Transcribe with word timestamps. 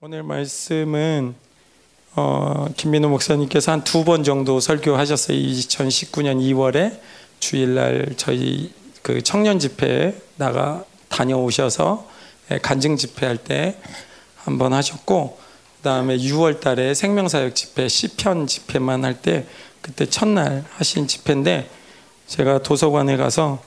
오늘 0.00 0.22
말씀은 0.22 1.34
어, 2.14 2.66
김민호 2.76 3.08
목사님께서 3.08 3.72
한 3.72 3.82
두 3.82 4.04
번 4.04 4.22
정도 4.22 4.60
설교하셨어요. 4.60 5.36
2019년 5.36 6.40
2월에 6.40 7.00
주일날 7.40 8.14
저희 8.16 8.72
그 9.02 9.22
청년 9.22 9.58
집회 9.58 10.14
나가 10.36 10.84
다녀오셔서 11.08 12.08
예, 12.52 12.58
간증 12.58 12.96
집회할 12.96 13.38
때 13.38 13.76
한 14.44 14.56
번 14.58 14.72
하셨고 14.72 15.38
그다음에 15.78 16.16
6월 16.16 16.60
달에 16.60 16.94
생명사역 16.94 17.54
집회 17.54 17.88
시편 17.88 18.46
집회만 18.46 19.04
할 19.04 19.20
때 19.20 19.46
그때 19.82 20.06
첫날 20.06 20.64
하신 20.76 21.06
집회인데 21.08 21.68
제가 22.28 22.62
도서관에 22.62 23.16
가서 23.16 23.60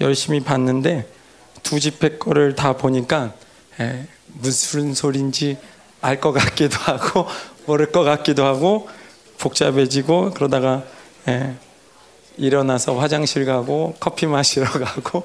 열심히 0.00 0.40
봤는데 0.40 1.06
두 1.62 1.78
집회 1.78 2.16
거를 2.18 2.54
다 2.54 2.76
보니까 2.76 3.34
예, 3.80 4.06
무슨 4.28 4.94
소린지 4.94 5.58
알 6.04 6.20
것 6.20 6.32
같기도 6.32 6.76
하고 6.76 7.26
모를 7.64 7.90
것 7.90 8.02
같기도 8.02 8.44
하고 8.44 8.90
복잡해지고 9.38 10.32
그러다가 10.32 10.82
예, 11.28 11.54
일어나서 12.36 12.98
화장실 12.98 13.46
가고 13.46 13.96
커피 14.00 14.26
마시러 14.26 14.66
가고 14.68 15.24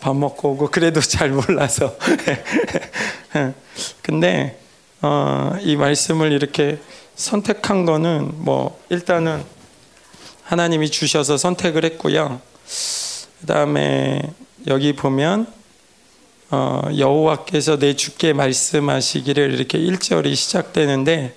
밥 0.00 0.16
먹고 0.16 0.52
오고 0.52 0.70
그래도 0.70 1.00
잘 1.00 1.30
몰라서 1.30 1.96
근데 4.02 4.56
어, 5.02 5.56
이 5.62 5.74
말씀을 5.74 6.30
이렇게 6.30 6.78
선택한 7.16 7.84
거는 7.84 8.30
뭐 8.36 8.80
일단은 8.88 9.42
하나님이 10.44 10.90
주셔서 10.90 11.38
선택을 11.38 11.84
했고요. 11.84 12.40
그다음에 13.40 14.22
여기 14.68 14.94
보면 14.94 15.59
어, 16.50 16.82
여호와께서 16.96 17.78
내 17.78 17.94
주께 17.94 18.32
말씀하시기를 18.32 19.54
이렇게 19.54 19.78
1절이 19.78 20.34
시작되는데 20.34 21.34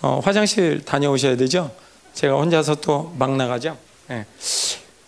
어, 0.00 0.20
화장실 0.22 0.84
다녀오셔야 0.84 1.36
되죠. 1.36 1.70
제가 2.14 2.34
혼자서 2.36 2.76
또 2.76 3.12
막 3.18 3.34
나가죠. 3.36 3.76
네. 4.08 4.24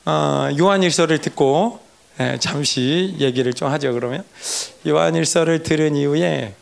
어, 0.04 0.48
요한일서를 0.58 1.20
듣고 1.20 1.80
네, 2.18 2.38
잠시 2.40 3.14
얘기를 3.18 3.52
좀 3.52 3.68
하죠. 3.70 3.92
그러면 3.92 4.24
요한일서를 4.86 5.62
들은 5.62 5.94
이후에 5.94 6.54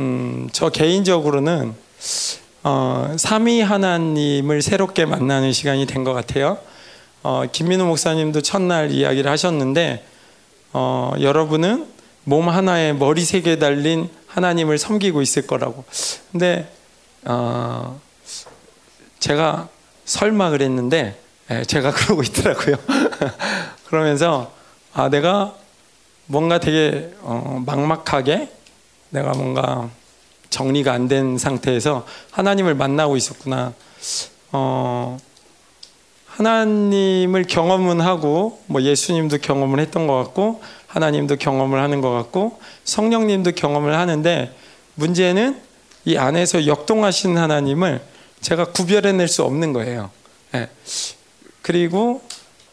음, 0.00 0.48
저 0.52 0.68
개인적으로는 0.68 1.74
어, 2.64 3.14
삼위 3.18 3.60
하나님을 3.62 4.60
새롭게 4.60 5.06
만나는 5.06 5.52
시간이 5.52 5.86
된 5.86 6.04
것 6.04 6.12
같아요. 6.12 6.58
어, 7.22 7.44
김민우 7.50 7.84
목사님도 7.86 8.42
첫날 8.42 8.90
이야기를 8.90 9.30
하셨는데 9.30 10.04
어, 10.72 11.12
여러분은 11.20 11.86
몸 12.24 12.48
하나에 12.48 12.92
머리 12.92 13.22
세 13.22 13.40
개 13.40 13.58
달린 13.58 14.08
하나님을 14.26 14.78
섬기고 14.78 15.22
있을 15.22 15.46
거라고. 15.46 15.84
근데 16.30 16.70
어, 17.24 18.00
제가 19.18 19.68
설마 20.04 20.50
그랬는데 20.50 21.18
예, 21.50 21.64
제가 21.64 21.90
그러고 21.92 22.22
있더라고요. 22.22 22.76
그러면서 23.86 24.52
아 24.92 25.08
내가 25.08 25.54
뭔가 26.26 26.58
되게 26.60 27.12
어, 27.22 27.62
막막하게 27.66 28.50
내가 29.10 29.32
뭔가 29.32 29.88
정리가 30.50 30.92
안 30.92 31.08
된 31.08 31.38
상태에서 31.38 32.06
하나님을 32.30 32.74
만나고 32.74 33.16
있었구나. 33.16 33.72
어, 34.52 35.18
하나님을 36.26 37.44
경험은 37.44 38.00
하고 38.00 38.60
뭐 38.66 38.82
예수님도 38.82 39.38
경험을 39.38 39.80
했던 39.80 40.06
것 40.06 40.16
같고 40.16 40.62
하나님도 40.90 41.36
경험을 41.36 41.80
하는 41.80 42.00
것 42.00 42.10
같고 42.10 42.58
성령님도 42.84 43.52
경험을 43.52 43.96
하는데 43.96 44.52
문제는 44.96 45.60
이 46.04 46.16
안에서 46.16 46.66
역동하신 46.66 47.38
하나님을 47.38 48.00
제가 48.40 48.72
구별해낼 48.72 49.28
수 49.28 49.44
없는 49.44 49.72
거예요. 49.72 50.10
네. 50.52 50.68
그리고 51.62 52.22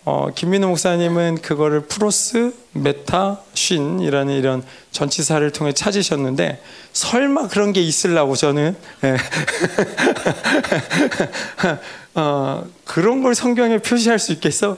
어, 0.04 0.30
김민호 0.34 0.70
목사님은 0.70 1.40
그거를 1.42 1.82
프로스 1.82 2.56
메타 2.72 3.42
쉰이라는 3.54 4.34
이런 4.34 4.64
전치사를 4.92 5.48
통해 5.52 5.74
찾으셨는데 5.74 6.64
설마 6.94 7.50
그런 7.50 7.74
게 7.74 7.82
있으려고 7.82 8.36
저는 8.36 8.76
네. 9.02 9.18
어, 12.16 12.66
그런 12.86 13.22
걸 13.22 13.36
성경에 13.36 13.78
표시할 13.78 14.18
수 14.18 14.32
있겠어? 14.32 14.78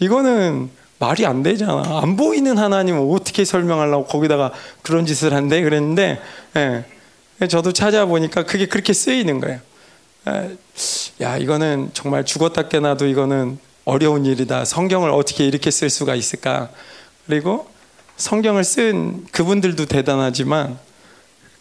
이거는 0.00 0.70
말이 1.04 1.26
안 1.26 1.42
되잖아. 1.42 2.00
안 2.02 2.16
보이는 2.16 2.56
하나님을 2.56 3.14
어떻게 3.14 3.44
설명하려고 3.44 4.06
거기다가 4.06 4.52
그런 4.82 5.04
짓을 5.04 5.34
한대 5.34 5.60
그랬는데 5.60 6.20
예. 6.56 7.46
저도 7.46 7.72
찾아보니까 7.72 8.44
그게 8.44 8.66
그렇게 8.66 8.94
쓰이는 8.94 9.38
거예요. 9.40 9.60
예. 10.28 10.56
야 11.20 11.36
이거는 11.36 11.90
정말 11.92 12.24
죽었다 12.24 12.68
깨나도 12.68 13.06
이거는 13.06 13.58
어려운 13.84 14.24
일이다. 14.24 14.64
성경을 14.64 15.10
어떻게 15.10 15.46
이렇게 15.46 15.70
쓸 15.70 15.90
수가 15.90 16.14
있을까? 16.14 16.70
그리고 17.26 17.68
성경을 18.16 18.64
쓴 18.64 19.26
그분들도 19.30 19.84
대단하지만 19.84 20.78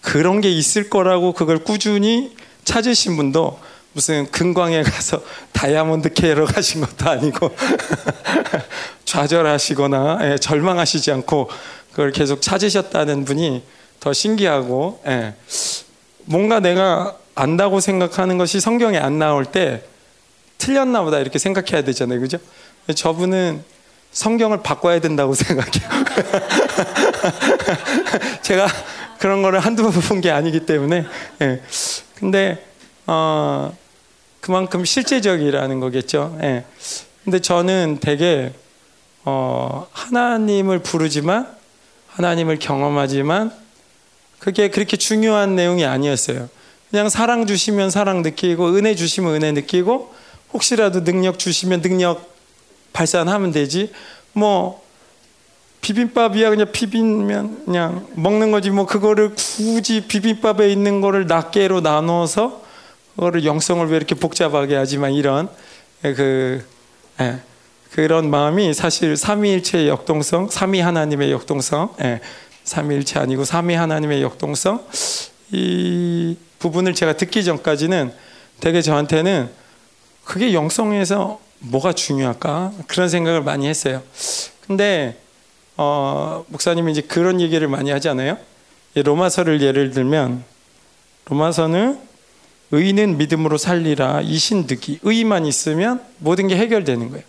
그런 0.02 0.40
게 0.40 0.50
있을 0.50 0.90
거라고 0.90 1.34
그걸 1.34 1.60
꾸준히 1.60 2.34
찾으신 2.64 3.18
분도 3.18 3.60
무슨 3.94 4.30
금광에 4.32 4.84
가서 4.84 5.22
다이아몬드 5.52 6.14
캐러 6.14 6.46
가신 6.46 6.82
것도 6.82 7.10
아니고 7.10 7.56
좌절하시거나 9.06 10.20
예, 10.24 10.38
절망하시지 10.38 11.12
않고 11.12 11.50
그걸 11.92 12.12
계속 12.12 12.42
찾으셨다는 12.42 13.26
분이 13.26 13.64
더 14.00 14.14
신기하고 14.14 15.02
예, 15.08 15.36
뭔가 16.26 16.60
내가 16.60 17.18
안다고 17.36 17.80
생각하는 17.80 18.38
것이 18.38 18.60
성경에 18.60 18.98
안 18.98 19.20
나올 19.20 19.46
때 19.46 19.84
틀렸나 20.58 21.04
보다 21.04 21.20
이렇게 21.20 21.40
생각해야 21.40 21.84
되잖아요. 21.84 22.20
그죠? 22.20 22.38
저분은 22.94 23.64
성경을 24.12 24.62
바꿔야 24.62 25.00
된다고 25.00 25.34
생각해요. 25.36 25.90
제가 28.42 28.68
그런 29.20 29.42
거를 29.42 29.60
한두 29.60 29.84
번 29.84 29.92
본 30.02 30.22
게 30.22 30.32
아니기 30.32 30.66
때문에. 30.66 31.06
예. 31.42 31.62
근데, 32.16 32.64
어, 33.08 33.76
그만큼 34.44 34.84
실제적이라는 34.84 35.80
거겠죠. 35.80 36.38
예. 36.44 36.66
근데 37.24 37.40
저는 37.40 38.00
되게 38.02 38.52
어, 39.24 39.88
하나님을 39.94 40.80
부르지만 40.80 41.48
하나님을 42.10 42.60
경험하지만 42.60 43.54
그게 44.40 44.70
그렇게 44.70 44.98
중요한 44.98 45.56
내용이 45.56 45.86
아니었어요. 45.86 46.50
그냥 46.92 47.08
사랑 47.08 47.48
주시면 47.48 47.90
사랑 47.90 48.22
느끼고 48.22 48.76
은혜 48.76 48.96
주시면 48.96 49.36
은혜 49.36 49.54
느끼고 49.54 50.14
혹시라도 50.52 51.06
능력 51.06 51.40
주시면 51.40 51.82
능력 51.82 52.36
발산하면 52.92 53.54
되지. 53.54 53.94
뭐 54.34 54.84
비빔밥이야 55.80 56.50
그냥 56.50 56.70
비비면 56.70 57.64
그냥 57.64 58.08
먹는 58.16 58.52
거지 58.52 58.72
뭐 58.72 58.86
그거를 58.86 59.36
굳이 59.36 60.02
비빔밥에 60.02 60.70
있는 60.70 61.00
거를 61.00 61.28
낱개로 61.28 61.80
나눠서 61.80 62.63
영성을 63.44 63.86
왜 63.88 63.98
이렇게 63.98 64.16
복잡하게 64.16 64.76
하지만 64.76 65.14
이런 65.14 65.50
그 66.02 66.66
예, 67.20 67.40
그런 67.92 68.30
마음이 68.30 68.74
사실 68.74 69.16
삼위일체의 69.16 69.88
역동성, 69.88 70.50
삼위 70.50 70.80
하나님의 70.80 71.32
역동성, 71.32 71.96
예, 72.02 72.22
삼위일체 72.64 73.20
아니고 73.20 73.46
삼위 73.46 73.76
하나님의 73.76 74.22
역동성 74.22 74.84
이 75.52 76.36
부분을 76.60 76.94
제가 76.94 77.18
듣기 77.18 77.44
전까지는 77.44 78.12
되게 78.60 78.82
저한테는 78.82 79.50
그게 80.24 80.54
영성에서 80.54 81.40
뭐가 81.60 81.94
중요할까 81.94 82.74
그런 82.88 83.10
생각을 83.10 83.44
많이 83.44 83.68
했어요. 83.68 84.02
근데 84.66 85.18
어, 85.78 86.46
목사님이 86.48 86.92
이제 86.92 87.02
그런 87.02 87.42
얘기를 87.42 87.68
많이 87.68 87.92
하잖아요. 87.92 88.38
로마서를 88.96 89.62
예를 89.62 89.92
들면 89.92 90.44
로마서는 91.26 92.00
의는 92.74 93.18
믿음으로 93.18 93.60
살리라 93.60 94.22
이 94.22 94.36
신득이 94.36 95.00
의만 95.04 95.46
있으면 95.46 96.04
모든 96.18 96.48
게 96.48 96.58
해결되는 96.58 97.10
거예요. 97.12 97.24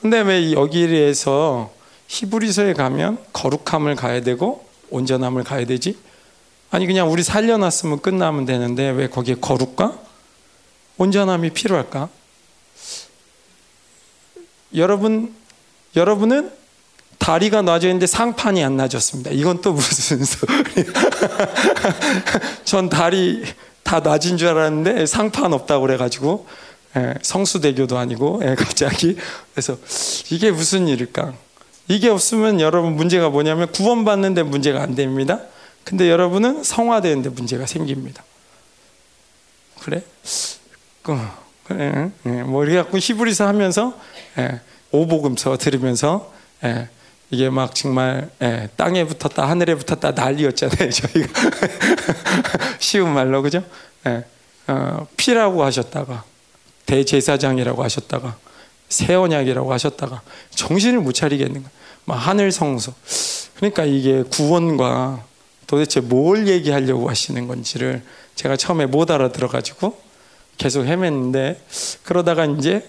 근데 0.00 0.20
왜 0.20 0.52
여기에서 0.52 1.72
히브리서에 2.06 2.74
가면 2.74 3.18
거룩함을 3.32 3.96
가야 3.96 4.20
되고 4.20 4.64
온전함을 4.90 5.42
가야 5.42 5.66
되지? 5.66 5.98
아니 6.70 6.86
그냥 6.86 7.10
우리 7.10 7.24
살려놨으면 7.24 8.02
끝나면 8.02 8.44
되는데 8.44 8.88
왜 8.90 9.08
거기에 9.08 9.34
거룩과 9.40 9.98
온전함이 10.98 11.50
필요할까? 11.50 12.08
여러분 14.76 15.34
여러분은 15.96 16.52
다리가 17.18 17.62
놔져 17.62 17.88
있는데 17.88 18.06
상판이 18.06 18.62
안 18.62 18.76
놔졌습니다. 18.76 19.32
이건 19.32 19.60
또 19.60 19.72
무슨 19.72 20.24
소리? 20.24 20.52
전 22.64 22.88
다리 22.88 23.42
다 23.84 24.00
낮은 24.00 24.38
줄 24.38 24.48
알았는데 24.48 25.06
상판 25.06 25.52
없다고 25.52 25.82
그래가지고 25.86 26.46
예, 26.96 27.14
성수대교도 27.22 27.96
아니고 27.98 28.40
예, 28.44 28.54
갑자기 28.54 29.16
그래서 29.52 29.76
이게 30.30 30.50
무슨 30.50 30.88
일일까? 30.88 31.34
이게 31.88 32.08
없으면 32.08 32.60
여러분 32.60 32.96
문제가 32.96 33.28
뭐냐면 33.28 33.70
구원받는데 33.70 34.42
문제가 34.42 34.82
안 34.82 34.94
됩니다. 34.94 35.40
근데 35.84 36.10
여러분은 36.10 36.64
성화되는데 36.64 37.28
문제가 37.30 37.66
생깁니다. 37.66 38.24
그래? 39.82 40.02
어, 41.08 41.44
그래. 41.64 42.10
예, 42.26 42.30
뭐 42.42 42.64
이렇게 42.64 42.78
갖고 42.78 42.96
히브리서 42.98 43.46
하면서 43.46 43.94
예, 44.38 44.60
오복음서 44.92 45.58
들으면서 45.58 46.32
예, 46.64 46.88
이게 47.34 47.50
막 47.50 47.74
정말 47.74 48.30
예, 48.42 48.68
땅에 48.76 49.04
붙었다 49.04 49.48
하늘에 49.48 49.74
붙었다 49.74 50.12
난리였잖아요 50.12 50.90
저희가 50.90 51.28
쉬운 52.78 53.12
말로 53.12 53.42
그죠? 53.42 53.62
예, 54.06 54.24
어, 54.68 55.06
피라고 55.16 55.64
하셨다가 55.64 56.24
대제사장이라고 56.86 57.82
하셨다가 57.82 58.36
새 58.88 59.14
언약이라고 59.14 59.72
하셨다가 59.72 60.22
정신을 60.54 61.00
못 61.00 61.12
차리겠는. 61.12 61.64
막 62.04 62.14
하늘 62.14 62.52
성소. 62.52 62.92
그러니까 63.56 63.84
이게 63.84 64.22
구원과 64.22 65.24
도대체 65.66 66.00
뭘 66.00 66.46
얘기하려고 66.46 67.08
하시는 67.08 67.48
건지를 67.48 68.02
제가 68.36 68.56
처음에 68.56 68.86
못 68.86 69.10
알아들어 69.10 69.48
가지고 69.48 69.98
계속 70.58 70.84
헤맸는데 70.84 71.58
그러다가 72.04 72.44
이제 72.44 72.88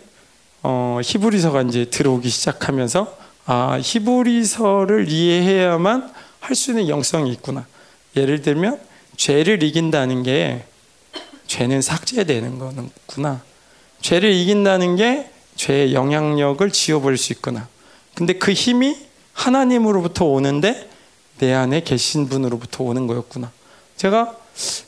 어, 0.62 1.00
히브리서가 1.04 1.64
이제 1.64 1.86
들어오기 1.86 2.30
시작하면서 2.30 3.25
아 3.46 3.80
히브리서를 3.82 5.10
이해해야만 5.10 6.14
할 6.40 6.56
수 6.56 6.72
있는 6.72 6.90
영성이 6.90 7.32
있구나. 7.32 7.66
예를 8.16 8.42
들면 8.42 8.80
죄를 9.18 9.64
이긴다는 9.64 10.24
게 10.24 10.66
죄는 11.48 11.82
삭제되는 11.82 12.60
거구나. 12.60 13.42
죄를 14.02 14.32
이긴다는 14.32 14.96
게 14.96 15.30
죄의 15.56 15.94
영향력을 15.94 16.70
지워버릴 16.70 17.18
수 17.18 17.34
있구나. 17.34 17.68
근데 18.14 18.34
그 18.34 18.54
힘이 18.54 18.96
하나님으로부터 19.34 20.26
오는데 20.26 20.90
내 21.40 21.54
안에 21.54 21.82
계신 21.82 22.30
분으로부터 22.30 22.84
오는 22.84 23.08
거였구나. 23.08 23.52
제가 23.98 24.38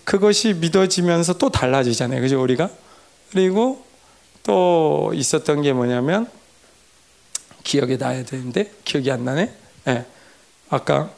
그것이 0.04 0.54
믿어지면서 0.54 1.34
또 1.34 1.50
달라지잖아요. 1.50 2.22
그죠? 2.22 2.42
우리가? 2.42 2.70
그리고 3.32 3.84
또 4.44 5.12
있었던 5.14 5.62
게 5.64 5.74
뭐냐면 5.74 6.30
기억에 7.68 7.98
나야 7.98 8.24
되는데 8.24 8.72
기억이 8.86 9.12
안 9.12 9.26
나네. 9.26 9.52
네. 9.84 10.06
아까 10.70 11.12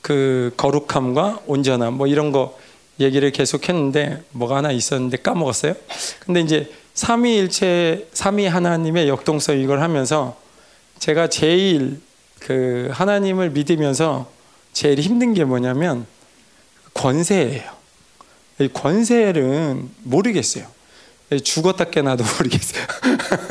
그 0.00 0.54
거룩함과 0.56 1.42
온전함 1.46 1.94
뭐 1.94 2.06
이런 2.06 2.30
거 2.30 2.56
얘기를 3.00 3.32
계속 3.32 3.68
했는데 3.68 4.22
뭐가 4.30 4.56
하나 4.56 4.70
있었는데 4.70 5.16
까먹었어요. 5.18 5.74
근데 6.20 6.40
이제 6.40 6.72
삼위일체 6.94 8.08
삼위 8.12 8.46
하나님의 8.46 9.08
역동성 9.08 9.58
이걸 9.58 9.82
하면서 9.82 10.40
제가 11.00 11.26
제일 11.28 12.00
그 12.38 12.88
하나님을 12.92 13.50
믿으면서 13.50 14.30
제일 14.72 15.00
힘든 15.00 15.34
게 15.34 15.42
뭐냐면 15.42 16.06
권세예요. 16.94 17.68
이 18.60 18.68
권세는 18.68 19.90
모르겠어요. 20.04 20.66
죽었다 21.42 21.86
깨나도 21.86 22.22
모르겠어요. 22.38 22.86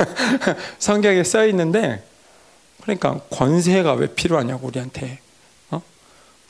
성경에 0.80 1.22
써 1.22 1.46
있는데 1.48 2.02
그러니까 2.86 3.20
권세가 3.30 3.94
왜 3.94 4.06
필요하냐고 4.06 4.68
우리한테 4.68 5.18
어? 5.70 5.82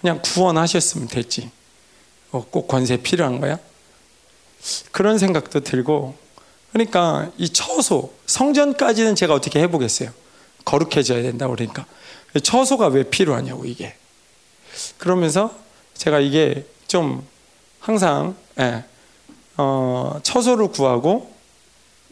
그냥 0.00 0.20
구원하셨으면 0.22 1.08
됐지. 1.08 1.50
어, 2.30 2.44
꼭 2.50 2.68
권세 2.68 2.98
필요한 2.98 3.40
거야? 3.40 3.58
그런 4.92 5.18
생각도 5.18 5.60
들고 5.60 6.14
그러니까 6.72 7.30
이 7.38 7.48
처소 7.48 8.12
성전까지는 8.26 9.14
제가 9.14 9.32
어떻게 9.32 9.60
해보겠어요. 9.60 10.10
거룩해져야 10.66 11.22
된다 11.22 11.48
그러니까 11.48 11.86
처소가 12.42 12.88
왜 12.88 13.04
필요하냐고 13.04 13.64
이게. 13.64 13.94
그러면서 14.98 15.56
제가 15.94 16.20
이게 16.20 16.66
좀 16.86 17.26
항상 17.80 18.36
예, 18.60 18.84
어, 19.56 20.20
처소를 20.22 20.68
구하고 20.68 21.34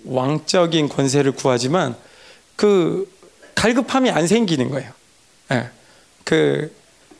왕적인 0.06 0.88
권세를 0.88 1.32
구하지만 1.32 1.94
그 2.56 3.12
갈급함이 3.54 4.10
안 4.10 4.26
생기는 4.26 4.70
거예요. 4.70 4.90
예, 5.52 5.70
그 6.24 6.74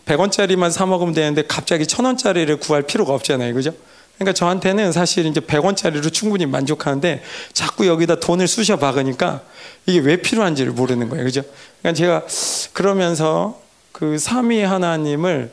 100원짜리만 0.07 0.71
사 0.71 0.87
먹으면 0.87 1.15
되는데 1.15 1.43
갑자기 1.47 1.85
1000원짜리를 1.85 2.61
구할 2.61 2.83
필요가 2.83 3.15
없잖아요. 3.15 3.55
그죠? 3.55 3.73
그러니까 4.17 4.33
저한테는 4.33 4.93
사실 4.93 5.27
이제 5.27 5.41
100원짜리로 5.41 6.13
충분히 6.13 6.47
만족하는데 6.47 7.23
자꾸 7.53 7.87
여기다 7.87 8.21
돈을 8.21 8.47
쑤셔 8.47 8.77
박으니까 8.77 9.43
이게 9.87 9.99
왜 9.99 10.17
필요한지를 10.17 10.73
모르는 10.73 11.09
거예요. 11.09 11.25
그죠? 11.25 11.43
그러니까 11.81 11.99
제가 11.99 12.27
그러면서 12.73 13.61
그 13.93 14.19
삼위 14.19 14.63
하나님을 14.63 15.53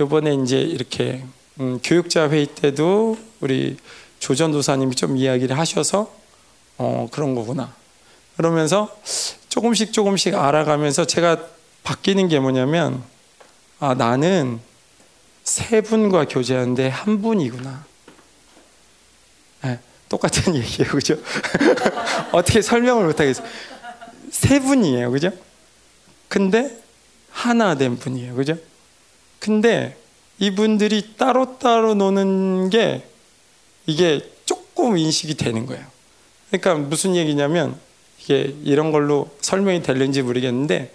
요번에 0.00 0.34
이제 0.34 0.60
이렇게 0.60 1.24
음, 1.60 1.80
교육자 1.82 2.28
회의 2.28 2.46
때도 2.46 3.16
우리 3.40 3.76
조전도사님이 4.18 4.94
좀 4.94 5.16
이야기를 5.16 5.56
하셔서 5.58 6.12
어, 6.78 7.08
그런 7.10 7.34
거구나. 7.34 7.74
그러면서 8.36 8.94
조금씩 9.54 9.92
조금씩 9.92 10.34
알아가면서 10.34 11.04
제가 11.04 11.46
바뀌는 11.84 12.26
게 12.26 12.40
뭐냐면 12.40 13.04
아, 13.78 13.94
나는 13.94 14.58
세 15.44 15.80
분과 15.80 16.24
교제하는데 16.24 16.88
한 16.88 17.22
분이구나. 17.22 17.84
네, 19.62 19.78
똑같은 20.08 20.56
얘기예요, 20.58 20.90
그죠? 20.90 21.14
어떻게 22.32 22.62
설명을 22.62 23.06
못하겠어요. 23.06 23.46
세 24.32 24.58
분이에요, 24.58 25.12
그죠? 25.12 25.30
근데 26.26 26.76
하나 27.30 27.76
된 27.76 27.96
분이에요, 27.96 28.34
그죠? 28.34 28.56
근데 29.38 29.96
이분들이 30.40 31.14
따로따로 31.16 31.94
노는 31.94 32.70
게 32.70 33.06
이게 33.86 34.28
조금 34.46 34.98
인식이 34.98 35.36
되는 35.36 35.64
거예요. 35.64 35.86
그러니까 36.50 36.74
무슨 36.74 37.14
얘기냐면 37.14 37.78
이게 38.24 38.54
이런 38.64 38.90
걸로 38.90 39.30
설명이 39.40 39.82
될는지 39.82 40.22
모르겠는데 40.22 40.92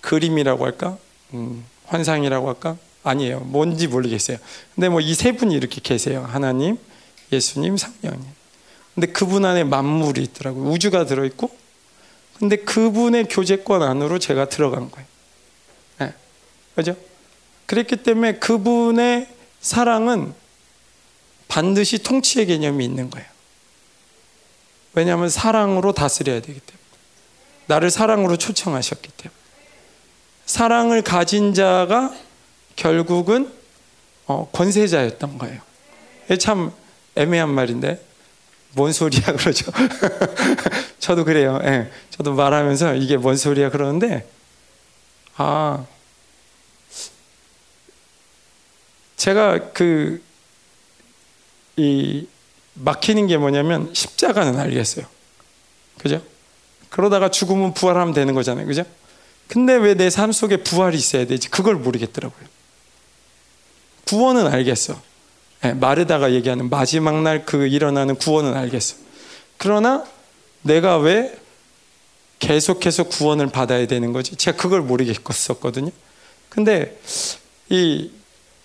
그림이라고 0.00 0.64
할까? 0.64 0.98
음, 1.34 1.64
환상이라고 1.86 2.48
할까? 2.48 2.76
아니에요. 3.04 3.40
뭔지 3.40 3.88
모르겠어요. 3.88 4.38
근데 4.74 4.88
뭐 4.88 5.00
이 5.00 5.14
세 5.14 5.32
분이 5.32 5.54
이렇게 5.54 5.80
계세요. 5.82 6.26
하나님, 6.28 6.78
예수님, 7.32 7.76
성령님. 7.76 8.24
근데 8.94 9.06
그분 9.08 9.44
안에 9.44 9.64
만물이 9.64 10.22
있더라고요. 10.22 10.70
우주가 10.70 11.04
들어있고. 11.06 11.50
근데 12.38 12.56
그분의 12.56 13.26
교제권 13.28 13.82
안으로 13.82 14.18
제가 14.18 14.48
들어간 14.48 14.90
거예요. 14.90 15.06
네. 16.00 16.14
그죠? 16.74 16.96
그랬기 17.66 17.96
때문에 17.96 18.34
그분의 18.34 19.28
사랑은 19.60 20.34
반드시 21.48 21.98
통치의 22.02 22.46
개념이 22.46 22.84
있는 22.84 23.10
거예요. 23.10 23.26
왜냐하면 24.94 25.28
사랑으로 25.28 25.92
다스려야 25.92 26.40
되기 26.40 26.60
때문에. 26.60 26.82
나를 27.66 27.90
사랑으로 27.90 28.36
초청하셨기 28.36 29.08
때문에. 29.16 29.40
사랑을 30.46 31.02
가진 31.02 31.54
자가 31.54 32.14
결국은 32.76 33.52
어, 34.26 34.48
권세자였던 34.52 35.38
거예요. 35.38 35.60
참 36.38 36.72
애매한 37.14 37.50
말인데 37.50 38.04
뭔 38.72 38.92
소리야 38.92 39.22
그러죠. 39.36 39.70
저도 40.98 41.24
그래요. 41.24 41.60
예, 41.64 41.90
저도 42.10 42.34
말하면서 42.34 42.94
이게 42.94 43.16
뭔 43.16 43.36
소리야 43.36 43.70
그러는데 43.70 44.28
아 45.36 45.84
제가 49.16 49.72
그 49.72 50.22
이 51.76 52.26
막히는 52.74 53.26
게 53.26 53.36
뭐냐면 53.36 53.90
십자가는 53.92 54.58
알겠어요. 54.58 55.04
그죠? 55.98 56.22
그러다가 56.90 57.30
죽으면 57.30 57.74
부활하면 57.74 58.14
되는 58.14 58.34
거잖아요. 58.34 58.66
그죠? 58.66 58.84
근데 59.48 59.74
왜 59.74 59.94
내 59.94 60.08
삶 60.08 60.32
속에 60.32 60.58
부활이 60.58 60.96
있어야 60.96 61.26
되지? 61.26 61.48
그걸 61.50 61.74
모르겠더라고요. 61.76 62.46
구원은 64.06 64.46
알겠어. 64.46 65.00
네, 65.62 65.74
마르다가 65.74 66.32
얘기하는 66.32 66.70
마지막 66.70 67.22
날 67.22 67.44
그 67.44 67.66
일어나는 67.66 68.16
구원은 68.16 68.54
알겠어. 68.54 68.96
그러나 69.58 70.04
내가 70.62 70.98
왜 70.98 71.36
계속해서 72.40 73.04
구원을 73.04 73.48
받아야 73.48 73.86
되는 73.86 74.12
거지? 74.12 74.34
제가 74.36 74.56
그걸 74.56 74.80
모르겠었거든요. 74.82 75.90
근데 76.48 76.98
이 77.68 78.10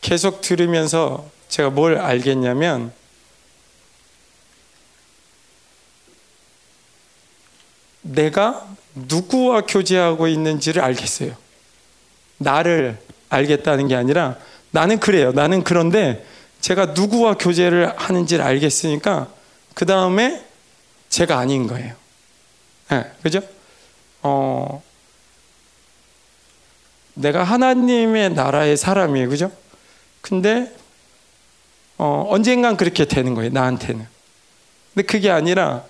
계속 0.01 0.41
들으면서 0.41 1.29
제가 1.49 1.69
뭘 1.69 1.97
알겠냐면 1.99 2.91
내가 8.07 8.67
누구와 8.95 9.61
교제하고 9.61 10.27
있는지를 10.27 10.81
알겠어요. 10.83 11.35
나를 12.37 12.97
알겠다는 13.29 13.87
게 13.87 13.95
아니라 13.95 14.37
나는 14.71 14.99
그래요. 14.99 15.31
나는 15.31 15.63
그런데 15.63 16.25
제가 16.61 16.87
누구와 16.87 17.35
교제를 17.35 17.93
하는지를 17.97 18.43
알겠으니까 18.43 19.27
그 19.73 19.85
다음에 19.85 20.43
제가 21.09 21.37
아닌 21.37 21.67
거예요. 21.67 21.95
네, 22.89 23.11
그죠? 23.21 23.41
어, 24.23 24.81
내가 27.13 27.43
하나님의 27.43 28.31
나라의 28.33 28.77
사람이에요. 28.77 29.29
그죠? 29.29 29.51
근데 30.21 30.73
어, 31.97 32.25
언젠간 32.29 32.77
그렇게 32.77 33.05
되는 33.05 33.33
거예요. 33.33 33.51
나한테는. 33.51 34.07
근데 34.93 35.05
그게 35.05 35.31
아니라 35.31 35.83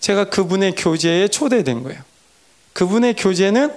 제가 0.00 0.24
그분의 0.24 0.74
교제에 0.74 1.28
초대된 1.28 1.82
거예요. 1.82 2.00
그분의 2.72 3.14
교제는 3.14 3.72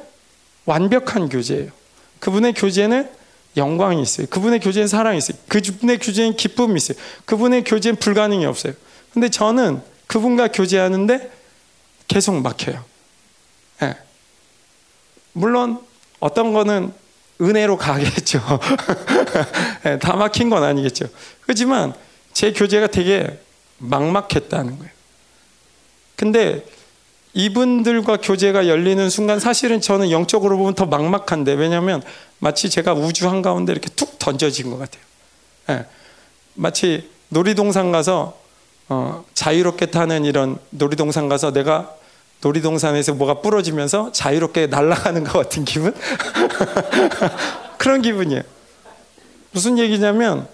완벽한 0.65 1.30
교제예요. 1.30 1.72
그분의 2.20 2.53
교제는 2.53 3.10
영광이 3.58 4.01
있어요. 4.01 4.27
그분의 4.27 4.60
교제는 4.60 4.88
사랑이 4.88 5.18
있어요. 5.18 5.38
그분의 5.50 6.00
교제는 6.00 6.36
기쁨이 6.38 6.75
있어요. 6.75 6.98
그분의 7.25 7.65
교제는 7.65 7.98
불가능이 7.98 8.46
없어요. 8.46 8.74
근데 9.13 9.30
저는 9.30 9.82
그분과 10.08 10.48
교제하는데 10.48 11.32
계속 12.08 12.42
막혀요. 12.42 12.84
네. 13.82 13.96
물론 15.34 15.80
어떤 16.20 16.53
거는 16.53 16.94
은혜로 17.42 17.77
가겠죠. 17.77 18.42
네, 19.84 20.00
다 20.00 20.15
막힌 20.15 20.50
건 20.50 20.63
아니겠죠. 20.63 21.08
그렇지만 21.42 21.94
제 22.32 22.53
교제가 22.53 22.88
되게 22.88 23.39
막막했다는 23.80 24.80
거예요. 24.80 24.94
근데 26.15 26.65
이분들과 27.34 28.17
교제가 28.17 28.67
열리는 28.67 29.10
순간 29.10 29.39
사실은 29.39 29.82
저는 29.82 30.12
영적으로 30.12 30.58
보면 30.58 30.75
더 30.75 30.86
막막한데 30.86 31.53
왜냐하면 31.53 32.03
마치 32.39 32.70
제가 32.70 32.93
우주 32.93 33.27
한가운데 33.27 33.72
이렇게 33.72 33.89
툭 33.96 34.20
던져진 34.20 34.70
것 34.70 34.77
같아요. 34.77 35.03
네. 35.67 35.86
마치 36.53 37.10
놀이동산 37.29 37.91
가서 37.91 38.38
어, 38.89 39.25
자유롭게 39.34 39.88
타는 39.88 40.25
이런 40.25 40.60
놀이동산 40.70 41.29
가서 41.29 41.51
내가 41.51 41.96
놀이동산에서 42.41 43.13
뭐가 43.13 43.41
부러지면서 43.41 44.12
자유롭게 44.12 44.67
날아가는 44.67 45.24
것 45.24 45.39
같은 45.39 45.65
기분? 45.65 45.96
그런 47.79 48.01
기분이에요. 48.01 48.43
무슨 49.51 49.79
얘기냐면 49.79 50.48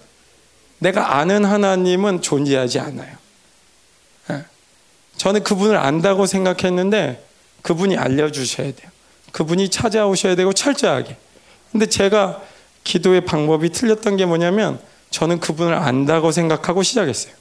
내가 0.78 1.16
아는 1.16 1.44
하나님은 1.44 2.22
존재하지 2.22 2.78
않아요. 2.78 3.16
네. 5.20 5.22
저는 5.22 5.44
그분을 5.44 5.76
안다고 5.76 6.24
생각했는데 6.24 7.22
그분이 7.60 7.96
알려주셔야 7.98 8.72
돼요. 8.72 8.90
그분이 9.32 9.68
찾아오셔야 9.68 10.34
되고 10.34 10.52
철저하게. 10.52 11.16
근데 11.70 11.86
제가 11.86 12.42
기도의 12.84 13.26
방법이 13.26 13.68
틀렸던 13.70 14.16
게 14.16 14.24
뭐냐면 14.24 14.80
저는 15.10 15.40
그분을 15.40 15.74
안다고 15.74 16.32
생각하고 16.32 16.82
시작했어요. 16.82 17.34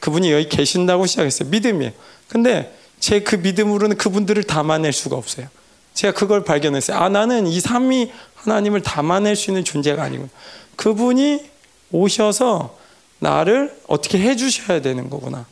그분이 0.00 0.30
여기 0.30 0.48
계신다고 0.50 1.06
시작했어요. 1.06 1.48
믿음이에요. 1.48 1.92
근데 2.28 2.76
제 3.00 3.20
그 3.20 3.36
믿음으로는 3.36 3.96
그분들을 3.96 4.42
담아낼 4.44 4.92
수가 4.92 5.16
없어요. 5.16 5.48
제가 5.94 6.12
그걸 6.12 6.44
발견했어요. 6.44 6.98
아, 6.98 7.08
나는 7.08 7.46
이 7.46 7.60
삼위 7.60 8.12
하나님을 8.34 8.82
담아낼 8.82 9.36
수 9.36 9.50
있는 9.50 9.64
존재가 9.64 10.02
아니구나. 10.02 10.28
그분이 10.76 11.48
오셔서 11.92 12.76
나를 13.20 13.74
어떻게 13.86 14.18
해주셔야 14.18 14.82
되는 14.82 15.08
거구나. 15.08 15.46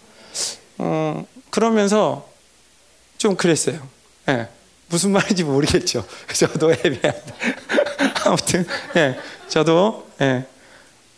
어, 0.79 1.25
그러면서 1.55 2.29
좀 3.17 3.37
그랬어요. 3.37 3.81
네. 4.27 4.49
무슨 4.89 5.13
말인지 5.13 5.45
모르겠죠. 5.45 6.05
저도 6.35 6.73
애매한데. 6.73 7.35
아무튼, 8.27 8.67
예, 8.97 9.17
저도, 9.47 10.05
예, 10.21 10.47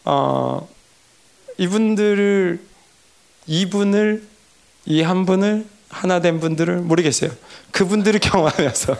어, 0.04 0.68
이분들을, 1.56 2.60
이분을, 3.46 4.28
이 4.84 5.02
한 5.02 5.24
분을, 5.24 5.64
하나 5.88 6.20
된 6.20 6.38
분들을 6.38 6.80
모르겠어요. 6.80 7.30
그분들을 7.70 8.20
경험하면서 8.20 8.96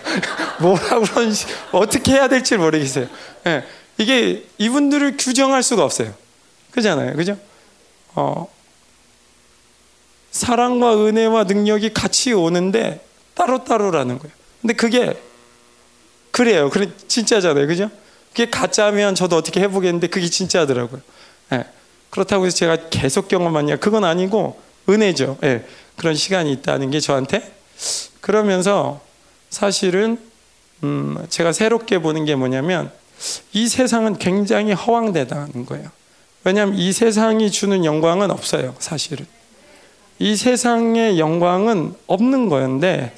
뭐라고 0.61 1.03
그런지 1.03 1.45
어떻게 1.71 2.13
해야 2.13 2.29
될지 2.29 2.57
모르겠어요. 2.57 3.09
예, 3.47 3.63
이게 3.99 4.47
이분들을 4.57 5.19
규정할 5.19 5.63
수가 5.63 5.85
없어요. 5.85 6.15
그잖아요. 6.71 7.15
그죠? 7.15 7.37
어, 8.15 8.49
사랑과 10.37 11.03
은혜와 11.03 11.45
능력이 11.45 11.95
같이 11.95 12.35
오는데 12.35 13.01
따로따로라는 13.35 14.19
거예요. 14.19 14.35
근데 14.61 14.75
그게 14.75 15.19
그래요. 16.31 16.69
그래 16.69 16.91
진짜잖아요. 17.09 17.67
그죠? 17.67 17.91
그게 18.31 18.51
가짜면 18.51 19.15
저도 19.15 19.37
어떻게 19.37 19.61
해 19.61 19.69
보겠는데 19.69 20.09
그게 20.09 20.29
진짜더라고요. 20.29 21.01
예. 21.55 21.65
그렇다고 22.11 22.45
해서 22.45 22.55
제가 22.55 22.91
계속 22.91 23.29
경험하냐 23.29 23.77
그건 23.77 24.05
아니고 24.05 24.61
은혜죠. 24.91 25.39
예. 25.45 25.65
그런 25.97 26.15
시간이 26.15 26.53
있다는 26.53 26.91
게 26.91 27.01
저한테 27.01 27.55
그러면서 28.21 29.01
사실은 29.49 30.19
음 30.85 31.17
제가 31.31 31.53
새롭게 31.53 32.01
보는 32.01 32.27
게 32.27 32.35
뭐냐면 32.35 32.93
이 33.55 33.69
세상은 33.69 34.19
굉장히 34.19 34.75
허황되다는 34.75 35.65
거예요. 35.65 35.89
왜냐하면 36.45 36.77
이 36.77 36.93
세상이 36.93 37.51
주는 37.51 37.87
영광은 37.87 38.31
없어요. 38.31 38.75
사실은 38.79 39.27
이 40.19 40.37
세상의 40.37 41.19
영광은 41.19 41.95
없는 42.07 42.49
거였는데 42.49 43.13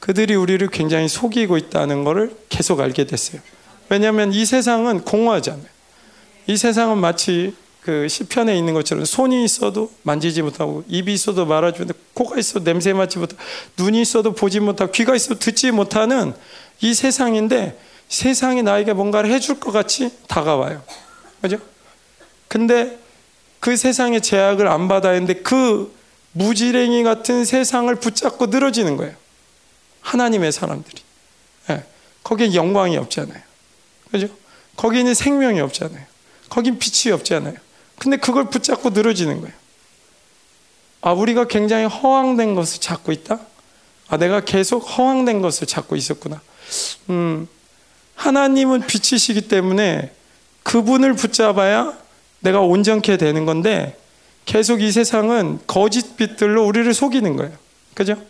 그들이 0.00 0.34
우리를 0.34 0.66
굉장히 0.68 1.08
속이고 1.08 1.56
있다는 1.56 2.04
것을 2.04 2.36
계속 2.48 2.80
알게 2.80 3.04
됐어요. 3.04 3.40
왜냐하면 3.88 4.32
이 4.32 4.44
세상은 4.44 5.02
공허하잖아요. 5.02 5.66
이 6.46 6.56
세상은 6.56 6.98
마치 6.98 7.54
그 7.80 8.08
시편에 8.08 8.56
있는 8.56 8.74
것처럼 8.74 9.04
손이 9.04 9.44
있어도 9.44 9.90
만지지 10.02 10.42
못하고 10.42 10.84
입이 10.88 11.12
있어도 11.12 11.46
말하지 11.46 11.80
못하고 11.80 11.98
코가 12.14 12.38
있어도 12.38 12.64
냄새 12.64 12.92
맡지 12.92 13.18
못하고 13.18 13.40
눈이 13.78 14.00
있어도 14.00 14.32
보지 14.34 14.60
못하고 14.60 14.90
귀가 14.90 15.14
있어도 15.14 15.38
듣지 15.38 15.70
못하는 15.70 16.34
이 16.80 16.94
세상인데 16.94 17.78
세상이 18.08 18.62
나에게 18.62 18.92
뭔가를 18.92 19.30
해줄 19.30 19.60
것 19.60 19.70
같이 19.70 20.10
다가와요. 20.28 20.82
그죠? 21.40 21.58
근데 22.48 22.98
그 23.60 23.76
세상의 23.76 24.20
제약을 24.22 24.68
안 24.68 24.88
받아야 24.88 25.14
하는데 25.14 25.34
그 25.34 25.93
무지랭이 26.34 27.02
같은 27.02 27.44
세상을 27.44 27.92
붙잡고 27.96 28.46
늘어지는 28.46 28.96
거예요. 28.96 29.14
하나님의 30.00 30.52
사람들이. 30.52 31.02
네. 31.68 31.84
거기에 32.22 32.54
영광이 32.54 32.96
없잖아요. 32.96 33.40
그죠? 34.10 34.28
거기는 34.76 35.12
생명이 35.14 35.60
없잖아요. 35.60 36.04
거긴 36.48 36.78
빛이 36.78 37.12
없잖아요. 37.12 37.54
근데 37.98 38.16
그걸 38.16 38.50
붙잡고 38.50 38.90
늘어지는 38.90 39.40
거예요. 39.40 39.54
아, 41.00 41.12
우리가 41.12 41.46
굉장히 41.46 41.84
허황된 41.84 42.54
것을 42.54 42.80
찾고 42.80 43.12
있다? 43.12 43.38
아, 44.08 44.16
내가 44.16 44.40
계속 44.40 44.78
허황된 44.80 45.40
것을 45.40 45.66
찾고 45.66 45.96
있었구나. 45.96 46.40
음, 47.10 47.46
하나님은 48.16 48.86
빛이시기 48.86 49.42
때문에 49.42 50.12
그분을 50.62 51.14
붙잡아야 51.14 51.96
내가 52.40 52.60
온전케 52.60 53.16
되는 53.16 53.46
건데 53.46 53.98
계속 54.44 54.82
이 54.82 54.92
세상은 54.92 55.58
거짓 55.66 56.16
빛들로 56.16 56.66
우리를 56.66 56.92
속이는 56.92 57.36
거예요. 57.36 57.56
그죠? 57.94 58.22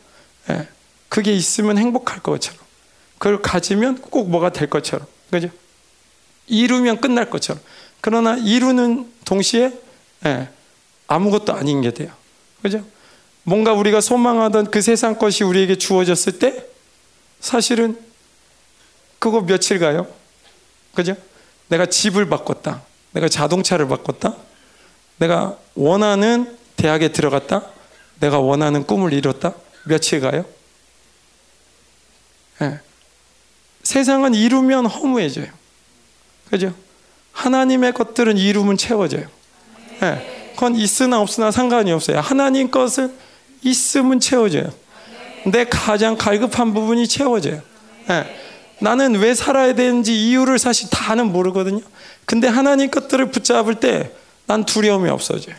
예. 0.50 0.68
그게 1.08 1.32
있으면 1.32 1.78
행복할 1.78 2.20
것처럼. 2.20 2.60
그걸 3.18 3.40
가지면 3.40 4.00
꼭 4.00 4.28
뭐가 4.30 4.50
될 4.50 4.68
것처럼. 4.68 5.06
그죠? 5.30 5.48
이루면 6.46 7.00
끝날 7.00 7.30
것처럼. 7.30 7.60
그러나 8.00 8.36
이루는 8.36 9.10
동시에 9.24 9.72
예, 10.26 10.48
아무것도 11.06 11.52
아닌 11.52 11.80
게 11.80 11.90
돼요. 11.90 12.12
그죠? 12.62 12.84
뭔가 13.42 13.72
우리가 13.72 14.00
소망하던 14.00 14.70
그 14.70 14.80
세상 14.80 15.18
것이 15.18 15.44
우리에게 15.44 15.76
주어졌을 15.76 16.38
때 16.38 16.66
사실은 17.40 17.98
그거 19.18 19.42
며칠 19.42 19.78
가요? 19.78 20.06
그죠? 20.94 21.16
내가 21.68 21.86
집을 21.86 22.28
바꿨다. 22.28 22.82
내가 23.12 23.28
자동차를 23.28 23.88
바꿨다. 23.88 24.34
내가 25.18 25.56
원하는 25.74 26.56
대학에 26.76 27.08
들어갔다. 27.08 27.62
내가 28.20 28.40
원하는 28.40 28.84
꿈을 28.86 29.12
이뤘다. 29.12 29.54
며칠 29.84 30.20
가요? 30.20 30.44
네. 32.60 32.78
세상은 33.82 34.34
이루면 34.34 34.86
허무해져요. 34.86 35.46
그죠? 36.50 36.74
하나님의 37.32 37.92
것들은 37.92 38.38
이루면 38.38 38.76
채워져요. 38.76 39.26
네. 40.00 40.50
그건 40.54 40.76
있으나 40.76 41.20
없으나 41.20 41.50
상관이 41.50 41.92
없어요. 41.92 42.20
하나님 42.20 42.70
것은 42.70 43.14
있으면 43.62 44.20
채워져요. 44.20 44.72
내 45.46 45.64
가장 45.64 46.16
갈급한 46.16 46.72
부분이 46.72 47.08
채워져요. 47.08 47.60
네. 48.08 48.40
나는 48.78 49.16
왜 49.16 49.34
살아야 49.34 49.74
되는지 49.74 50.28
이유를 50.28 50.58
사실 50.58 50.88
다는 50.90 51.32
모르거든요. 51.32 51.80
근데 52.24 52.48
하나님 52.48 52.90
것들을 52.90 53.30
붙잡을 53.30 53.76
때 53.76 54.12
난 54.46 54.64
두려움이 54.64 55.08
없어져요. 55.10 55.54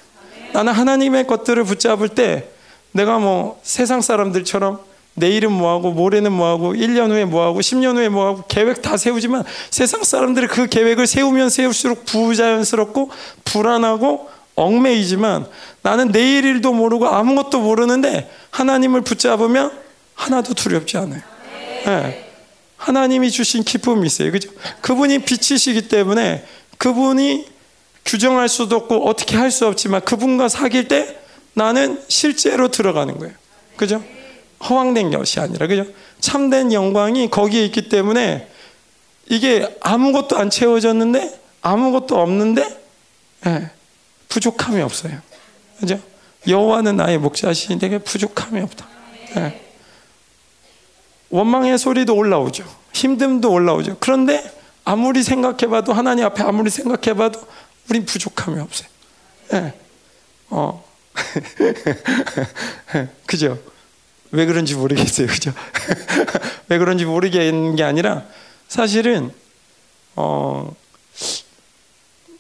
나는 0.53 0.73
하나님의 0.73 1.27
것들을 1.27 1.63
붙잡을 1.63 2.09
때 2.09 2.47
내가 2.91 3.19
뭐 3.19 3.59
세상 3.63 4.01
사람들처럼 4.01 4.79
내일은 5.15 5.51
뭐하고 5.51 5.91
모레는 5.91 6.31
뭐하고 6.31 6.73
1년 6.73 7.09
후에 7.09 7.25
뭐하고 7.25 7.59
10년 7.59 7.95
후에 7.95 8.09
뭐하고 8.09 8.43
계획 8.47 8.81
다 8.81 8.97
세우지만 8.97 9.43
세상 9.69 10.03
사람들이 10.03 10.47
그 10.47 10.67
계획을 10.67 11.07
세우면 11.07 11.49
세울수록 11.49 12.05
부자연스럽고 12.05 13.11
불안하고 13.45 14.29
얽매이지만 14.55 15.47
나는 15.81 16.11
내일 16.11 16.45
일도 16.45 16.73
모르고 16.73 17.07
아무것도 17.07 17.61
모르는데 17.61 18.29
하나님을 18.51 19.01
붙잡으면 19.01 19.71
하나도 20.15 20.53
두렵지 20.53 20.97
않아요. 20.97 21.21
네. 21.85 22.31
하나님이 22.77 23.31
주신 23.31 23.63
기쁨이 23.63 24.05
있어요. 24.07 24.31
그죠? 24.31 24.49
그분이 24.81 25.19
빛이시기 25.19 25.87
때문에 25.87 26.45
그분이 26.77 27.54
규정할 28.05 28.47
수도 28.49 28.75
없고 28.75 29.07
어떻게 29.07 29.35
할 29.35 29.51
수 29.51 29.67
없지만 29.67 30.01
그분과 30.01 30.47
사귈 30.49 30.87
때 30.87 31.19
나는 31.53 32.01
실제로 32.07 32.69
들어가는 32.69 33.17
거예요. 33.17 33.33
그죠? 33.77 34.03
허황된 34.69 35.11
것이 35.11 35.39
아니라 35.39 35.67
그죠? 35.67 35.85
참된 36.19 36.71
영광이 36.71 37.29
거기에 37.29 37.65
있기 37.65 37.89
때문에 37.89 38.49
이게 39.27 39.75
아무것도 39.81 40.37
안 40.37 40.49
채워졌는데 40.49 41.39
아무것도 41.61 42.19
없는데 42.19 42.81
예, 43.47 43.69
부족함이 44.29 44.81
없어요. 44.81 45.19
그죠? 45.79 45.99
여호와는 46.47 46.97
나의 46.97 47.17
목자시니 47.17 47.79
내게 47.79 47.97
부족함이 47.97 48.61
없다. 48.61 48.87
예. 49.37 49.61
원망의 51.29 51.77
소리도 51.77 52.15
올라오죠. 52.15 52.63
힘듦도 52.93 53.51
올라오죠. 53.51 53.97
그런데 53.99 54.43
아무리 54.83 55.23
생각해봐도 55.23 55.91
하나님 55.91 56.25
앞에 56.25 56.43
아무리 56.43 56.69
생각해봐도 56.69 57.41
우린 57.89 58.05
부족함이 58.05 58.59
없어요. 58.59 58.87
예. 59.53 59.73
어. 60.49 60.83
그죠? 63.25 63.59
왜 64.31 64.45
그런지 64.45 64.75
모르겠어요. 64.75 65.27
그죠? 65.27 65.53
왜 66.67 66.77
그런지 66.77 67.05
모르겠는 67.05 67.75
게 67.75 67.83
아니라 67.83 68.25
사실은 68.67 69.31
어 70.15 70.75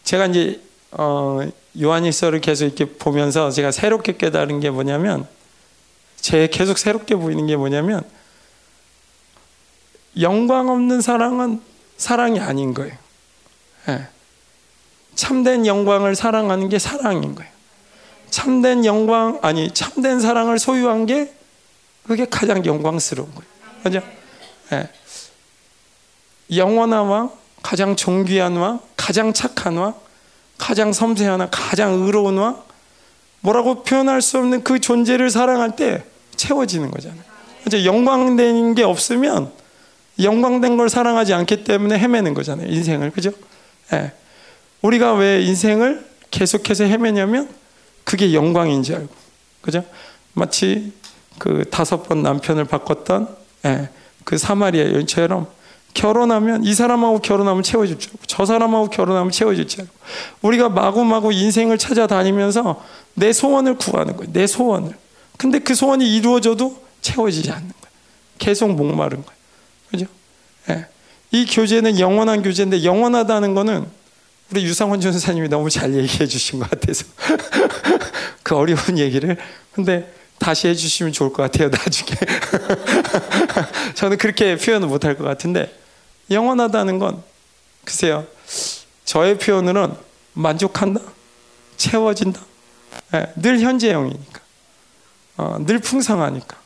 제가 0.03 0.27
이제 0.27 0.61
어 0.91 1.39
요한일서를 1.79 2.41
계속 2.41 2.65
이렇게 2.65 2.85
보면서 2.85 3.51
제가 3.51 3.71
새롭게 3.71 4.17
깨달은 4.17 4.59
게 4.59 4.69
뭐냐면 4.69 5.27
제 6.19 6.47
계속 6.47 6.77
새롭게 6.77 7.15
보이는 7.15 7.45
게 7.47 7.55
뭐냐면 7.55 8.03
영광 10.19 10.69
없는 10.69 11.01
사랑은 11.01 11.61
사랑이 11.97 12.39
아닌 12.39 12.73
거예요. 12.73 12.95
네. 13.87 14.07
참된 15.15 15.65
영광을 15.65 16.15
사랑하는 16.15 16.69
게 16.69 16.77
사랑인 16.79 17.35
거예요. 17.35 17.49
참된 18.29 18.85
영광 18.85 19.39
아니 19.41 19.71
참된 19.71 20.19
사랑을 20.19 20.59
소유한 20.59 21.05
게 21.05 21.33
그게 22.05 22.25
가장 22.25 22.65
영광스러운 22.65 23.29
거예요. 23.33 23.49
그죠? 23.83 24.01
네. 24.69 24.89
영원한 26.55 27.05
왕, 27.05 27.31
가장 27.63 27.95
존귀한 27.95 28.55
왕, 28.57 28.79
가장 28.95 29.33
착한 29.33 29.77
왕, 29.77 29.95
가장 30.57 30.93
섬세한 30.93 31.39
왕, 31.39 31.49
가장 31.51 31.93
의로운 31.93 32.37
왕, 32.37 32.61
뭐라고 33.41 33.83
표현할 33.83 34.21
수 34.21 34.37
없는 34.37 34.63
그 34.63 34.79
존재를 34.79 35.29
사랑할 35.29 35.75
때 35.75 36.03
채워지는 36.35 36.91
거잖아요. 36.91 37.23
이제 37.65 37.85
영광된 37.85 38.75
게 38.75 38.83
없으면 38.83 39.51
영광된 40.19 40.77
걸 40.77 40.89
사랑하지 40.89 41.33
않기 41.33 41.63
때문에 41.63 41.97
헤매는 41.97 42.33
거잖아요. 42.33 42.67
인생을 42.67 43.11
그죠? 43.11 43.31
예. 43.93 44.11
우리가 44.85 45.13
왜 45.13 45.41
인생을 45.41 46.05
계속해서 46.29 46.83
헤매냐면 46.83 47.49
그게 48.03 48.33
영광인지 48.33 48.93
알고 48.93 49.13
그죠? 49.61 49.83
마치 50.33 50.93
그 51.39 51.65
다섯 51.71 52.03
번 52.03 52.21
남편을 52.21 52.65
바꿨던 52.65 53.35
예. 53.65 53.89
그 54.23 54.37
사마리아 54.37 54.91
여인처럼 54.93 55.47
결혼하면 55.95 56.63
이 56.63 56.73
사람하고 56.73 57.19
결혼하면 57.19 57.63
채워줄 57.63 57.97
줄 57.97 58.11
알고 58.11 58.23
저 58.27 58.45
사람하고 58.45 58.89
결혼하면 58.89 59.31
채워줄 59.31 59.67
줄 59.67 59.81
알고 59.81 59.93
우리가 60.41 60.69
마구마구 60.69 61.33
인생을 61.33 61.77
찾아다니면서 61.77 62.83
내 63.15 63.33
소원을 63.33 63.77
구하는 63.77 64.15
거예요. 64.17 64.31
내 64.33 64.45
소원을. 64.45 64.91
근데 65.37 65.59
그 65.59 65.73
소원이 65.73 66.15
이루어져도 66.15 66.79
채워지지 67.01 67.49
않는 67.49 67.69
거예요. 67.69 67.95
계속 68.37 68.71
목마른 68.71 69.23
거예요. 69.23 69.39
그죠? 69.89 70.05
예. 70.69 70.85
이 71.31 71.45
교제는 71.45 71.99
영원한 71.99 72.43
교제인데 72.43 72.83
영원하다는 72.83 73.55
거는 73.55 74.04
우리 74.51 74.63
유상원 74.63 75.01
전사님이 75.01 75.49
너무 75.49 75.69
잘 75.69 75.93
얘기해 75.93 76.27
주신 76.27 76.59
것 76.59 76.69
같아서 76.69 77.05
그 78.43 78.55
어려운 78.55 78.97
얘기를. 78.97 79.37
근데 79.73 80.11
다시 80.37 80.67
해주시면 80.67 81.13
좋을 81.13 81.33
것 81.33 81.43
같아요 81.43 81.69
나중에. 81.69 82.11
저는 83.95 84.17
그렇게 84.17 84.55
표현을 84.57 84.87
못할 84.87 85.17
것 85.17 85.23
같은데 85.23 85.73
영원하다는 86.29 86.99
건 86.99 87.23
글쎄요. 87.83 88.25
저의 89.03 89.37
표현으로는 89.37 89.95
만족한다? 90.33 91.01
채워진다? 91.77 92.41
네, 93.11 93.31
늘 93.35 93.59
현재형이니까. 93.59 94.41
어, 95.37 95.57
늘 95.65 95.79
풍성하니까. 95.79 96.57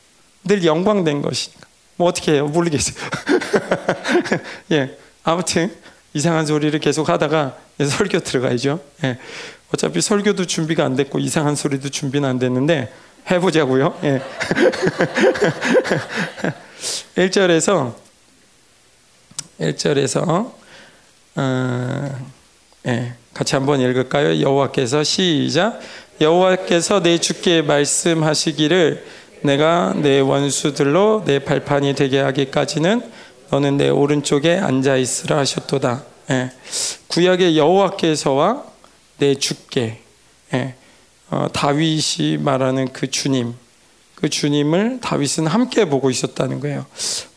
늘 0.44 0.64
영광된 0.64 1.22
것이니까. 1.22 1.66
뭐 1.96 2.08
어떻게 2.08 2.32
해요? 2.32 2.46
모르겠어요. 2.46 2.96
예 4.72 4.96
아무튼 5.22 5.74
이상한 6.14 6.46
소리를 6.46 6.78
계속 6.80 7.08
하다가 7.08 7.56
설교 7.78 8.20
들어가야죠. 8.20 8.80
예, 9.04 9.18
어차피 9.72 10.00
설교도 10.00 10.46
준비가 10.46 10.84
안 10.84 10.96
됐고 10.96 11.18
이상한 11.18 11.54
소리도 11.54 11.88
준비는 11.88 12.28
안 12.28 12.38
됐는데 12.38 12.92
해보자고요. 13.30 13.98
예. 14.04 14.22
1절에서 17.16 17.94
1절에서 19.60 20.52
어, 21.36 22.28
예, 22.86 23.14
같이 23.34 23.54
한번 23.54 23.80
읽을까요? 23.80 24.40
여호와께서 24.40 25.04
시작. 25.04 25.80
여호와께서 26.20 27.02
내 27.02 27.18
주께 27.18 27.62
말씀하시기를 27.62 29.04
내가 29.42 29.94
내 29.96 30.20
원수들로 30.20 31.22
내 31.24 31.38
발판이 31.38 31.94
되게 31.94 32.20
하기까지는 32.20 33.02
너는 33.50 33.76
내 33.76 33.88
오른쪽에 33.88 34.56
앉아 34.58 34.96
있으라 34.96 35.38
하셨도다. 35.38 36.04
예, 36.30 36.52
구약의 37.08 37.58
여호와께서와 37.58 38.64
내 39.18 39.34
주께 39.34 40.02
예, 40.54 40.74
어, 41.30 41.48
다윗이 41.52 42.38
말하는 42.38 42.92
그 42.92 43.10
주님 43.10 43.54
그 44.14 44.28
주님을 44.28 45.00
다윗은 45.00 45.46
함께 45.46 45.86
보고 45.86 46.10
있었다는 46.10 46.60
거예요. 46.60 46.86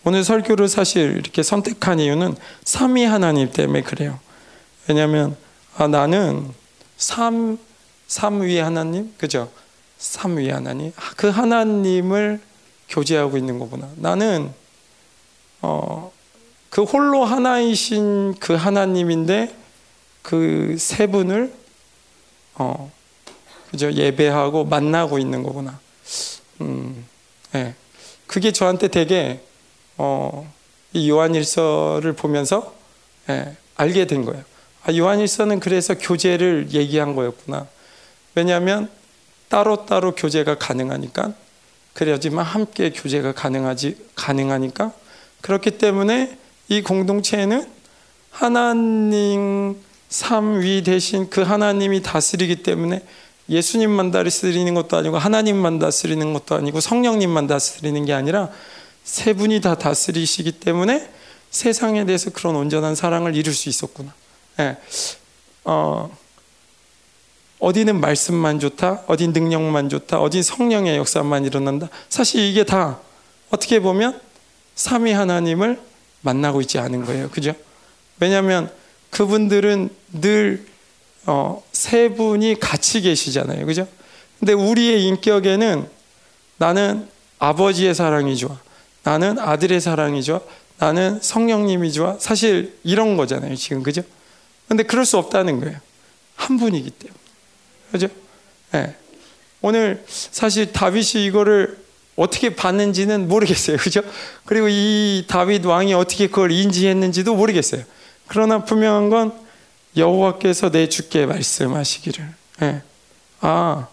오늘 0.03 0.23
설교를 0.23 0.67
사실 0.67 1.17
이렇게 1.17 1.41
선택한 1.41 1.99
이유는 1.99 2.35
삼위 2.63 3.05
하나님 3.05 3.51
때문에 3.51 3.81
그래요. 3.81 4.19
왜냐하면 4.87 5.35
아, 5.77 5.87
나는 5.87 6.49
삼 6.97 7.57
삼위 8.07 8.59
하나님 8.59 9.13
그죠? 9.17 9.49
삼위 9.97 10.49
하나님 10.49 10.91
아, 10.95 11.13
그 11.15 11.29
하나님을 11.29 12.39
교제하고 12.89 13.37
있는 13.37 13.57
거구나. 13.57 13.89
나는 13.95 14.51
어, 15.63 16.11
그 16.69 16.83
홀로 16.83 17.23
하나이신 17.23 18.35
그 18.39 18.53
하나님인데 18.53 19.55
그 20.21 20.75
세 20.77 21.07
분을 21.07 21.53
어, 22.55 22.91
그죠 23.71 23.91
예배하고 23.91 24.65
만나고 24.65 25.19
있는 25.19 25.41
거구나. 25.41 25.79
음, 26.61 27.05
네. 27.53 27.73
그게 28.27 28.51
저한테 28.51 28.89
되게 28.89 29.41
어, 29.97 30.51
이 30.91 31.09
요한일서를 31.09 32.13
보면서 32.13 32.73
예, 33.29 33.55
알게 33.75 34.05
된 34.05 34.25
거예요. 34.25 34.43
아, 34.83 34.93
요한일서는 34.93 35.59
그래서 35.59 35.95
교제를 35.95 36.67
얘기한 36.71 37.15
거였구나. 37.15 37.67
왜냐하면 38.35 38.89
따로따로 39.47 40.13
교제가 40.15 40.57
가능하니까 40.57 41.33
그래야지만 41.93 42.43
함께 42.43 42.91
교제가 42.91 43.33
가능하지 43.33 43.97
가능하니까 44.15 44.91
그렇기 45.43 45.71
때문에 45.71 46.37
이 46.69 46.81
공동체에는 46.81 47.69
하나님 48.31 49.75
삼위 50.07 50.83
대신 50.83 51.29
그 51.29 51.41
하나님이 51.41 52.01
다스리기 52.01 52.63
때문에 52.63 53.03
예수님만 53.49 54.11
다스리는 54.11 54.73
것도 54.73 54.95
아니고 54.95 55.17
하나님만 55.17 55.79
다스리는 55.79 56.33
것도 56.33 56.55
아니고 56.55 56.79
성령님만 56.79 57.47
다스리는 57.47 58.05
게 58.05 58.13
아니라 58.13 58.49
세 59.03 59.33
분이 59.33 59.59
다 59.59 59.75
다스리시기 59.75 60.53
때문에 60.53 61.09
세상에 61.51 62.05
대해서 62.05 62.29
그런 62.29 62.55
온전한 62.55 62.95
사랑을 62.95 63.35
이룰 63.35 63.53
수 63.53 63.67
있었구나. 63.67 64.13
예. 64.61 64.77
어, 65.65 66.09
어디는 67.59 67.99
말씀만 67.99 68.61
좋다, 68.61 69.03
어디 69.07 69.27
능력만 69.27 69.89
좋다, 69.89 70.21
어디 70.21 70.41
성령의 70.41 70.97
역사만 70.97 71.43
일어난다. 71.43 71.89
사실 72.07 72.41
이게 72.41 72.63
다 72.63 72.99
어떻게 73.49 73.81
보면 73.81 74.21
삼위 74.75 75.11
하나님을 75.11 75.79
만나고 76.21 76.61
있지 76.61 76.79
않은 76.79 77.05
거예요. 77.05 77.29
그죠? 77.29 77.53
왜냐하면 78.19 78.71
그분들은 79.09 79.89
늘 80.13 80.65
어, 81.25 81.63
세 81.71 82.09
분이 82.09 82.59
같이 82.59 83.01
계시잖아요. 83.01 83.65
그죠? 83.65 83.87
근데 84.39 84.53
우리의 84.53 85.05
인격에는 85.05 85.87
나는 86.57 87.07
아버지의 87.39 87.95
사랑이 87.95 88.35
좋아. 88.35 88.59
나는 89.03 89.39
아들의 89.39 89.79
사랑이 89.79 90.23
좋아. 90.23 90.41
나는 90.77 91.19
성령님이 91.21 91.91
좋아. 91.91 92.17
사실 92.19 92.77
이런 92.83 93.15
거잖아요. 93.15 93.55
지금. 93.55 93.83
그죠? 93.83 94.01
근데 94.67 94.83
그럴 94.83 95.05
수 95.05 95.17
없다는 95.17 95.59
거예요. 95.59 95.77
한 96.35 96.57
분이기 96.57 96.89
때문에. 96.89 97.19
그죠? 97.91 98.07
네. 98.71 98.95
오늘 99.61 100.03
사실 100.07 100.73
다윗이 100.73 101.25
이거를 101.25 101.82
어떻게 102.15 102.55
봤는지는 102.55 103.27
모르겠어요. 103.27 103.77
그죠? 103.77 104.01
그리고 104.45 104.67
이 104.69 105.25
다윗 105.27 105.65
왕이 105.65 105.93
어떻게 105.93 106.27
그걸 106.27 106.51
인지했는지도 106.51 107.35
모르겠어요. 107.35 107.83
그러나 108.27 108.63
분명한 108.63 109.09
건 109.09 109.33
여호와께서 109.97 110.71
내 110.71 110.89
주께 110.89 111.25
말씀하시기를. 111.25 112.33
예. 112.63 112.81
아, 113.41 113.87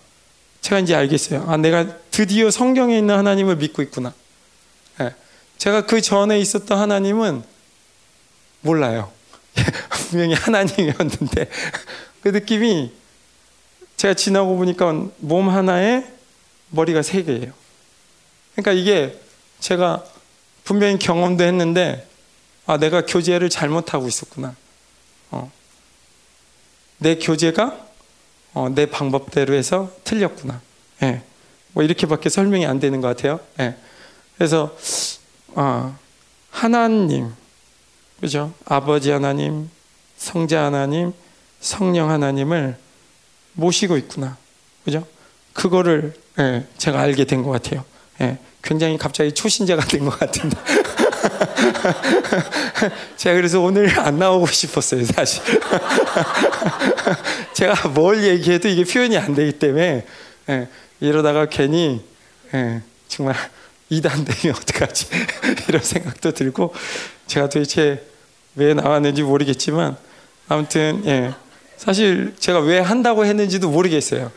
제가 0.61 0.81
이제 0.81 0.95
알겠어요. 0.95 1.45
아, 1.49 1.57
내가 1.57 1.97
드디어 2.11 2.51
성경에 2.51 2.99
있는 2.99 3.17
하나님을 3.17 3.57
믿고 3.57 3.83
있구나. 3.83 4.13
예. 5.01 5.15
제가 5.59 5.87
그 5.87 6.01
전에 6.01 6.39
있었던 6.41 6.79
하나님은 6.79 7.43
몰라요. 8.61 9.11
분명히 10.11 10.35
하나님이었는데 10.35 11.51
그 12.23 12.29
느낌이 12.29 12.93
제가 13.97 14.15
지나고 14.15 14.57
보니까 14.57 15.09
몸 15.19 15.49
하나에 15.49 16.05
머리가 16.71 17.03
세 17.03 17.23
개예요. 17.23 17.60
그러니까 18.55 18.73
이게 18.73 19.19
제가 19.61 20.05
분명히 20.65 20.99
경험도 20.99 21.45
했는데 21.45 22.07
아 22.67 22.77
내가 22.77 23.05
교제를 23.05 23.49
잘못하고 23.51 24.07
있었구나. 24.09 24.55
어. 25.31 25.51
내 26.99 27.17
교제가 27.17 27.87
어, 28.53 28.69
내 28.69 28.87
방법대로 28.87 29.55
해서 29.55 29.91
틀렸구나. 30.05 30.61
예. 31.03 31.23
뭐 31.73 31.83
이렇게밖에 31.85 32.29
설명이 32.29 32.67
안 32.67 32.81
되는 32.81 33.01
것 33.01 33.09
같아요. 33.09 33.41
예. 33.61 33.77
그래서 34.37 34.77
아, 35.55 35.97
하나님, 36.51 37.33
그죠? 38.21 38.53
아버지 38.65 39.11
하나님, 39.11 39.71
성자 40.17 40.65
하나님, 40.65 41.13
성령 41.61 42.11
하나님을 42.11 42.77
모시고 43.55 43.97
있구나. 43.97 44.37
그죠? 44.85 45.07
그거를 45.53 46.15
예, 46.39 46.67
제가 46.79 47.01
알게 47.01 47.25
된 47.25 47.43
것 47.43 47.51
같아요. 47.51 47.85
예, 48.21 48.39
굉장히 48.63 48.99
갑자기 48.99 49.33
초신자가 49.33 49.87
된 49.87 50.05
것 50.05 50.19
같은데. 50.19 50.57
제가 53.17 53.37
그래서 53.37 53.61
오늘 53.61 53.99
안 53.99 54.19
나오고 54.19 54.47
싶었어요, 54.47 55.05
사실. 55.05 55.43
제가 57.55 57.89
뭘 57.89 58.23
얘기해도 58.25 58.69
이게 58.69 58.85
표현이 58.85 59.17
안 59.19 59.35
되기 59.35 59.53
때문에 59.53 60.07
예, 60.49 60.69
이러다가 61.01 61.47
괜히 61.47 62.03
예, 62.55 62.83
정말 63.09 63.35
이단 63.89 64.25
되면 64.25 64.57
어떡하지 64.57 65.07
이런 65.69 65.83
생각도 65.83 66.33
들고 66.33 66.75
제가 67.27 67.49
도대체 67.49 68.05
왜 68.57 68.75
나왔는지 68.75 69.23
모르겠지만 69.23 69.97
아무튼 70.49 71.03
예, 71.07 71.33
사실 71.77 72.35
제가 72.39 72.61
왜 72.61 72.81
한다고 72.81 73.25
했는지도 73.25 73.71
모르겠어요. 73.71 74.31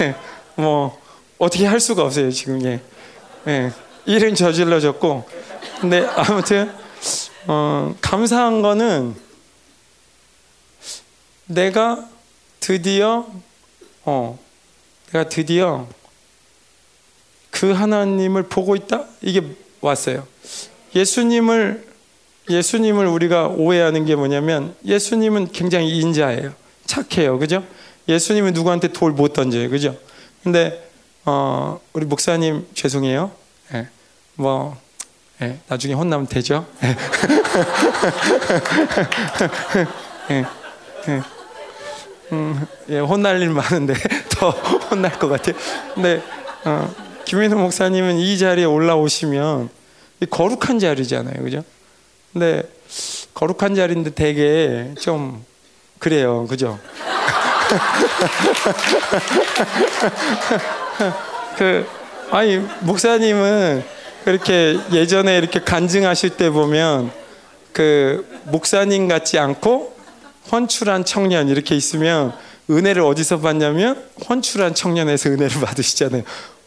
예, 0.00 0.14
뭐 0.56 1.00
어떻게 1.38 1.66
할 1.66 1.80
수가 1.80 2.02
없어요 2.02 2.30
지금 2.30 2.64
예. 2.64 2.80
예, 3.46 3.72
일은 4.06 4.34
저질러졌고 4.34 5.24
근데 5.80 6.06
아무튼 6.16 6.72
어, 7.46 7.94
감사한 8.00 8.62
거는 8.62 9.14
내가 11.46 12.08
드디어 12.60 13.26
어 14.04 14.38
내가 15.12 15.28
드디어 15.28 15.86
그 17.50 17.72
하나님을 17.72 18.44
보고 18.44 18.74
있다 18.74 19.04
이게 19.20 19.42
왔어요. 19.80 20.26
예수님을 20.94 21.86
예수님을 22.48 23.06
우리가 23.06 23.48
오해하는 23.48 24.04
게 24.04 24.16
뭐냐면 24.16 24.74
예수님은 24.84 25.52
굉장히 25.52 25.98
인자예요. 25.98 26.52
착해요. 26.86 27.38
그죠? 27.38 27.64
예수님은 28.08 28.52
누구한테 28.54 28.88
돌 28.88 29.12
못 29.12 29.32
던져요. 29.32 29.68
그죠? 29.70 29.96
근데 30.44 30.88
어, 31.24 31.80
우리 31.94 32.04
목사님 32.04 32.66
죄송해요. 32.74 33.30
예. 33.72 33.88
뭐 34.34 34.76
예, 35.40 35.58
나중에 35.68 35.94
혼나면 35.94 36.26
되죠. 36.26 36.66
예. 36.84 36.88
예. 40.30 40.44
예. 41.08 41.22
음, 42.32 42.66
예, 42.90 42.98
혼날 42.98 43.40
일 43.40 43.48
많은데 43.50 43.94
더 44.36 44.50
혼날 44.50 45.18
것 45.18 45.28
같아요. 45.28 45.54
근데 45.94 46.22
어, 46.64 46.94
김민호 47.24 47.56
목사님은 47.56 48.18
이 48.18 48.36
자리에 48.36 48.66
올라오시면 48.66 49.70
거룩한 50.28 50.78
자리잖아요, 50.78 51.42
그죠? 51.42 51.64
근데 52.32 52.62
거룩한 53.32 53.74
자리인데 53.74 54.10
되게 54.10 54.92
좀 55.00 55.42
그래요, 55.98 56.46
그죠? 56.46 56.78
그 61.56 61.86
아니 62.30 62.58
목사님은 62.80 63.84
그렇게 64.24 64.78
예전에 64.92 65.38
이렇게 65.38 65.60
간증하실 65.60 66.30
때 66.30 66.50
보면 66.50 67.12
그 67.72 68.26
목사님 68.44 69.08
같지 69.08 69.38
않고 69.38 69.94
헌출한 70.50 71.04
청년 71.04 71.48
이렇게 71.48 71.74
있으면 71.74 72.32
은혜를 72.70 73.02
어디서 73.02 73.40
받냐면 73.40 74.02
헌출한 74.28 74.74
청년에서 74.74 75.30
은혜를 75.30 75.60
받으시잖아요. 75.60 76.22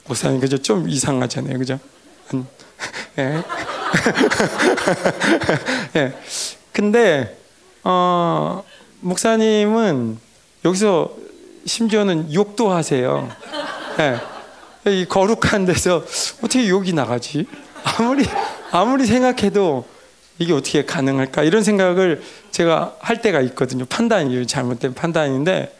목사님 0.05 0.39
그죠? 0.39 0.57
좀 0.57 0.87
이상하잖아요, 0.87 1.57
그죠? 1.57 1.79
예. 3.17 3.43
예. 5.95 6.13
근데 6.71 7.37
어, 7.83 8.63
목사님은 8.99 10.19
여기서 10.67 11.15
심지어는 11.65 12.33
욕도 12.33 12.69
하세요. 12.71 13.29
예. 13.99 14.91
이 14.91 15.05
거룩한 15.05 15.65
데서 15.65 16.03
어떻게 16.39 16.67
욕이 16.67 16.93
나가지? 16.93 17.45
아무리 17.83 18.25
아무리 18.71 19.05
생각해도 19.05 19.85
이게 20.39 20.53
어떻게 20.53 20.85
가능할까 20.85 21.43
이런 21.43 21.63
생각을 21.63 22.21
제가 22.51 22.95
할 22.99 23.21
때가 23.21 23.41
있거든요. 23.41 23.85
판단이 23.85 24.45
잘못된 24.45 24.93
판단인데, 24.93 25.75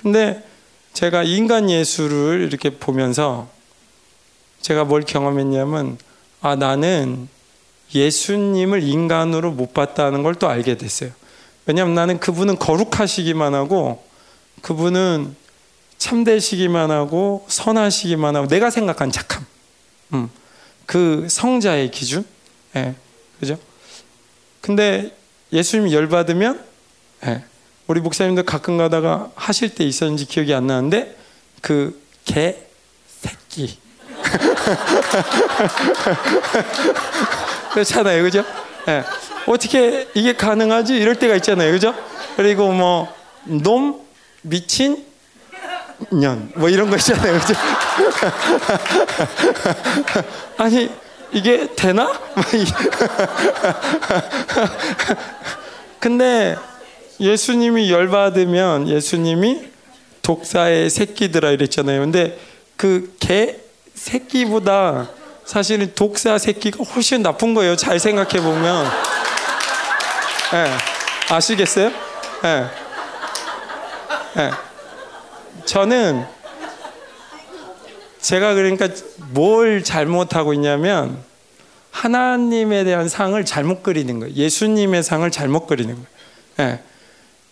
근데 0.00 0.42
제가 0.92 1.22
인간 1.22 1.68
예수를 1.70 2.46
이렇게 2.48 2.70
보면서 2.70 3.48
제가 4.60 4.84
뭘 4.84 5.02
경험했냐면 5.02 5.98
아 6.40 6.56
나는 6.56 7.28
예수님을 7.94 8.82
인간으로 8.82 9.50
못 9.50 9.72
봤다는 9.74 10.22
걸 10.22 10.34
또 10.34 10.48
알게 10.48 10.76
됐어요. 10.76 11.10
왜냐하면 11.66 11.94
나는 11.94 12.20
그분은 12.20 12.58
거룩하시기만 12.58 13.54
하고 13.54 14.05
그분은 14.66 15.36
참되시기만 15.98 16.90
하고 16.90 17.44
선하시기만 17.46 18.34
하고 18.34 18.48
내가 18.48 18.70
생각한 18.70 19.12
착함, 19.12 19.46
음, 20.14 20.28
그 20.86 21.28
성자의 21.30 21.92
기준, 21.92 22.24
예, 22.74 22.96
그죠? 23.38 23.60
근데 24.60 25.16
예수님이 25.52 25.94
열 25.94 26.08
받으면, 26.08 26.64
예, 27.26 27.44
우리 27.86 28.00
목사님도 28.00 28.42
가끔 28.42 28.76
가다가 28.76 29.30
하실 29.36 29.72
때 29.72 29.84
있었는지 29.84 30.26
기억이 30.26 30.52
안 30.52 30.66
나는데 30.66 31.16
그 31.60 32.02
개 32.24 32.56
새끼. 33.06 33.78
그렇잖아요, 37.72 38.24
그죠? 38.24 38.44
예, 38.88 39.04
어떻게 39.46 40.08
이게 40.14 40.34
가능하지? 40.34 40.96
이럴 40.96 41.14
때가 41.14 41.36
있잖아요, 41.36 41.70
그죠? 41.70 41.94
그리고 42.36 42.72
뭐 42.72 43.06
놈, 43.44 44.05
미친, 44.48 45.04
년, 46.12 46.52
뭐 46.54 46.68
이런 46.68 46.88
거 46.90 46.96
있잖아요? 46.96 47.40
아니 50.56 50.88
이게 51.32 51.74
되나? 51.74 52.12
근데 55.98 56.56
예수님이 57.18 57.90
열받으면 57.90 58.88
예수님이 58.88 59.68
독사의 60.22 60.90
새끼들아 60.90 61.50
이랬잖아요. 61.50 62.00
근데 62.00 62.38
그 62.76 63.16
개 63.18 63.56
새끼보다 63.94 65.08
사실은 65.44 65.92
독사 65.94 66.38
새끼가 66.38 66.84
훨씬 66.84 67.22
나쁜 67.22 67.54
거예요. 67.54 67.76
잘 67.76 67.98
생각해 67.98 68.40
보면. 68.40 68.84
네. 70.52 70.70
아시겠어요? 71.30 71.90
네. 72.42 72.66
네. 74.36 74.50
저는 75.64 76.26
제가 78.20 78.52
그러니까 78.52 78.88
뭘 79.30 79.82
잘못하고 79.82 80.52
있냐면 80.52 81.16
하나님에 81.90 82.84
대한 82.84 83.08
상을 83.08 83.42
잘못 83.46 83.82
그리는 83.82 84.20
거예요. 84.20 84.34
예수님의 84.34 85.02
상을 85.02 85.28
잘못 85.30 85.66
그리는 85.66 85.94
거예요. 85.94 86.08
네. 86.58 86.82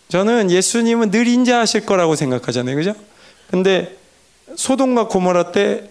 저는 0.08 0.50
예수님은 0.50 1.10
늘 1.10 1.26
인자하실 1.26 1.86
거라고 1.86 2.16
생각하잖아요. 2.16 2.76
그죠? 2.76 2.94
근데 3.50 3.96
소돔과 4.54 5.08
고모라 5.08 5.52
때 5.52 5.88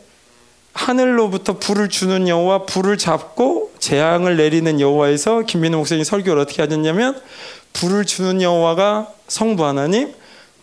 하늘로부터 0.74 1.58
불을 1.58 1.90
주는 1.90 2.28
여호와 2.28 2.66
불을 2.66 3.00
잡고 3.00 3.72
재앙을 3.80 4.38
내리는 4.38 4.80
여호와에서 4.80 5.42
김민호 5.42 5.80
목사님 5.80 6.04
설교를 6.04 6.44
어떻게 6.44 6.62
하셨냐면 6.62 7.20
불을 7.74 8.06
주는 8.06 8.44
여호와가 8.44 9.12
성부 9.28 9.66
하나님 9.66 10.14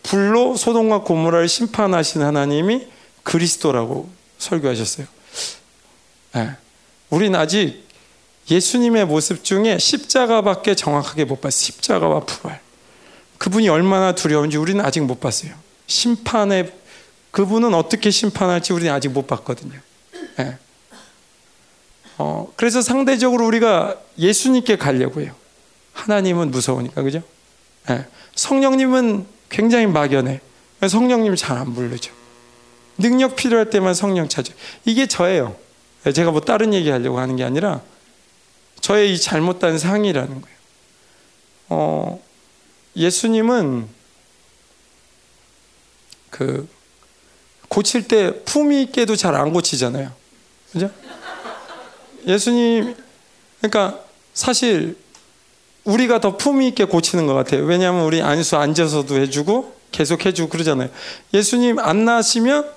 불로 0.03 0.55
소돔과 0.55 1.01
고모라를 1.01 1.47
심판하신 1.47 2.21
하나님이 2.21 2.87
그리스도라고 3.23 4.09
설교하셨어요. 4.37 5.07
네. 6.33 6.51
우리는 7.09 7.39
아직 7.39 7.87
예수님의 8.49 9.05
모습 9.05 9.43
중에 9.43 9.77
십자가밖에 9.77 10.75
정확하게 10.75 11.25
못 11.25 11.41
봤어요. 11.41 11.59
십자가와 11.59 12.21
부활. 12.21 12.59
그분이 13.37 13.69
얼마나 13.69 14.13
두려운지 14.13 14.57
우리는 14.57 14.83
아직 14.83 15.01
못 15.01 15.19
봤어요. 15.19 15.53
심판의 15.87 16.73
그분은 17.31 17.73
어떻게 17.73 18.11
심판할지 18.11 18.73
우리는 18.73 18.91
아직 18.91 19.09
못 19.09 19.27
봤거든요. 19.27 19.79
네. 20.37 20.57
어, 22.17 22.51
그래서 22.55 22.81
상대적으로 22.81 23.45
우리가 23.47 23.99
예수님께 24.17 24.77
가려고 24.77 25.21
해요. 25.21 25.33
하나님은 25.93 26.51
무서우니까, 26.51 27.01
그죠? 27.01 27.23
네. 27.87 28.05
성령님은 28.35 29.25
굉장히 29.51 29.85
막연해. 29.85 30.41
성령님 30.87 31.35
잘 31.35 31.57
안 31.57 31.73
부르죠. 31.75 32.11
능력 32.97 33.35
필요할 33.35 33.69
때만 33.69 33.93
성령 33.93 34.27
찾아. 34.27 34.53
이게 34.85 35.05
저예요. 35.05 35.55
제가 36.13 36.31
뭐 36.31 36.41
다른 36.41 36.73
얘기 36.73 36.89
하려고 36.89 37.19
하는 37.19 37.35
게 37.35 37.43
아니라 37.43 37.81
저의 38.79 39.13
이 39.13 39.19
잘못된 39.19 39.77
상이라는 39.77 40.41
거예요. 40.41 40.57
어, 41.69 42.23
예수님은 42.95 43.87
그 46.31 46.67
고칠 47.69 48.07
때 48.07 48.43
품위 48.43 48.81
있게도 48.83 49.15
잘 49.15 49.35
안 49.35 49.53
고치잖아요. 49.53 50.11
그죠? 50.71 50.89
예수님, 52.25 52.95
그러니까 53.59 54.03
사실 54.33 54.97
우리가 55.83 56.19
더 56.21 56.37
품위 56.37 56.67
있게 56.69 56.85
고치는 56.85 57.25
것 57.27 57.33
같아요. 57.33 57.63
왜냐하면 57.63 58.03
우리 58.05 58.21
안수 58.21 58.55
앉아서도 58.57 59.15
해주고 59.19 59.75
계속 59.91 60.25
해주고 60.25 60.49
그러잖아요. 60.49 60.89
예수님 61.33 61.79
안 61.79 62.05
나시면 62.05 62.69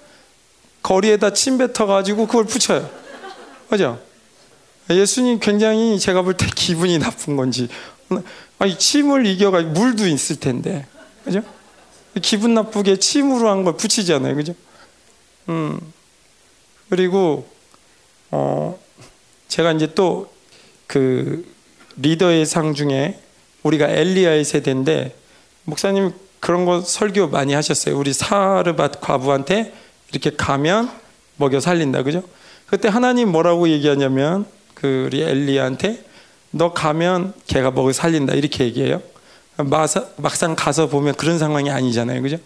거리에다 0.83 1.33
침 1.33 1.59
뱉어가지고 1.59 2.27
그걸 2.27 2.45
붙여요. 2.45 2.89
그죠? 3.69 4.01
예수님 4.91 5.39
굉장히 5.41 5.99
제가 5.99 6.23
볼 6.23 6.37
때 6.37 6.47
기분이 6.55 6.99
나쁜 6.99 7.37
건지 7.37 7.69
아니 8.59 8.79
침을 8.79 9.27
이겨가 9.27 9.63
물도 9.63 10.07
있을 10.07 10.37
텐데 10.37 10.87
그죠? 11.25 11.43
기분 12.23 12.55
나쁘게 12.55 12.99
침으로 12.99 13.49
한 13.51 13.65
걸 13.65 13.77
붙이잖아요, 13.77 14.37
그죠? 14.37 14.55
음 15.49 15.81
그리고 16.91 17.49
어 18.31 18.79
제가 19.49 19.73
이제 19.73 19.93
또 19.95 20.33
그 20.87 21.54
리더의 21.97 22.47
상 22.47 22.75
중에 22.75 23.21
우리가 23.63 23.89
엘리야의 23.89 24.45
세대인데 24.45 25.17
목사님 25.65 26.13
그런 26.41 26.67
거 26.67 26.81
설교 26.81 27.29
많이 27.29 27.55
하셨어요. 27.55 27.99
우리 27.99 28.13
사르밧 28.13 29.01
과부한테 29.01 29.73
이렇게 30.13 30.31
가면 30.37 30.91
먹여 31.37 31.61
살린다, 31.61 32.03
그죠? 32.03 32.23
그때 32.67 32.89
하나님 32.89 33.31
뭐라고 33.31 33.69
얘기하냐면 33.69 34.47
그 34.75 35.05
우리 35.07 35.23
엘리야한테 35.23 36.05
너 36.51 36.73
가면 36.73 37.33
걔가 37.47 37.71
먹여 37.71 37.93
살린다 37.93 38.35
이렇게 38.35 38.65
얘기해요. 38.65 39.03
막상 39.57 40.55
가서 40.57 40.89
보면 40.89 41.15
그런 41.15 41.39
상황이 41.39 41.71
아니잖아요, 41.71 42.21
그죠? 42.23 42.39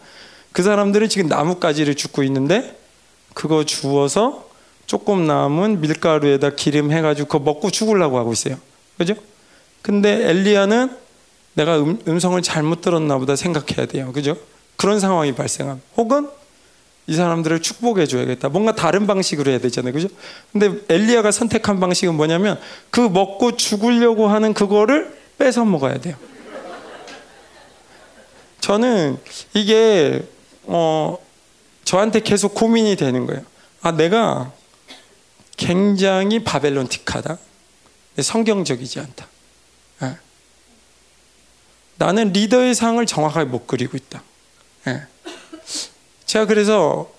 그 0.52 0.62
사람들은 0.62 1.08
지금 1.08 1.28
나뭇가지를 1.28 1.94
줍고 1.94 2.22
있는데 2.24 2.78
그거 3.34 3.64
주워서 3.64 4.48
조금 4.86 5.26
남은 5.26 5.80
밀가루에다 5.80 6.50
기름 6.50 6.92
해가지고 6.92 7.28
그거 7.28 7.44
먹고 7.44 7.70
죽으려고 7.70 8.18
하고 8.18 8.32
있어요. 8.32 8.56
그죠? 8.96 9.14
근데 9.88 10.28
엘리야는 10.28 10.94
내가 11.54 11.78
음, 11.78 11.98
음성을 12.06 12.40
잘못 12.42 12.82
들었나 12.82 13.16
보다 13.16 13.36
생각해야 13.36 13.86
돼요. 13.86 14.12
그죠? 14.12 14.36
그런 14.76 15.00
상황이 15.00 15.34
발생함. 15.34 15.80
혹은 15.96 16.28
이 17.06 17.14
사람들을 17.14 17.62
축복해 17.62 18.04
줘야겠다. 18.04 18.50
뭔가 18.50 18.74
다른 18.74 19.06
방식으로 19.06 19.50
해야 19.50 19.58
되잖아요. 19.58 19.94
그죠? 19.94 20.08
근데 20.52 20.74
엘리야가 20.90 21.30
선택한 21.30 21.80
방식은 21.80 22.14
뭐냐면 22.14 22.60
그 22.90 23.00
먹고 23.00 23.56
죽으려고 23.56 24.28
하는 24.28 24.52
그거를 24.52 25.16
뺏어 25.38 25.64
먹어야 25.64 25.98
돼요. 26.00 26.16
저는 28.60 29.16
이게 29.54 30.22
어 30.64 31.16
저한테 31.84 32.20
계속 32.20 32.52
고민이 32.54 32.96
되는 32.96 33.24
거예요. 33.24 33.40
아 33.80 33.92
내가 33.92 34.52
굉장히 35.56 36.44
바벨론틱하다. 36.44 37.38
성경적이지 38.20 39.00
않다. 39.00 39.28
네. 41.98 42.04
나는 42.04 42.32
리더의 42.32 42.74
상을 42.74 43.04
정확하게 43.04 43.50
못 43.50 43.66
그리고 43.66 43.96
있다. 43.96 44.22
네. 44.86 45.02
제가 46.26 46.46
그래서 46.46 47.10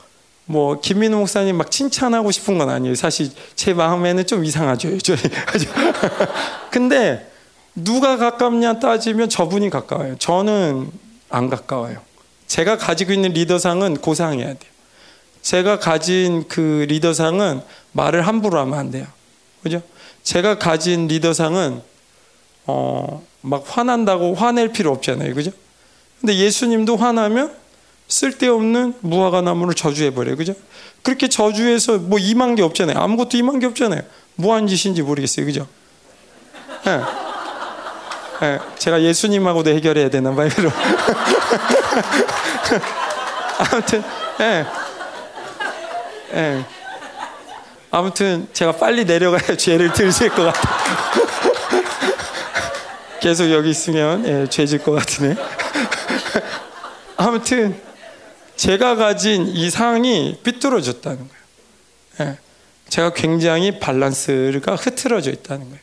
뭐 0.45 0.79
김민우 0.79 1.17
목사님 1.17 1.57
막 1.57 1.69
칭찬하고 1.69 2.31
싶은 2.31 2.57
건 2.57 2.69
아니에요. 2.69 2.95
사실 2.95 3.29
제 3.55 3.73
마음에는 3.73 4.25
좀 4.25 4.43
이상하죠. 4.43 4.89
근데 6.71 7.31
누가 7.75 8.17
가깝냐 8.17 8.79
따지면 8.79 9.29
저분이 9.29 9.69
가까워요. 9.69 10.17
저는 10.17 10.91
안 11.29 11.49
가까워요. 11.49 12.01
제가 12.47 12.77
가지고 12.77 13.13
있는 13.13 13.31
리더상은 13.33 13.97
고상해야 13.97 14.47
돼요. 14.47 14.71
제가 15.41 15.79
가진 15.79 16.47
그 16.47 16.85
리더상은 16.89 17.61
말을 17.91 18.25
함부로 18.25 18.59
하면 18.59 18.77
안 18.77 18.91
돼요. 18.91 19.05
그죠? 19.61 19.81
제가 20.23 20.57
가진 20.57 21.07
리더상은 21.07 21.81
어, 22.65 23.23
막 23.41 23.63
화난다고 23.65 24.36
화낼 24.36 24.69
필요 24.69 24.91
없잖아요. 24.91 25.34
그죠? 25.36 25.52
근데 26.19 26.36
예수님도 26.36 26.97
화나면 26.97 27.54
쓸데없는 28.08 28.95
무화과 29.02 29.41
나무를 29.41 29.73
저주해 29.73 30.13
버려요. 30.13 30.36
그죠? 30.36 30.54
그렇게 31.04 31.30
저주해서 31.30 31.97
뭐 31.99 32.19
임한 32.19 32.56
게 32.56 32.63
없잖아요. 32.63 32.97
아무것도 32.97 33.38
임한 33.38 33.60
게 33.60 33.67
없잖아요. 33.67 34.02
뭐한 34.36 34.67
짓인지 34.67 35.02
모르겠어요. 35.02 35.45
그죠? 35.45 35.67
네. 36.86 37.02
네. 38.41 38.60
제가 38.78 39.02
예수님하고도 39.02 39.69
해결해야 39.71 40.10
되나 40.10 40.34
봐요. 40.34 40.49
아무튼 43.60 44.04
예. 44.39 44.65
예. 46.34 46.65
아무튼 47.91 48.47
제가 48.54 48.73
빨리 48.73 49.06
내려가야 49.06 49.58
죄를 49.58 49.91
들실 49.93 50.30
것 50.30 50.43
같아. 50.43 51.28
계속 53.21 53.51
여기 53.51 53.69
있으면 53.69 54.25
예, 54.25 54.47
죄질 54.49 54.79
것 54.79 54.91
같으네. 54.93 55.36
아무튼 57.17 57.79
제가 58.55 58.95
가진 58.95 59.47
이 59.47 59.69
상이 59.69 60.38
삐뚤어졌다는 60.43 61.17
거예요. 61.17 62.32
예. 62.32 62.38
제가 62.88 63.13
굉장히 63.13 63.79
밸런스가 63.79 64.75
흐트러져 64.75 65.32
있다는 65.32 65.69
거예요. 65.69 65.82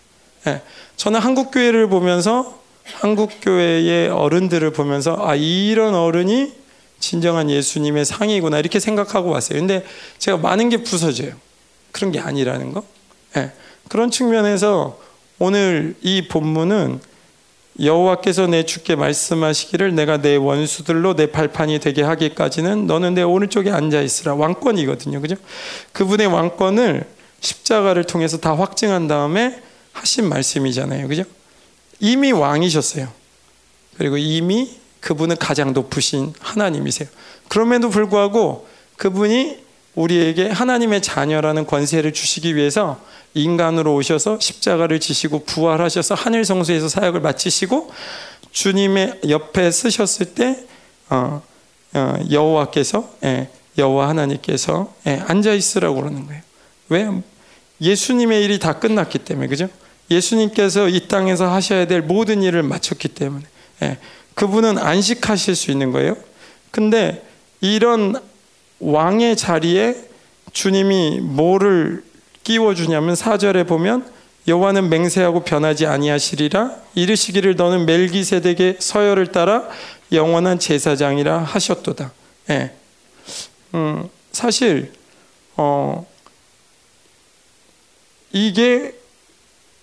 예. 0.48 0.62
저는 0.96 1.20
한국 1.20 1.50
교회를 1.50 1.88
보면서 1.88 2.60
한국 2.84 3.30
교회의 3.42 4.08
어른들을 4.08 4.70
보면서 4.72 5.16
아 5.20 5.34
이런 5.34 5.94
어른이 5.94 6.54
진정한 7.00 7.50
예수님의 7.50 8.04
상이구나 8.04 8.58
이렇게 8.58 8.80
생각하고 8.80 9.30
왔어요. 9.30 9.58
근데 9.58 9.84
제가 10.18 10.38
많은 10.38 10.70
게 10.70 10.78
부서져요. 10.78 11.32
그런 11.92 12.12
게 12.12 12.20
아니라는 12.20 12.72
거. 12.72 12.82
네. 13.34 13.52
그런 13.88 14.10
측면에서 14.10 14.98
오늘 15.38 15.94
이 16.00 16.28
본문은 16.28 17.00
여호와께서 17.80 18.46
내 18.46 18.64
주께 18.64 18.96
말씀하시기를 18.96 19.94
내가 19.94 20.16
내 20.18 20.36
원수들로 20.36 21.14
내 21.14 21.30
발판이 21.30 21.78
되게 21.78 22.02
하기까지는 22.02 22.86
너는 22.86 23.14
내 23.14 23.22
오른쪽에 23.22 23.70
앉아 23.70 24.00
있으라 24.00 24.34
왕권이거든요. 24.34 25.20
그죠? 25.20 25.36
그분의 25.92 26.28
왕권을 26.28 27.04
십자가를 27.40 28.04
통해서 28.04 28.38
다 28.38 28.56
확증한 28.56 29.08
다음에 29.08 29.62
하신 29.92 30.28
말씀이잖아요. 30.28 31.08
그죠? 31.08 31.24
이미 32.00 32.32
왕이셨어요. 32.32 33.08
그리고 33.98 34.16
이미 34.16 34.70
그분은 35.00 35.36
가장 35.36 35.72
높으신 35.72 36.32
하나님이세요. 36.40 37.08
그럼에도 37.48 37.90
불구하고 37.90 38.66
그분이 38.96 39.65
우리에게 39.96 40.50
하나님의 40.50 41.02
자녀라는 41.02 41.66
권세를 41.66 42.12
주시기 42.12 42.54
위해서 42.54 43.00
인간으로 43.34 43.94
오셔서 43.94 44.38
십자가를 44.38 45.00
지시고 45.00 45.44
부활하셔서 45.44 46.14
하늘 46.14 46.44
성소에서 46.44 46.88
사역을 46.88 47.20
마치시고 47.20 47.90
주님의 48.52 49.20
옆에 49.28 49.70
쓰셨을 49.70 50.34
때 50.34 50.64
어, 51.08 51.42
어, 51.94 52.14
여호와께서 52.30 53.10
예, 53.24 53.48
여호와 53.78 54.08
하나님께서 54.10 54.94
예, 55.06 55.22
앉아 55.26 55.52
있으라고 55.52 55.96
그러는 55.96 56.26
거예요. 56.26 56.42
왜? 56.88 57.10
예수님의 57.80 58.44
일이 58.44 58.58
다 58.58 58.78
끝났기 58.78 59.18
때문에 59.20 59.48
그죠? 59.48 59.68
예수님께서 60.10 60.88
이 60.88 61.08
땅에서 61.08 61.50
하셔야 61.50 61.86
될 61.86 62.00
모든 62.02 62.42
일을 62.42 62.62
마쳤기 62.62 63.08
때문에 63.08 63.44
예, 63.82 63.98
그분은 64.34 64.78
안식하실 64.78 65.56
수 65.56 65.70
있는 65.70 65.90
거예요. 65.90 66.16
근데 66.70 67.26
이런 67.60 68.20
왕의 68.80 69.36
자리에 69.36 69.96
주님이 70.52 71.20
뭐를 71.20 72.04
끼워주냐면 72.44 73.14
사절에 73.14 73.64
보면 73.64 74.06
여호와는 74.48 74.88
맹세하고 74.88 75.42
변하지 75.42 75.86
아니하시리라 75.86 76.70
이르시기를 76.94 77.56
너는 77.56 77.84
멜기세덱의 77.86 78.76
서열을 78.78 79.32
따라 79.32 79.64
영원한 80.12 80.58
제사장이라 80.58 81.38
하셨도다. 81.38 82.12
예. 82.50 82.72
음, 83.74 84.08
사실 84.30 84.92
어, 85.56 86.06
이게 88.32 88.94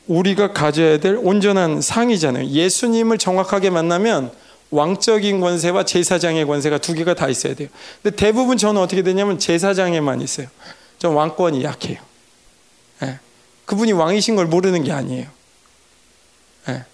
우리가 0.07 0.53
가져야 0.53 0.99
될 0.99 1.17
온전한 1.21 1.81
상이잖아요. 1.81 2.47
예수님을 2.47 3.17
정확하게 3.17 3.69
만나면 3.69 4.31
왕적인 4.73 5.39
권세와 5.39 5.85
제사장의 5.85 6.45
권세가 6.45 6.79
두 6.79 6.93
개가 6.93 7.13
다 7.13 7.29
있어야 7.29 7.53
돼요. 7.53 7.69
근데 8.01 8.15
대부분 8.15 8.57
저는 8.57 8.81
어떻게 8.81 9.03
되냐면 9.03 9.37
제사장에만 9.37 10.19
있어요. 10.21 10.47
전 10.97 11.13
왕권이 11.13 11.63
약해요. 11.63 11.99
예. 13.03 13.19
그분이 13.65 13.91
왕이신 13.91 14.35
걸 14.35 14.47
모르는 14.47 14.83
게 14.83 14.91
아니에요. 14.91 15.27
예. 16.69 16.85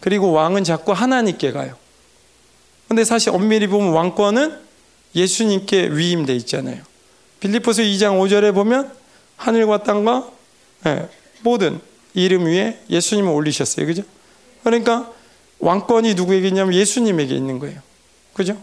그리고 0.00 0.32
왕은 0.32 0.64
자꾸 0.64 0.92
하나님께 0.92 1.52
가요. 1.52 1.76
근데 2.88 3.04
사실 3.04 3.30
엄밀히 3.30 3.66
보면 3.66 3.92
왕권은 3.92 4.58
예수님께 5.14 5.90
위임돼 5.92 6.34
있잖아요. 6.36 6.82
빌리포스 7.40 7.82
2장 7.82 8.18
5절에 8.18 8.54
보면 8.54 8.92
하늘과 9.36 9.82
땅과 9.82 10.30
예, 10.86 11.08
모든 11.42 11.80
이름 12.14 12.46
위에 12.46 12.80
예수님을 12.88 13.30
올리셨어요. 13.30 13.86
그죠? 13.86 14.02
그러니까 14.64 15.12
왕권이 15.62 16.14
누구에게 16.14 16.48
있냐면 16.48 16.74
예수님에게 16.74 17.34
있는 17.34 17.58
거예요. 17.60 17.80
그죠? 18.34 18.60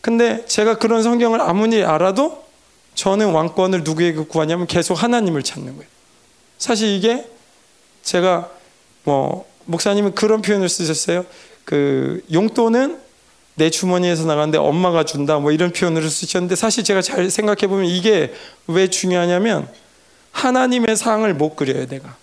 근데 0.00 0.46
제가 0.46 0.78
그런 0.78 1.02
성경을 1.02 1.40
아무리 1.40 1.84
알아도 1.84 2.44
저는 2.94 3.32
왕권을 3.32 3.82
누구에게 3.82 4.24
구하냐면 4.24 4.66
계속 4.66 4.94
하나님을 4.94 5.42
찾는 5.42 5.76
거예요. 5.76 5.90
사실 6.58 6.88
이게 6.88 7.28
제가 8.02 8.50
뭐 9.02 9.50
목사님은 9.64 10.14
그런 10.14 10.42
표현을 10.42 10.68
쓰셨어요. 10.68 11.26
그 11.64 12.24
용돈은 12.32 13.00
내 13.56 13.68
주머니에서 13.68 14.24
나가는데 14.26 14.58
엄마가 14.58 15.04
준다 15.04 15.38
뭐 15.38 15.50
이런 15.50 15.72
표현을 15.72 16.08
쓰셨는데 16.08 16.54
사실 16.54 16.84
제가 16.84 17.02
잘 17.02 17.30
생각해 17.30 17.66
보면 17.66 17.86
이게 17.86 18.32
왜 18.68 18.88
중요하냐면 18.88 19.68
하나님의 20.30 20.96
상을 20.96 21.32
못 21.34 21.56
그려요 21.56 21.86
내가. 21.86 22.16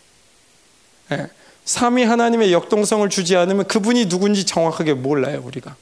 예. 1.12 1.28
삼위 1.68 2.06
하나님의 2.06 2.54
역동성을 2.54 3.08
주지 3.10 3.36
않으면 3.36 3.68
그분이 3.68 4.08
누군지 4.08 4.46
정확하게 4.46 4.94
몰라요 4.94 5.44
우리가. 5.46 5.76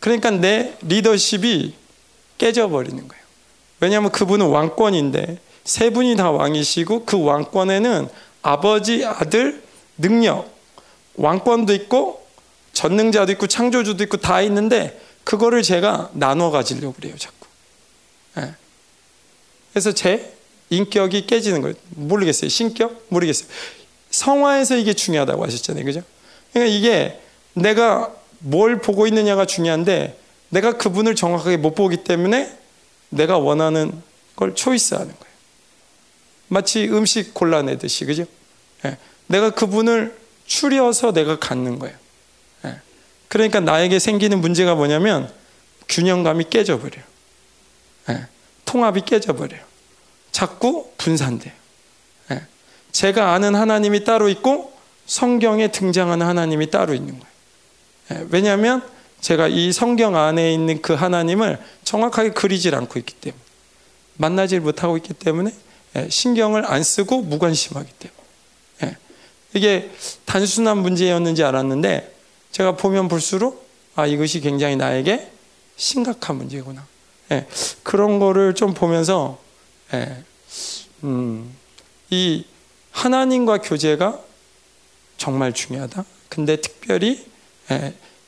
그러니까 0.00 0.30
내 0.30 0.76
리더십이 0.82 1.72
깨져버리는 2.36 2.96
거예요. 3.08 3.24
왜냐하면 3.78 4.10
그분은 4.10 4.46
왕권인데 4.46 5.38
세 5.62 5.90
분이 5.90 6.16
다 6.16 6.32
왕이시고 6.32 7.04
그 7.04 7.22
왕권에는 7.22 8.08
아버지, 8.42 9.04
아들, 9.04 9.62
능력, 9.96 10.52
왕권도 11.14 11.72
있고 11.74 12.26
전능자도 12.72 13.30
있고 13.32 13.46
창조주도 13.46 14.02
있고 14.04 14.16
다 14.16 14.42
있는데 14.42 15.00
그거를 15.22 15.62
제가 15.62 16.10
나눠 16.14 16.50
가지려고 16.50 16.92
그래요 16.92 17.14
자꾸. 17.16 17.46
네. 18.34 18.52
그래서 19.72 19.92
제 19.92 20.34
인격이 20.70 21.28
깨지는 21.28 21.62
거예요. 21.62 21.76
모르겠어요. 21.90 22.48
신격 22.48 23.04
모르겠어요. 23.10 23.48
성화에서 24.14 24.76
이게 24.76 24.92
중요하다고 24.94 25.44
하셨잖아요. 25.44 25.84
그죠? 25.84 26.02
그러니까 26.52 26.74
이게 26.76 27.20
내가 27.54 28.14
뭘 28.38 28.80
보고 28.80 29.06
있느냐가 29.06 29.44
중요한데 29.44 30.18
내가 30.50 30.76
그분을 30.76 31.16
정확하게 31.16 31.56
못 31.56 31.74
보기 31.74 31.98
때문에 31.98 32.56
내가 33.08 33.38
원하는 33.38 33.90
걸 34.36 34.54
초이스하는 34.54 35.08
거예요. 35.08 35.34
마치 36.48 36.88
음식 36.88 37.34
골라내듯이 37.34 38.04
그죠? 38.04 38.24
네. 38.82 38.98
내가 39.26 39.50
그분을 39.50 40.16
추려서 40.46 41.12
내가 41.12 41.38
갖는 41.38 41.80
거예요. 41.80 41.96
네. 42.62 42.74
그러니까 43.26 43.58
나에게 43.60 43.98
생기는 43.98 44.40
문제가 44.40 44.76
뭐냐면 44.76 45.32
균형감이 45.88 46.44
깨져버려요. 46.50 47.04
네. 48.08 48.26
통합이 48.64 49.00
깨져버려요. 49.00 49.62
자꾸 50.30 50.92
분산돼요. 50.98 51.52
제가 52.94 53.34
아는 53.34 53.56
하나님이 53.56 54.04
따로 54.04 54.28
있고 54.28 54.72
성경에 55.06 55.68
등장하는 55.68 56.24
하나님이 56.24 56.70
따로 56.70 56.94
있는 56.94 57.18
거예요. 57.18 58.28
왜냐하면 58.30 58.88
제가 59.20 59.48
이 59.48 59.72
성경 59.72 60.16
안에 60.16 60.54
있는 60.54 60.80
그 60.80 60.94
하나님을 60.94 61.58
정확하게 61.82 62.30
그리질 62.30 62.76
않고 62.76 63.00
있기 63.00 63.14
때문에 63.14 63.42
만나질 64.14 64.60
못하고 64.60 64.96
있기 64.96 65.12
때문에 65.12 65.52
신경을 66.08 66.70
안 66.70 66.84
쓰고 66.84 67.22
무관심하기 67.22 67.90
때문에 67.98 68.96
이게 69.54 69.90
단순한 70.24 70.78
문제였는지 70.78 71.42
알았는데 71.42 72.14
제가 72.52 72.76
보면 72.76 73.08
볼수록 73.08 73.68
아 73.96 74.06
이것이 74.06 74.38
굉장히 74.40 74.76
나에게 74.76 75.32
심각한 75.76 76.36
문제구나. 76.36 76.86
그런 77.82 78.20
거를 78.20 78.54
좀 78.54 78.72
보면서 78.72 79.40
음, 81.02 81.52
이 82.10 82.44
하나님과 82.94 83.58
교제가 83.58 84.18
정말 85.18 85.52
중요하다. 85.52 86.04
근데 86.28 86.56
특별히 86.56 87.26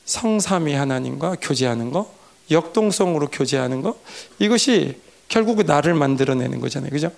성삼위 0.05 0.73
하나님과 0.73 1.37
교제하는 1.41 1.91
거, 1.91 2.13
역동성으로 2.51 3.29
교제하는 3.29 3.81
거, 3.81 3.99
이것이 4.39 4.99
결국 5.29 5.63
나를 5.63 5.93
만들어내는 5.95 6.59
거잖아요. 6.59 6.91
그죠? 6.91 7.11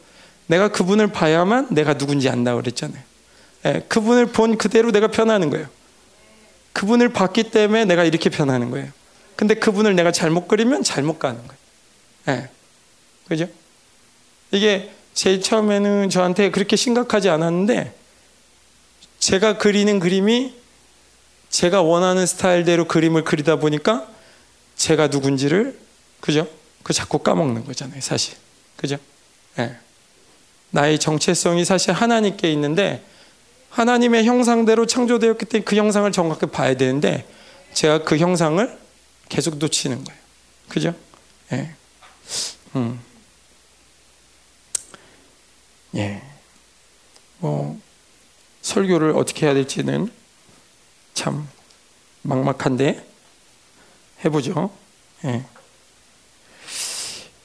내가 0.47 0.69
그분을 0.69 1.11
봐야만 1.11 1.67
내가 1.71 1.97
누군지 1.97 2.29
안다 2.29 2.55
그랬잖아요. 2.55 3.01
그분을 3.87 4.27
본 4.27 4.57
그대로 4.57 4.91
내가 4.91 5.07
변하는 5.07 5.49
거예요. 5.49 5.67
그분을 6.73 7.09
봤기 7.09 7.51
때문에 7.51 7.85
내가 7.85 8.03
이렇게 8.03 8.29
변하는 8.29 8.71
거예요. 8.71 8.89
근데 9.35 9.55
그분을 9.55 9.95
내가 9.95 10.11
잘못 10.11 10.47
그리면 10.47 10.83
잘못 10.83 11.19
가는 11.19 11.41
거예요. 12.25 12.47
그죠? 13.27 13.47
이게 14.51 14.91
제일 15.19 15.41
처음에는 15.41 16.09
저한테 16.09 16.49
그렇게 16.49 16.77
심각하지 16.77 17.27
않았는데 17.27 17.93
제가 19.19 19.57
그리는 19.57 19.99
그림이 19.99 20.53
제가 21.49 21.81
원하는 21.81 22.25
스타일대로 22.25 22.87
그림을 22.87 23.25
그리다 23.25 23.57
보니까 23.57 24.07
제가 24.77 25.07
누군지를 25.07 25.77
그죠? 26.21 26.47
그 26.83 26.93
자꾸 26.93 27.19
까먹는 27.19 27.65
거잖아요, 27.65 27.99
사실. 27.99 28.37
그죠? 28.77 28.95
네. 29.57 29.75
나의 30.69 30.99
정체성이 30.99 31.65
사실 31.65 31.91
하나님께 31.91 32.49
있는데 32.53 33.03
하나님의 33.71 34.23
형상대로 34.23 34.85
창조되었기 34.85 35.47
때문에 35.47 35.65
그 35.65 35.75
형상을 35.75 36.09
정확히 36.13 36.45
봐야 36.45 36.75
되는데 36.75 37.27
제가 37.73 38.05
그 38.05 38.17
형상을 38.17 38.79
계속 39.27 39.57
놓치는 39.57 40.01
거예요. 40.01 40.19
그죠? 40.69 40.95
예. 41.51 41.57
네. 41.57 41.75
음. 42.77 43.08
예. 45.95 46.21
뭐 47.39 47.79
설교를 48.61 49.11
어떻게 49.15 49.45
해야 49.45 49.53
될지는 49.53 50.11
참 51.13 51.47
막막한데 52.21 53.05
해보죠. 54.25 54.69
예. 55.25 55.45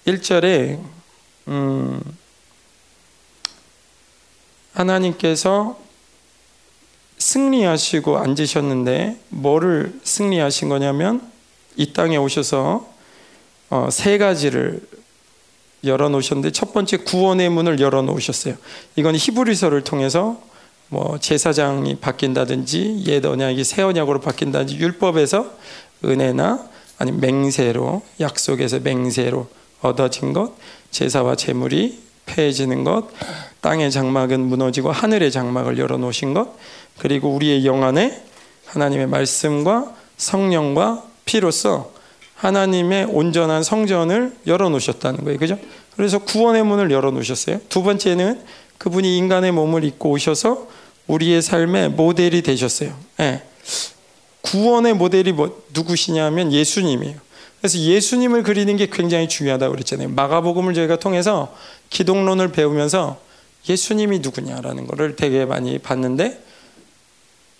1절에 0.06 0.80
음, 1.48 2.18
하나님께서 4.74 5.78
승리하시고 7.18 8.18
앉으셨는데 8.18 9.18
뭐를 9.30 9.98
승리하신 10.02 10.68
거냐면 10.68 11.32
이 11.76 11.92
땅에 11.92 12.16
오셔서 12.16 12.92
어, 13.70 13.88
세 13.90 14.18
가지를 14.18 14.86
열어 15.86 16.08
놓으셨는데 16.08 16.52
첫 16.52 16.72
번째 16.72 16.98
구원의 16.98 17.50
문을 17.50 17.80
열어 17.80 18.02
놓으셨어요. 18.02 18.54
이건 18.96 19.16
히브리서를 19.16 19.82
통해서 19.84 20.40
뭐 20.88 21.18
제사장이 21.18 21.96
바뀐다든지 21.96 23.04
옛 23.06 23.24
언약이 23.24 23.64
새 23.64 23.82
언약으로 23.82 24.20
바뀐다든지 24.20 24.76
율법에서 24.78 25.50
은혜나 26.04 26.68
아니 26.98 27.12
맹세로 27.12 28.02
약속에서 28.20 28.80
맹세로 28.80 29.48
얻어진 29.80 30.32
것, 30.32 30.52
제사와 30.90 31.36
제물이 31.36 32.02
폐해지는 32.26 32.84
것, 32.84 33.08
땅의 33.60 33.90
장막은 33.90 34.40
무너지고 34.40 34.92
하늘의 34.92 35.30
장막을 35.30 35.78
열어 35.78 35.98
놓으신 35.98 36.32
것, 36.32 36.56
그리고 36.98 37.30
우리의 37.30 37.66
영 37.66 37.84
안에 37.84 38.22
하나님의 38.66 39.08
말씀과 39.08 39.94
성령과 40.16 41.04
피로써 41.24 41.90
하나님의 42.44 43.06
온전한 43.06 43.62
성전을 43.62 44.36
열어놓으셨다는 44.46 45.24
거예요. 45.24 45.38
그죠? 45.38 45.58
그래서 45.96 46.18
구원의 46.18 46.62
문을 46.64 46.90
열어놓으셨어요. 46.90 47.60
두 47.70 47.82
번째는 47.82 48.42
그분이 48.76 49.16
인간의 49.16 49.52
몸을 49.52 49.84
입고 49.84 50.10
오셔서 50.10 50.68
우리의 51.06 51.40
삶의 51.40 51.90
모델이 51.90 52.42
되셨어요. 52.42 52.94
네. 53.16 53.42
구원의 54.42 54.92
모델이 54.94 55.32
뭐, 55.32 55.62
누구시냐면 55.72 56.52
예수님이에요. 56.52 57.16
그래서 57.60 57.78
예수님을 57.78 58.42
그리는 58.42 58.76
게 58.76 58.88
굉장히 58.92 59.26
중요하다고 59.26 59.72
그랬잖아요. 59.72 60.10
마가복음을 60.10 60.74
저희가 60.74 60.96
통해서 60.96 61.56
기독론을 61.88 62.52
배우면서 62.52 63.18
예수님이 63.66 64.18
누구냐라는 64.18 64.86
것을 64.86 65.16
되게 65.16 65.46
많이 65.46 65.78
봤는데 65.78 66.44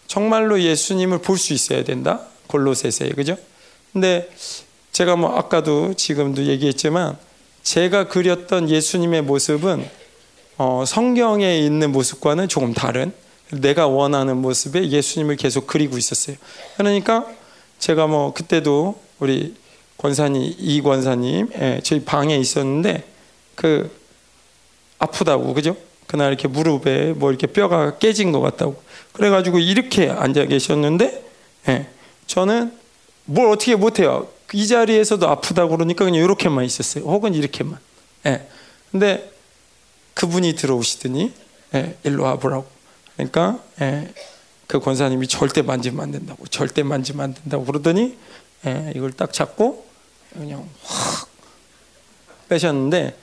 정말로 0.08 0.60
예수님을 0.60 1.20
볼 1.20 1.38
수 1.38 1.54
있어야 1.54 1.84
된다. 1.84 2.20
골로새서에 2.48 3.10
그죠? 3.10 3.38
근데 3.94 4.28
제가 4.94 5.16
뭐 5.16 5.36
아까도 5.36 5.92
지금도 5.94 6.44
얘기했지만 6.44 7.18
제가 7.64 8.06
그렸던 8.06 8.70
예수님의 8.70 9.22
모습은 9.22 9.84
어, 10.56 10.84
성경에 10.86 11.58
있는 11.58 11.90
모습과는 11.90 12.46
조금 12.46 12.72
다른 12.72 13.12
내가 13.50 13.88
원하는 13.88 14.36
모습에 14.36 14.88
예수님을 14.88 15.34
계속 15.34 15.66
그리고 15.66 15.98
있었어요. 15.98 16.36
그러니까 16.76 17.26
제가 17.80 18.06
뭐 18.06 18.32
그때도 18.34 19.00
우리 19.18 19.56
권사님 19.98 20.54
이 20.58 20.80
권사님 20.80 21.50
예, 21.58 21.80
저희 21.82 22.04
방에 22.04 22.36
있었는데 22.36 23.02
그 23.56 23.90
아프다고 25.00 25.54
그죠? 25.54 25.76
그날 26.06 26.28
이렇게 26.28 26.46
무릎에 26.46 27.14
뭐 27.14 27.30
이렇게 27.30 27.48
뼈가 27.48 27.98
깨진 27.98 28.30
것 28.30 28.40
같다고 28.40 28.80
그래가지고 29.12 29.58
이렇게 29.58 30.08
앉아 30.08 30.44
계셨는데 30.44 31.24
예, 31.70 31.88
저는 32.28 32.72
뭘 33.24 33.48
어떻게 33.48 33.74
못해요. 33.74 34.28
이 34.52 34.66
자리에서도 34.66 35.28
아프다고 35.28 35.70
그러니까 35.70 36.04
그냥 36.04 36.22
이렇게만 36.22 36.64
있었어요. 36.64 37.04
혹은 37.04 37.34
이렇게만. 37.34 37.78
예. 38.26 38.46
근데 38.90 39.30
그분이 40.14 40.54
들어오시더니 40.54 41.32
예, 41.74 41.96
일로 42.04 42.24
와보라고. 42.24 42.66
그러니까 43.16 43.58
예, 43.80 44.12
그 44.66 44.80
권사님이 44.80 45.28
절대 45.28 45.62
만지면 45.62 46.02
안 46.02 46.10
된다고, 46.12 46.46
절대 46.46 46.82
만지면 46.82 47.24
안 47.24 47.34
된다고 47.34 47.64
그러더니 47.64 48.16
예, 48.66 48.92
이걸 48.94 49.12
딱 49.12 49.32
잡고 49.32 49.84
그냥 50.32 50.68
확 50.82 51.28
빼셨는데 52.48 53.16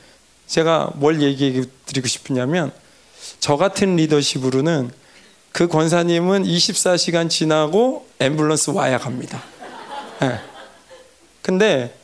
제가 0.48 0.92
뭘 0.96 1.22
얘기해 1.22 1.64
드리고 1.86 2.08
싶으냐면 2.08 2.72
저 3.40 3.56
같은 3.58 3.96
리더십으로는 3.96 4.92
그 5.52 5.68
권사님은 5.68 6.44
24시간 6.44 7.30
지나고 7.30 8.08
앰뷸런스 8.20 8.74
와야 8.76 8.98
갑니다. 8.98 9.44
예. 10.22 10.51
근데 11.42 11.96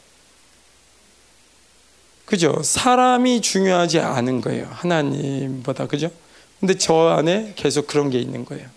그죠? 2.25 2.61
사람이 2.61 3.41
중요하지 3.41 3.99
않은 3.99 4.41
거예요. 4.41 4.67
하나님보다 4.71 5.87
그죠? 5.87 6.11
근데 6.59 6.77
저 6.77 7.09
안에 7.09 7.53
계속 7.55 7.87
그런 7.87 8.09
게 8.09 8.19
있는 8.19 8.43
거예요. 8.43 8.67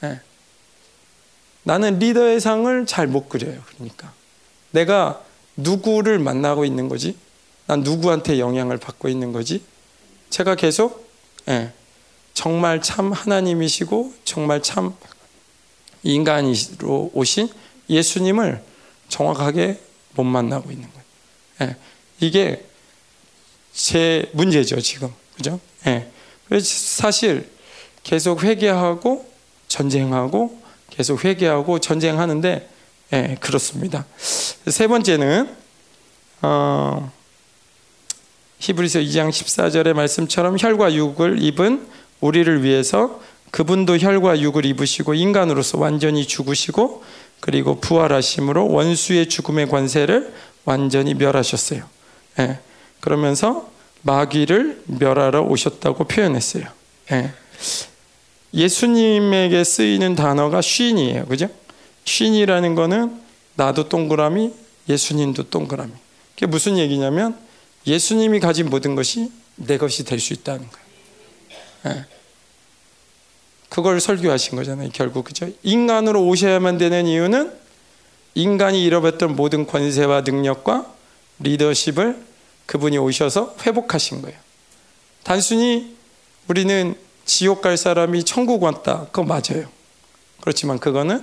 네. 0.00 0.20
나는 1.62 1.98
리더의 1.98 2.40
상을 2.40 2.86
잘 2.86 3.06
못 3.06 3.28
그려요. 3.28 3.60
그러니까 3.66 4.12
내가 4.70 5.22
누구를 5.56 6.18
만나고 6.18 6.64
있는 6.64 6.88
거지? 6.88 7.16
난 7.66 7.80
누구한테 7.80 8.38
영향을 8.38 8.78
받고 8.78 9.08
있는 9.08 9.32
거지? 9.32 9.62
제가 10.30 10.54
계속 10.54 11.08
네. 11.46 11.72
정말 12.34 12.82
참 12.82 13.12
하나님이시고 13.12 14.12
정말 14.24 14.62
참 14.62 14.94
인간으로 16.02 17.10
오신 17.14 17.48
예수님을 17.88 18.62
정확하게 19.08 19.80
못 20.14 20.24
만나고 20.24 20.70
있는 20.70 20.88
거예요. 20.88 21.04
네. 21.58 21.76
이게 22.20 22.64
제 23.72 24.30
문제죠 24.32 24.80
지금 24.80 25.12
그죠? 25.36 25.60
네. 25.84 26.10
사실 26.60 27.50
계속 28.02 28.42
회개하고 28.42 29.28
전쟁하고 29.68 30.60
계속 30.90 31.24
회개하고 31.24 31.80
전쟁하는데 31.80 32.70
예, 33.12 33.36
그렇습니다. 33.40 34.06
세 34.16 34.86
번째는 34.86 35.54
어, 36.42 37.12
히브리서 38.58 39.00
2장 39.00 39.30
14절의 39.30 39.92
말씀처럼 39.92 40.56
혈과 40.58 40.94
육을 40.94 41.42
입은 41.42 41.86
우리를 42.20 42.62
위해서 42.62 43.20
그분도 43.50 43.98
혈과 43.98 44.40
육을 44.40 44.64
입으시고 44.66 45.14
인간으로서 45.14 45.78
완전히 45.78 46.26
죽으시고 46.26 47.04
그리고 47.46 47.78
부활하심으로 47.80 48.72
원수의 48.72 49.28
죽음의 49.28 49.68
관세를 49.68 50.34
완전히 50.64 51.14
멸하셨어요. 51.14 51.84
예, 52.40 52.58
그러면서 52.98 53.70
마귀를 54.02 54.82
멸하러 54.86 55.42
오셨다고 55.42 56.04
표현했어요. 56.04 56.64
예. 57.12 57.32
예수님에게 58.52 59.62
쓰이는 59.62 60.16
단어가 60.16 60.60
쉰이에요. 60.60 61.26
그죠? 61.26 61.48
쉰이라는 62.04 62.74
거는 62.74 63.20
나도 63.54 63.88
동그라미, 63.88 64.52
예수님도 64.88 65.44
동그라미. 65.44 65.92
그게 66.34 66.46
무슨 66.46 66.78
얘기냐면 66.78 67.38
예수님이 67.86 68.40
가진 68.40 68.68
모든 68.68 68.96
것이 68.96 69.30
내 69.54 69.78
것이 69.78 70.04
될 70.04 70.18
수 70.18 70.32
있다는 70.32 70.66
거예요. 70.68 71.96
예. 71.96 72.15
그걸 73.76 74.00
설교하신 74.00 74.56
거잖아요. 74.56 74.88
결국 74.94 75.26
그죠? 75.26 75.50
인간으로 75.62 76.26
오셔야만 76.26 76.78
되는 76.78 77.06
이유는 77.06 77.52
인간이 78.34 78.82
잃어버렸던 78.82 79.36
모든 79.36 79.66
권세와 79.66 80.22
능력과 80.22 80.86
리더십을 81.40 82.16
그분이 82.64 82.96
오셔서 82.96 83.54
회복하신 83.66 84.22
거예요. 84.22 84.38
단순히 85.24 85.94
우리는 86.48 86.94
지옥 87.26 87.60
갈 87.60 87.76
사람이 87.76 88.24
천국 88.24 88.62
왔다. 88.62 89.08
그거 89.12 89.24
맞아요. 89.24 89.68
그렇지만 90.40 90.78
그거는 90.78 91.22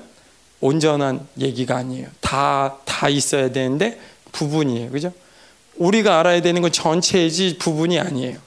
온전한 0.62 1.28
얘기가 1.40 1.76
아니에요. 1.78 2.08
다, 2.22 2.78
다 2.86 3.10
있어야 3.10 3.52
되는데 3.52 4.00
부분이에요. 4.32 4.92
그죠? 4.92 5.12
우리가 5.78 6.20
알아야 6.20 6.44
되는 6.44 6.62
건 6.62 6.72
전체이지 6.72 7.58
부분이 7.58 8.00
아니에요. 8.00 8.38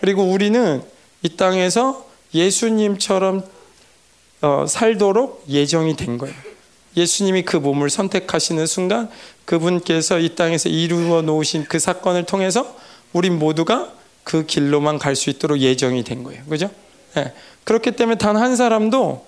그리고 0.00 0.22
우리는 0.22 0.82
이 1.22 1.36
땅에서 1.36 2.13
예수님처럼 2.34 3.44
어, 4.42 4.66
살도록 4.68 5.44
예정이 5.48 5.96
된 5.96 6.18
거예요. 6.18 6.34
예수님이 6.96 7.42
그 7.42 7.56
몸을 7.56 7.90
선택하시는 7.90 8.66
순간 8.66 9.10
그분께서 9.44 10.18
이 10.18 10.34
땅에서 10.36 10.68
이루어 10.68 11.22
놓으신 11.22 11.64
그 11.68 11.78
사건을 11.78 12.24
통해서 12.24 12.76
우리 13.12 13.30
모두가 13.30 13.92
그 14.22 14.46
길로만 14.46 14.98
갈 14.98 15.16
수 15.16 15.30
있도록 15.30 15.58
예정이 15.58 16.04
된 16.04 16.22
거예요. 16.22 16.44
그죠? 16.44 16.70
네. 17.14 17.32
그렇기 17.64 17.92
때문에 17.92 18.18
단 18.18 18.36
한 18.36 18.56
사람도 18.56 19.26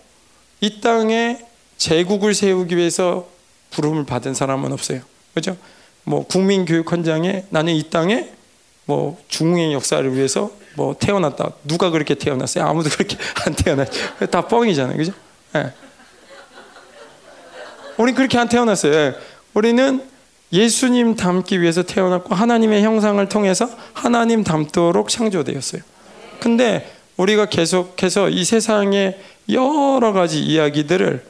이 0.60 0.80
땅에 0.80 1.38
제국을 1.76 2.34
세우기 2.34 2.76
위해서 2.76 3.28
부름을 3.70 4.06
받은 4.06 4.34
사람은 4.34 4.72
없어요. 4.72 5.00
그죠? 5.34 5.56
뭐 6.04 6.24
국민 6.26 6.64
교육헌장에 6.64 7.44
나는 7.50 7.74
이 7.74 7.82
땅에 7.90 8.30
뭐 8.86 9.18
중흥의 9.28 9.72
역사를 9.72 10.14
위해서 10.14 10.50
뭐 10.76 10.94
태어났다. 10.98 11.50
누가 11.64 11.90
그렇게 11.90 12.14
태어났어요? 12.14 12.64
아무도 12.64 12.90
그렇게 12.90 13.16
안 13.46 13.54
태어났죠. 13.54 14.26
다 14.30 14.46
뻥이잖아요. 14.46 14.96
그죠? 14.96 15.12
네. 15.52 15.72
우리 17.96 18.12
그렇게 18.12 18.38
안 18.38 18.48
태어났어요. 18.48 18.92
예. 18.92 19.14
우리는 19.54 20.02
예수님 20.52 21.16
닮기 21.16 21.60
위해서 21.60 21.82
태어났고 21.82 22.34
하나님의 22.34 22.82
형상을 22.82 23.26
통해서 23.28 23.68
하나님 23.94 24.44
닮도록 24.44 25.08
창조되었어요. 25.08 25.82
근데 26.40 26.92
우리가 27.16 27.46
계속해서 27.46 28.28
이 28.28 28.44
세상의 28.44 29.18
여러 29.48 30.12
가지 30.12 30.42
이야기들을 30.42 31.24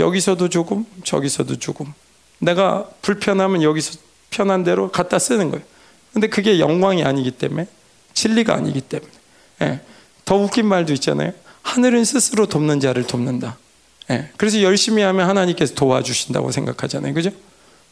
여기서도 0.00 0.48
조금 0.48 0.86
저기서도 1.04 1.58
조금 1.58 1.92
내가 2.38 2.88
불편하면 3.02 3.62
여기서 3.62 3.98
편한 4.30 4.64
대로 4.64 4.90
갖다 4.90 5.18
쓰는 5.18 5.50
거예요. 5.50 5.64
근데 6.12 6.28
그게 6.28 6.58
영광이 6.58 7.04
아니기 7.04 7.32
때문에 7.32 7.66
진리가 8.14 8.54
아니기 8.54 8.80
때문에 8.80 9.10
예. 9.62 9.80
더 10.24 10.36
웃긴 10.36 10.66
말도 10.66 10.92
있잖아요. 10.94 11.32
하늘은 11.62 12.04
스스로 12.04 12.46
돕는 12.46 12.80
자를 12.80 13.06
돕는다. 13.06 13.58
예. 14.10 14.30
그래서 14.36 14.62
열심히 14.62 15.02
하면 15.02 15.28
하나님께서 15.28 15.74
도와주신다고 15.74 16.50
생각하잖아요. 16.50 17.14
그죠? 17.14 17.30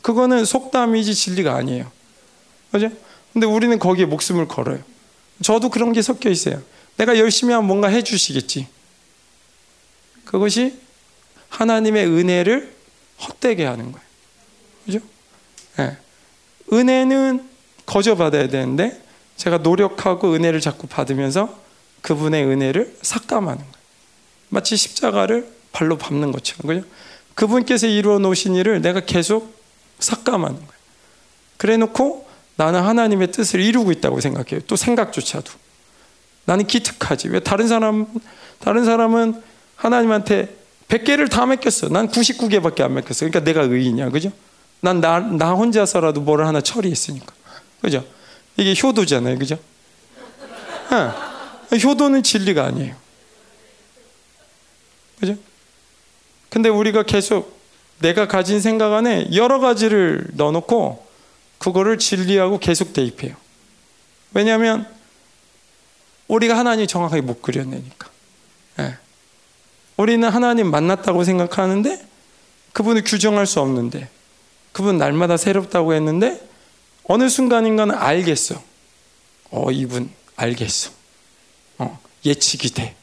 그거는 0.02 0.44
속담이지 0.44 1.14
진리가 1.14 1.54
아니에요. 1.54 1.90
그죠? 2.70 2.90
근데 3.32 3.46
우리는 3.46 3.78
거기에 3.78 4.06
목숨을 4.06 4.48
걸어요. 4.48 4.78
저도 5.42 5.68
그런 5.68 5.92
게 5.92 6.00
섞여 6.02 6.30
있어요. 6.30 6.62
내가 6.96 7.18
열심히 7.18 7.52
하면 7.52 7.66
뭔가 7.66 7.88
해주시겠지. 7.88 8.68
그것이 10.24 10.78
하나님의 11.48 12.06
은혜를 12.06 12.74
헛되게 13.20 13.64
하는 13.64 13.92
거예요. 13.92 14.06
그죠? 14.84 14.98
예. 15.80 15.96
은혜는 16.72 17.48
거저 17.84 18.16
받아야 18.16 18.48
되는데 18.48 19.00
제가 19.36 19.58
노력하고 19.58 20.34
은혜를 20.34 20.60
자꾸 20.60 20.86
받으면서 20.86 21.58
그분의 22.02 22.44
은혜를 22.44 22.96
삭감하는 23.02 23.58
거예요. 23.58 23.72
마치 24.48 24.76
십자가를 24.76 25.46
발로 25.72 25.98
밟는 25.98 26.32
것처럼 26.32 26.74
그죠? 26.80 26.88
그분께서 27.34 27.86
이루어 27.86 28.18
놓으신 28.18 28.54
일을 28.54 28.80
내가 28.80 29.00
계속 29.00 29.54
삭감하는 29.98 30.56
거예요. 30.56 30.72
그래 31.58 31.76
놓고 31.76 32.26
나는 32.56 32.82
하나님의 32.82 33.32
뜻을 33.32 33.60
이루고 33.60 33.92
있다고 33.92 34.20
생각해요. 34.20 34.60
또 34.66 34.76
생각조차도. 34.76 35.52
나는 36.46 36.66
기특하지. 36.66 37.28
왜 37.28 37.40
다른 37.40 37.68
사람 37.68 38.06
다른 38.60 38.84
사람은 38.84 39.42
하나님한테 39.74 40.56
100개를 40.88 41.28
다 41.28 41.44
맡겼어. 41.44 41.88
난 41.88 42.08
99개밖에 42.08 42.80
안 42.82 42.94
맡겼어. 42.94 43.26
그러니까 43.26 43.40
내가 43.40 43.62
의인이야. 43.62 44.10
그죠? 44.10 44.30
난 44.80 45.00
나 45.00 45.18
나 45.20 45.52
혼자서라도 45.52 46.20
뭐를 46.20 46.46
하나 46.46 46.60
처리했으니까. 46.60 47.26
그죠? 47.82 48.04
이게 48.56 48.74
효도잖아요. 48.80 49.38
그죠? 49.38 49.58
네. 50.90 51.78
효도는 51.82 52.22
진리가 52.22 52.64
아니에요. 52.64 52.94
그죠? 55.20 55.36
근데 56.48 56.68
우리가 56.68 57.02
계속 57.02 57.56
내가 57.98 58.28
가진 58.28 58.60
생각 58.60 58.92
안에 58.92 59.28
여러 59.34 59.58
가지를 59.58 60.26
넣어놓고 60.34 61.06
그거를 61.58 61.98
진리하고 61.98 62.58
계속 62.58 62.92
대입해요. 62.92 63.34
왜냐하면 64.34 64.86
우리가 66.28 66.56
하나님 66.56 66.86
정확하게 66.86 67.22
못 67.22 67.40
그려내니까. 67.40 68.08
예. 68.80 68.96
우리는 69.96 70.28
하나님 70.28 70.70
만났다고 70.70 71.24
생각하는데 71.24 72.06
그분을 72.72 73.04
규정할 73.04 73.46
수 73.46 73.60
없는데 73.60 74.08
그분 74.72 74.98
날마다 74.98 75.38
새롭다고 75.38 75.94
했는데 75.94 76.46
어느 77.08 77.28
순간인가는 77.28 77.94
알겠어. 77.94 78.62
어, 79.50 79.70
이분 79.70 80.10
알겠어. 80.36 80.90
어, 81.78 81.98
예측이 82.24 82.70
돼. 82.70 82.96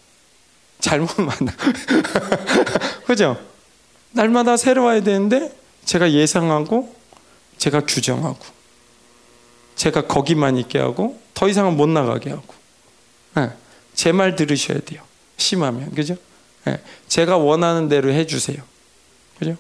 잘못 0.80 1.10
만나. 1.22 1.54
그죠? 3.08 3.40
날마다 4.12 4.58
새로워야 4.58 5.02
되는데 5.02 5.56
제가 5.86 6.12
예상하고 6.12 6.94
제가 7.58 7.82
규정하고 7.82 8.40
제가 9.76 10.08
거기만 10.08 10.58
있게 10.58 10.80
하고 10.80 11.20
더 11.34 11.48
이상은 11.48 11.78
못 11.78 11.88
나가게 11.88 12.30
하고 12.30 12.54
네. 13.36 13.50
제말 13.94 14.36
들으셔야 14.36 14.80
돼요. 14.82 15.02
심하면 15.38 15.96
그죠? 15.96 16.16
네. 16.66 16.82
제가 17.08 17.38
원하는 17.38 17.88
대로 17.90 18.12
해주세요. 18.12 18.58
그죠? 19.40 19.58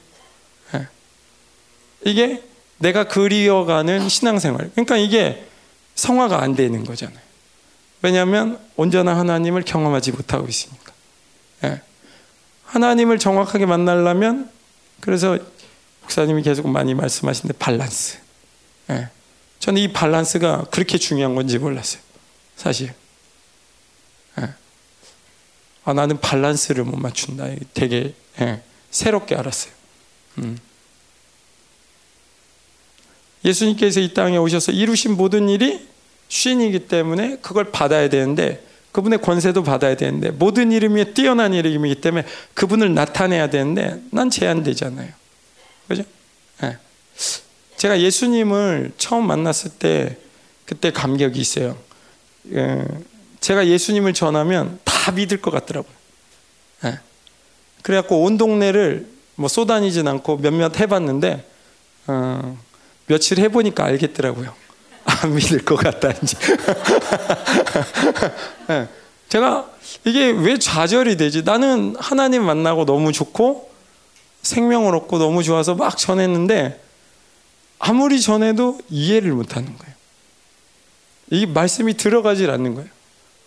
네. 0.73 0.87
이게 2.05 2.43
내가 2.77 3.05
그리워가는 3.05 4.09
신앙생활. 4.09 4.71
그러니까 4.71 4.97
이게 4.97 5.47
성화가 5.95 6.41
안 6.41 6.55
되는 6.55 6.83
거잖아요. 6.83 7.19
왜냐하면 8.01 8.59
온전한 8.75 9.17
하나님을 9.17 9.63
경험하지 9.63 10.11
못하고 10.11 10.47
있으니까. 10.47 10.93
예. 11.63 11.81
하나님을 12.65 13.19
정확하게 13.19 13.65
만나려면 13.65 14.51
그래서 14.99 15.37
목사님이 16.01 16.41
계속 16.41 16.67
많이 16.67 16.93
말씀하시는데 16.93 17.57
밸런스. 17.59 18.17
예. 18.89 19.09
저는 19.59 19.81
이 19.81 19.93
밸런스가 19.93 20.65
그렇게 20.71 20.97
중요한 20.97 21.35
건지 21.35 21.57
몰랐어요. 21.57 22.01
사실. 22.57 22.93
예. 24.41 24.49
아, 25.85 25.93
나는 25.93 26.19
밸런스를 26.19 26.83
못 26.83 26.97
맞춘다. 26.97 27.45
되게 27.73 28.13
예. 28.41 28.61
새롭게 28.91 29.35
알았어요. 29.35 29.71
음. 30.39 30.57
예수님께서 33.45 33.99
이 33.99 34.13
땅에 34.13 34.37
오셔서 34.37 34.71
이루신 34.71 35.17
모든 35.17 35.49
일이 35.49 35.87
쉰이기 36.29 36.87
때문에 36.87 37.37
그걸 37.41 37.71
받아야 37.71 38.09
되는데 38.09 38.63
그분의 38.91 39.21
권세도 39.21 39.63
받아야 39.63 39.95
되는데 39.95 40.31
모든 40.31 40.71
이름이 40.71 41.13
뛰어난 41.13 41.53
이름이기 41.53 41.95
때문에 41.95 42.25
그분을 42.53 42.93
나타내야 42.93 43.49
되는데 43.49 44.01
난 44.11 44.29
제한되잖아요. 44.29 45.09
그죠? 45.87 46.03
네. 46.61 46.77
제가 47.77 47.99
예수님을 47.99 48.93
처음 48.97 49.27
만났을 49.27 49.71
때 49.71 50.17
그때 50.65 50.91
감격이 50.91 51.39
있어요. 51.39 51.75
예. 52.53 52.83
제가 53.39 53.67
예수님을 53.67 54.13
전하면 54.13 54.79
다 54.85 55.11
믿을 55.11 55.41
것 55.41 55.51
같더라고요. 55.51 55.93
네. 56.83 56.99
그래갖고 57.81 58.23
온 58.23 58.37
동네를 58.37 59.07
뭐 59.35 59.49
쏘다니진 59.49 60.07
않고 60.07 60.37
몇몇 60.37 60.79
해봤는데 60.79 61.45
어, 62.07 62.57
며칠 63.07 63.39
해보니까 63.39 63.85
알겠더라고요. 63.85 64.53
안 65.05 65.35
믿을 65.35 65.65
것 65.65 65.75
같다 65.75 66.11
이제. 66.11 66.37
네. 68.67 68.87
제가 69.29 69.69
이게 70.05 70.31
왜 70.31 70.59
좌절이 70.59 71.17
되지? 71.17 71.43
나는 71.43 71.95
하나님 71.99 72.45
만나고 72.45 72.85
너무 72.85 73.11
좋고 73.11 73.71
생명을 74.43 74.95
얻고 74.95 75.17
너무 75.17 75.43
좋아서 75.43 75.75
막 75.75 75.97
전했는데 75.97 76.81
아무리 77.79 78.21
전해도 78.21 78.79
이해를 78.89 79.31
못하는 79.31 79.77
거예요. 79.77 79.93
이 81.31 81.45
말씀이 81.45 81.95
들어가질 81.95 82.49
않는 82.51 82.75
거예요. 82.75 82.89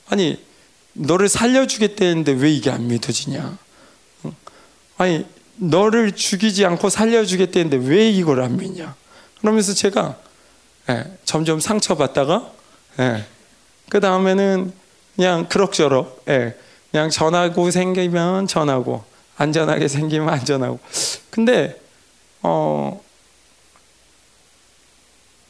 아니 0.08 0.42
너를 0.92 1.28
살려주겠다는데 1.28 2.32
왜 2.32 2.50
이게 2.50 2.70
안 2.70 2.88
믿어지냐? 2.88 3.58
아니 4.98 5.26
너를 5.56 6.12
죽이지 6.12 6.64
않고 6.64 6.90
살려주겠다는데 6.90 7.88
왜 7.88 8.10
이걸 8.10 8.42
안 8.42 8.56
믿냐? 8.56 8.94
그러면서 9.46 9.74
제가 9.74 10.16
예, 10.90 11.04
점점 11.24 11.60
상처받다가 11.60 12.50
예, 12.98 13.24
그 13.88 14.00
다음에는 14.00 14.72
그냥 15.14 15.48
그럭저럭 15.48 16.24
예, 16.28 16.56
그냥 16.90 17.10
전하고 17.10 17.70
생기면 17.70 18.48
전하고 18.48 19.04
안전하게 19.36 19.86
생기면 19.86 20.30
안전하고. 20.30 20.80
근데 21.30 21.80
어 22.42 23.00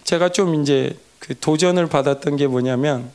제가 0.05 0.29
좀 0.29 0.61
이제 0.61 0.95
그 1.19 1.35
도전을 1.39 1.87
받았던 1.87 2.37
게 2.37 2.47
뭐냐면 2.47 3.11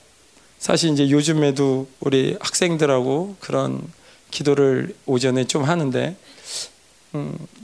사실 0.58 0.90
이제 0.90 1.12
요즘에도 1.12 1.88
우리 2.00 2.38
학생들하고 2.40 3.36
그런 3.40 3.88
기도를 4.32 4.96
오전에 5.06 5.44
좀 5.44 5.64
하는데 5.64 6.08
음, 6.10 6.16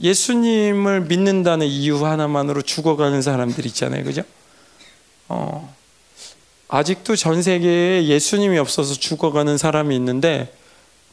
예수님을 0.02 1.02
믿는다는 1.02 1.66
이유 1.66 2.04
하나만으로 2.04 2.62
죽어가는 2.62 3.22
사람들 3.22 3.64
있잖아요, 3.66 4.04
그죠? 4.04 4.22
어, 5.28 5.74
아직도 6.68 7.16
전 7.16 7.42
세계에 7.42 8.06
예수님이 8.06 8.58
없어서 8.58 8.94
죽어가는 8.94 9.56
사람이 9.56 9.94
있는데 9.96 10.54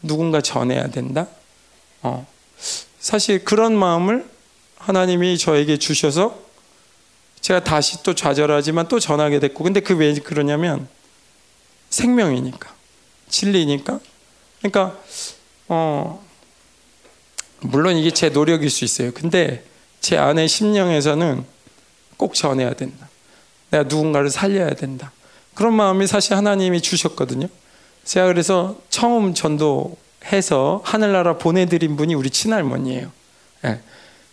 누군가 0.02 0.42
전해야 0.42 0.90
된다. 0.90 1.28
어, 2.02 2.28
사실 3.00 3.44
그런 3.46 3.76
마음을 3.76 4.28
하나님이 4.78 5.38
저에게 5.38 5.78
주셔서 5.78 6.38
제가 7.42 7.64
다시 7.64 8.02
또 8.04 8.16
좌절하지만 8.16 8.88
또 8.88 9.00
전하게 9.00 9.40
됐고, 9.40 9.64
근데 9.64 9.80
그 9.80 9.94
왜 9.94 10.14
그러냐면 10.16 10.88
생명이니까, 11.90 12.74
진리니까. 13.30 14.00
그러니까 14.60 14.98
어, 15.68 16.24
물론 17.62 17.97
이게 17.97 18.12
제 18.12 18.30
노력일 18.30 18.70
수 18.70 18.84
있어요. 18.86 19.12
근데 19.12 19.64
제 20.01 20.18
안의 20.18 20.47
심령에서는 20.47 21.43
꼭 22.18 22.34
전해야 22.34 22.74
된다. 22.74 23.10
내가 23.72 23.84
누군가를 23.86 24.30
살려야 24.30 24.74
된다. 24.76 25.12
그런 25.53 25.74
마음이 25.74 26.06
사실 26.08 26.36
하나님이 26.36 26.82
주셨거든요. 26.82 27.47
제가 28.03 28.28
그래서 28.28 28.78
처음 28.89 29.34
전도해서 29.34 30.82
하늘나라 30.84 31.38
보내드린 31.38 31.95
분이 31.95 32.14
우리 32.14 32.30
친할머니예요. 32.30 33.12
예. 33.66 33.80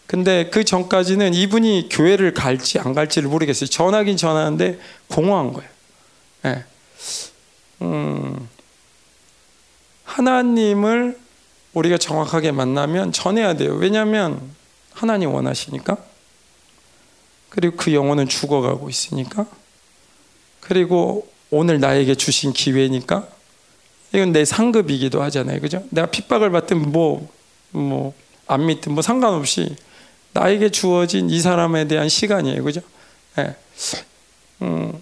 근데 0.06 0.50
그 0.50 0.62
전까지는 0.64 1.32
이분이 1.32 1.88
교회를 1.90 2.34
갈지 2.34 2.78
안 2.78 2.92
갈지를 2.92 3.30
모르겠어요. 3.30 3.70
전하긴 3.70 4.18
전하는데 4.18 4.78
공허한 5.08 5.54
거예요. 5.54 5.70
예. 6.44 6.64
음, 7.80 8.48
하나님을 10.04 11.18
우리가 11.74 11.98
정확하게 11.98 12.52
만나면 12.52 13.12
전해야 13.12 13.54
돼요. 13.54 13.74
왜냐하면 13.74 14.40
하나님 14.92 15.32
원하시니까. 15.32 15.96
그리고 17.48 17.76
그 17.76 17.94
영혼은 17.94 18.28
죽어가고 18.28 18.88
있으니까. 18.88 19.46
그리고 20.60 21.28
오늘 21.50 21.80
나에게 21.80 22.14
주신 22.14 22.52
기회니까. 22.52 23.28
이건 24.14 24.32
내 24.32 24.44
상급이기도 24.44 25.22
하잖아요. 25.22 25.60
그죠? 25.60 25.82
내가 25.90 26.10
핍박을 26.10 26.50
받든 26.50 26.92
뭐, 26.92 27.28
뭐, 27.70 28.14
안 28.46 28.66
믿든 28.66 28.92
뭐 28.92 29.02
상관없이 29.02 29.76
나에게 30.32 30.70
주어진 30.70 31.30
이 31.30 31.40
사람에 31.40 31.86
대한 31.88 32.08
시간이에요. 32.08 32.62
그죠? 32.62 32.80
예. 33.38 33.54
음, 34.62 35.00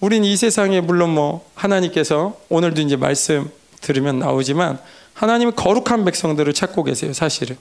우린 0.00 0.24
이 0.24 0.36
세상에 0.36 0.80
물론 0.80 1.10
뭐 1.10 1.50
하나님께서 1.54 2.38
오늘도 2.48 2.80
이제 2.82 2.96
말씀 2.96 3.50
들으면 3.80 4.18
나오지만 4.18 4.80
하나님은 5.18 5.56
거룩한 5.56 6.04
백성들을 6.04 6.52
찾고 6.54 6.84
계세요, 6.84 7.12
사실은. 7.12 7.56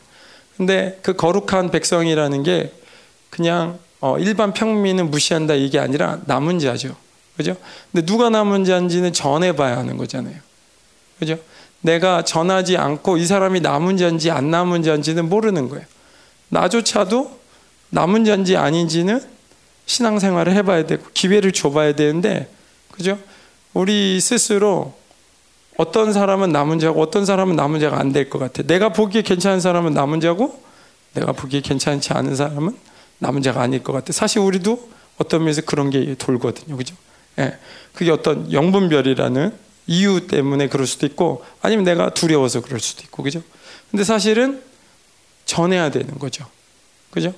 근데 0.58 1.00
그 1.02 1.16
거룩한 1.16 1.72
백성이라는 1.72 2.44
게 2.44 2.72
그냥 3.32 3.80
어, 4.00 4.20
일반 4.20 4.54
평민은 4.54 5.10
무시한다 5.10 5.56
이게 5.56 5.80
아니라 5.80 6.20
남은 6.26 6.60
자죠. 6.60 6.96
그죠? 7.36 7.58
근데 7.92 8.06
누가 8.06 8.30
남은 8.30 8.64
자인지는 8.64 9.12
전해 9.12 9.56
봐야 9.56 9.78
하는 9.78 9.98
거잖아요. 9.98 10.36
그죠? 11.18 11.40
내가 11.82 12.24
전하지 12.24 12.78
않고 12.78 13.18
이 13.18 13.26
사람이 13.26 13.62
남은 13.62 13.98
자인지 13.98 14.30
안 14.30 14.52
남은 14.52 14.84
자인지는 14.84 15.28
모르는 15.28 15.70
거예요. 15.70 15.86
나조차도 16.50 17.40
남은 17.90 18.26
자인지 18.26 18.56
아닌지는 18.56 19.20
신앙생활을 19.88 20.54
해봐야 20.54 20.86
되고 20.86 21.04
기회를 21.14 21.54
줘봐야 21.54 21.94
되는데, 21.94 22.52
그죠? 22.92 23.18
우리 23.74 24.20
스스로 24.20 24.94
어떤 25.78 26.12
사람은 26.12 26.52
남은 26.52 26.80
자고 26.80 27.02
어떤 27.02 27.26
사람은 27.26 27.56
남은 27.56 27.80
자가 27.80 28.00
안 28.00 28.12
될 28.12 28.30
것 28.30 28.40
같아. 28.40 28.64
내가 28.64 28.90
보기에 28.90 29.22
괜찮은 29.22 29.60
사람은 29.62 29.94
남은 29.94 30.20
자고 30.22 30.62
내가 31.14 31.32
보기에 31.32 31.62
괜찮지 31.62 32.14
않은 32.14 32.36
사람은 32.36 32.78
남은 33.20 33.42
자가 33.42 33.62
아닐 33.62 33.84
것 33.84 33.94
같아. 33.94 34.12
사실 34.14 34.40
우리도 34.40 34.90
어떤 35.18 35.42
면에서 35.42 35.62
그런 35.62 35.90
게 35.90 36.16
돌거든요. 36.16 36.78
그죠? 36.78 36.96
예. 37.40 37.58
그게 37.94 38.12
어떤 38.12 38.52
영분별이라는 38.52 39.54
이유 39.88 40.28
때문에 40.28 40.68
그럴 40.68 40.86
수도 40.86 41.06
있고 41.06 41.44
아니면 41.62 41.86
내가 41.86 42.10
두려워서 42.14 42.62
그럴 42.62 42.80
수도 42.80 43.04
있고. 43.04 43.24
그죠? 43.24 43.42
근데 43.90 44.04
사실은 44.04 44.62
전해야 45.46 45.90
되는 45.92 46.18
거죠. 46.20 46.46
그죠? 47.10 47.34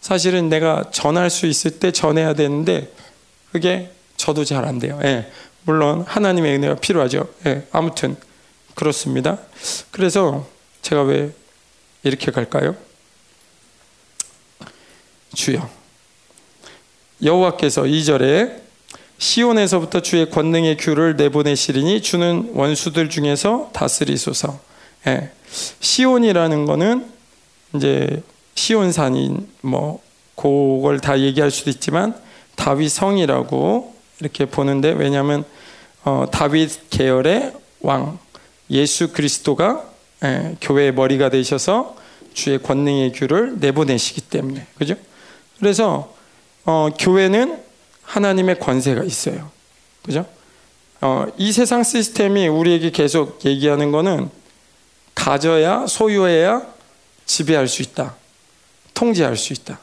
사실은 0.00 0.48
내가 0.48 0.90
전할 0.90 1.30
수 1.30 1.46
있을 1.46 1.78
때 1.78 1.90
전해야 1.92 2.34
되는데 2.34 2.92
그게 3.52 3.92
저도 4.16 4.44
잘 4.44 4.64
안 4.64 4.78
돼요. 4.78 4.98
예. 5.04 5.30
물론 5.66 6.04
하나님의 6.06 6.54
은혜가 6.54 6.76
필요하죠. 6.76 7.28
예, 7.46 7.66
아무튼 7.72 8.16
그렇습니다. 8.76 9.38
그래서 9.90 10.46
제가 10.80 11.02
왜 11.02 11.32
이렇게 12.04 12.30
갈까요? 12.30 12.76
주여 15.34 15.68
여호와께서 17.22 17.82
2절에 17.82 18.60
시온에서부터 19.18 20.02
주의 20.02 20.30
권능의 20.30 20.76
규를 20.76 21.16
내보내시리니 21.16 22.00
주는 22.00 22.50
원수들 22.54 23.10
중에서 23.10 23.70
다스리소서. 23.72 24.60
예. 25.08 25.32
시온이라는 25.80 26.64
거는 26.66 27.10
이제 27.74 28.22
시온산인 28.54 29.48
뭐 29.62 30.00
그걸 30.36 31.00
다 31.00 31.18
얘기할 31.18 31.50
수도 31.50 31.70
있지만 31.70 32.14
다윗 32.54 32.88
성이라고 32.90 33.95
이렇게 34.20 34.46
보는데 34.46 34.90
왜냐하면 34.90 35.44
어, 36.04 36.26
다윗 36.30 36.90
계열의 36.90 37.52
왕 37.80 38.18
예수 38.70 39.12
그리스도가 39.12 39.84
예, 40.24 40.56
교회의 40.60 40.94
머리가 40.94 41.28
되셔서 41.28 41.96
주의 42.32 42.58
권능의 42.62 43.12
규를 43.12 43.56
내보내시기 43.58 44.22
때문에 44.22 44.66
그죠? 44.78 44.94
그래서 45.58 46.14
어, 46.64 46.88
교회는 46.98 47.62
하나님의 48.02 48.58
권세가 48.58 49.04
있어요. 49.04 49.50
그죠? 50.02 50.26
어, 51.00 51.26
이 51.36 51.52
세상 51.52 51.82
시스템이 51.82 52.48
우리에게 52.48 52.90
계속 52.90 53.44
얘기하는 53.44 53.90
거는 53.92 54.30
가져야 55.14 55.86
소유해야 55.86 56.62
지배할 57.26 57.68
수 57.68 57.82
있다. 57.82 58.14
통제할 58.94 59.36
수 59.36 59.52
있다. 59.52 59.78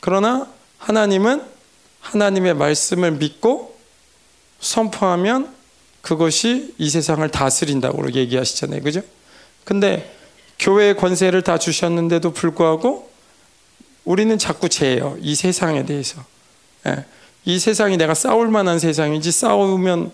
그러나 0.00 0.46
하나님은 0.78 1.42
하나님의 2.00 2.54
말씀을 2.54 3.12
믿고 3.12 3.76
선포하면 4.60 5.54
그것이 6.02 6.74
이 6.78 6.90
세상을 6.90 7.28
다스린다고 7.28 8.12
얘기하시잖아요. 8.14 8.82
그죠? 8.82 9.02
근데 9.64 10.14
교회의 10.58 10.96
권세를 10.96 11.42
다 11.42 11.58
주셨는데도 11.58 12.32
불구하고 12.32 13.10
우리는 14.04 14.36
자꾸 14.38 14.68
재요. 14.68 15.16
이 15.20 15.34
세상에 15.34 15.84
대해서. 15.84 16.24
예. 16.86 17.04
이 17.44 17.58
세상이 17.58 17.96
내가 17.96 18.14
싸울 18.14 18.48
만한 18.48 18.78
세상인지 18.78 19.30
싸우면 19.30 20.12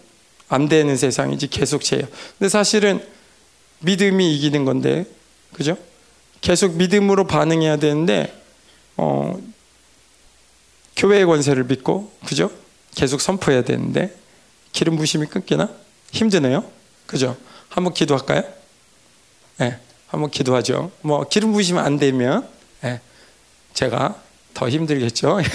안 0.49 0.69
되는 0.69 0.97
세상인지 0.97 1.49
계속 1.49 1.83
재요. 1.83 2.03
근데 2.39 2.49
사실은 2.49 3.05
믿음이 3.81 4.35
이기는 4.37 4.65
건데, 4.65 5.07
그죠? 5.53 5.77
계속 6.41 6.77
믿음으로 6.77 7.27
반응해야 7.27 7.79
되는데, 7.79 8.33
어, 8.97 9.37
교회의 10.97 11.27
권세를 11.27 11.65
믿고, 11.65 12.13
그죠? 12.27 12.51
계속 12.95 13.21
선포해야 13.21 13.63
되는데, 13.63 14.15
기름 14.73 14.97
부심이 14.97 15.27
끊기나? 15.27 15.69
힘드네요. 16.13 16.65
그죠? 17.07 17.37
한번 17.69 17.93
기도할까요? 17.93 18.43
네, 19.59 19.79
한번 20.09 20.31
기도하죠. 20.31 20.91
뭐, 21.03 21.25
기름 21.29 21.53
부시면 21.53 21.85
안 21.85 21.99
되면, 21.99 22.49
네, 22.81 23.01
제가 23.75 24.17
더 24.55 24.69
힘들겠죠. 24.71 25.39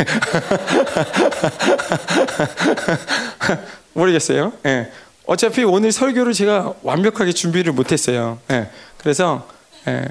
모르겠어요. 3.94 4.54
네. 4.64 4.92
어차피 5.26 5.64
오늘 5.64 5.92
설교를 5.92 6.34
제가 6.34 6.76
완벽하게 6.84 7.32
준비를 7.32 7.74
못했어요. 7.74 8.40
네. 8.48 8.70
그래서 8.98 9.48
네. 9.86 10.08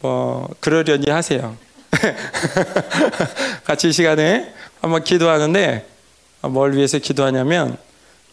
뭐 0.00 0.48
그러려니 0.60 1.08
하세요. 1.10 1.56
같이 3.64 3.88
이 3.88 3.92
시간에 3.92 4.52
한번 4.80 5.04
기도하는데 5.04 5.86
뭘 6.42 6.74
위해서 6.74 6.98
기도하냐면 6.98 7.76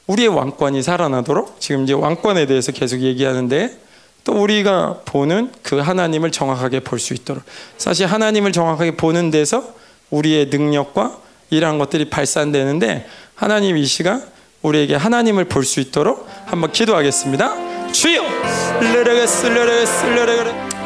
우리의 0.08 0.30
왕권이 0.30 0.84
살아나도록 0.84 1.62
지금 1.62 1.84
이제 1.84 1.94
왕권에 1.94 2.46
대해서 2.46 2.72
계속 2.72 3.00
얘기하는데 3.02 3.78
또 4.24 4.34
우리가 4.34 5.02
보는 5.06 5.52
그 5.64 5.78
하나님을 5.80 6.32
정확하게 6.32 6.82
볼 6.82 7.00
수 7.00 7.14
있도록 7.14 7.44
사실 7.78 8.06
하나님을 8.06 8.52
정확하게 8.52 8.98
보는 8.98 9.32
데서 9.32 9.74
우리의 10.10 10.48
능력과 10.48 11.18
이러한 11.50 11.78
것들이 11.80 12.10
발산되는데 12.10 13.08
하나님 13.36 13.78
이 13.78 13.86
시간 13.86 14.24
우리에게 14.62 14.96
하나님을 14.96 15.46
볼 15.46 15.64
수 15.64 15.80
있도록 15.80 16.28
한번 16.46 16.72
기도하겠습니다. 16.72 17.92
주여! 17.92 18.22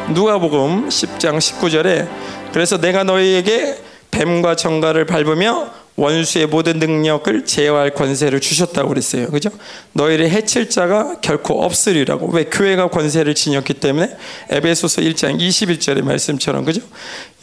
누가복음 0.08 0.88
10장 0.88 1.38
19절에 1.38 2.08
그래서 2.56 2.78
내가 2.78 3.04
너희에게 3.04 3.76
뱀과 4.10 4.56
정갈을 4.56 5.04
밟으며 5.04 5.68
원수의 5.96 6.46
모든 6.46 6.78
능력을 6.78 7.44
제어할 7.44 7.90
권세를 7.92 8.40
주셨다고 8.40 8.88
그랬어요. 8.88 9.26
그죠? 9.26 9.50
너희를 9.92 10.30
해칠 10.30 10.70
자가 10.70 11.16
결코 11.20 11.62
없으리라고. 11.62 12.28
왜? 12.28 12.44
교회가 12.44 12.88
권세를 12.88 13.34
지녔기 13.34 13.74
때문에 13.74 14.16
에베소서 14.48 15.02
1장 15.02 15.38
21절의 15.38 16.00
말씀처럼. 16.00 16.64
그죠? 16.64 16.80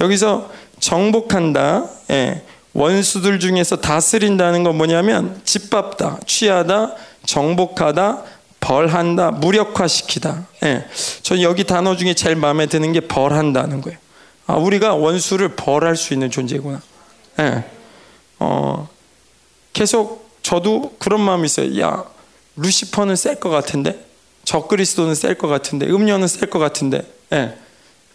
여기서 0.01 0.49
정복한다. 0.79 1.85
예. 2.09 2.41
원수들 2.73 3.39
중에서 3.39 3.75
다스린다는 3.75 4.63
건 4.63 4.77
뭐냐면 4.77 5.39
짓밟다, 5.43 6.21
취하다, 6.25 6.95
정복하다, 7.27 8.23
벌한다, 8.59 9.29
무력화시키다. 9.29 10.47
예. 10.63 10.85
전 11.21 11.39
여기 11.43 11.65
단어 11.65 11.95
중에 11.95 12.15
제일 12.15 12.35
마음에 12.35 12.65
드는 12.65 12.93
게 12.93 13.01
벌한다는 13.01 13.81
거예요. 13.81 14.01
아, 14.45 14.55
우리가 14.55 14.95
원수를 14.95 15.49
벌할 15.49 15.95
수 15.95 16.13
있는 16.13 16.29
존재구나. 16.29 16.81
예. 17.39 17.63
어, 18.39 18.89
계속 19.71 20.29
저도 20.41 20.95
그런 20.99 21.21
마음이 21.21 21.45
있어요. 21.45 21.79
야, 21.81 22.03
루시퍼는 22.55 23.15
셀 23.15 23.39
것 23.39 23.49
같은데, 23.49 24.05
적그리스도는 24.43 25.15
셀 25.15 25.35
것 25.35 25.47
같은데, 25.47 25.87
음료는 25.87 26.27
셀 26.27 26.49
것 26.49 26.59
같은데. 26.59 27.01
예. 27.31 27.57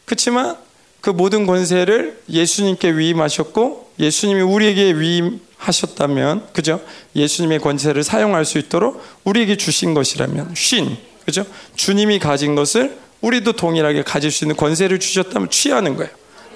그렇지만 0.05 0.57
그 1.01 1.11
모든 1.11 1.47
권세를 1.47 2.23
예수님께 2.29 2.93
위임하셨고 2.97 3.93
예수님이 3.99 4.41
우리에게 4.43 4.93
위임하셨다면 4.95 6.49
그죠? 6.53 6.81
예수님의 7.15 7.61
권세를 7.61 8.03
사용할 8.03 8.45
수 8.45 8.59
있도록 8.59 9.03
우리에게 9.25 9.57
주신 9.57 9.95
것이라면 9.95 10.55
쉰 10.55 10.97
그죠? 11.25 11.45
주님이 11.77 12.19
가진 12.19 12.55
것을 12.55 12.99
우리도 13.21 13.53
동일하게 13.53 14.03
가질 14.03 14.31
수 14.31 14.45
있는 14.45 14.57
권세를 14.57 14.99
주셨다면 14.99 15.51
취하는 15.51 15.95
거예요. 15.97 16.11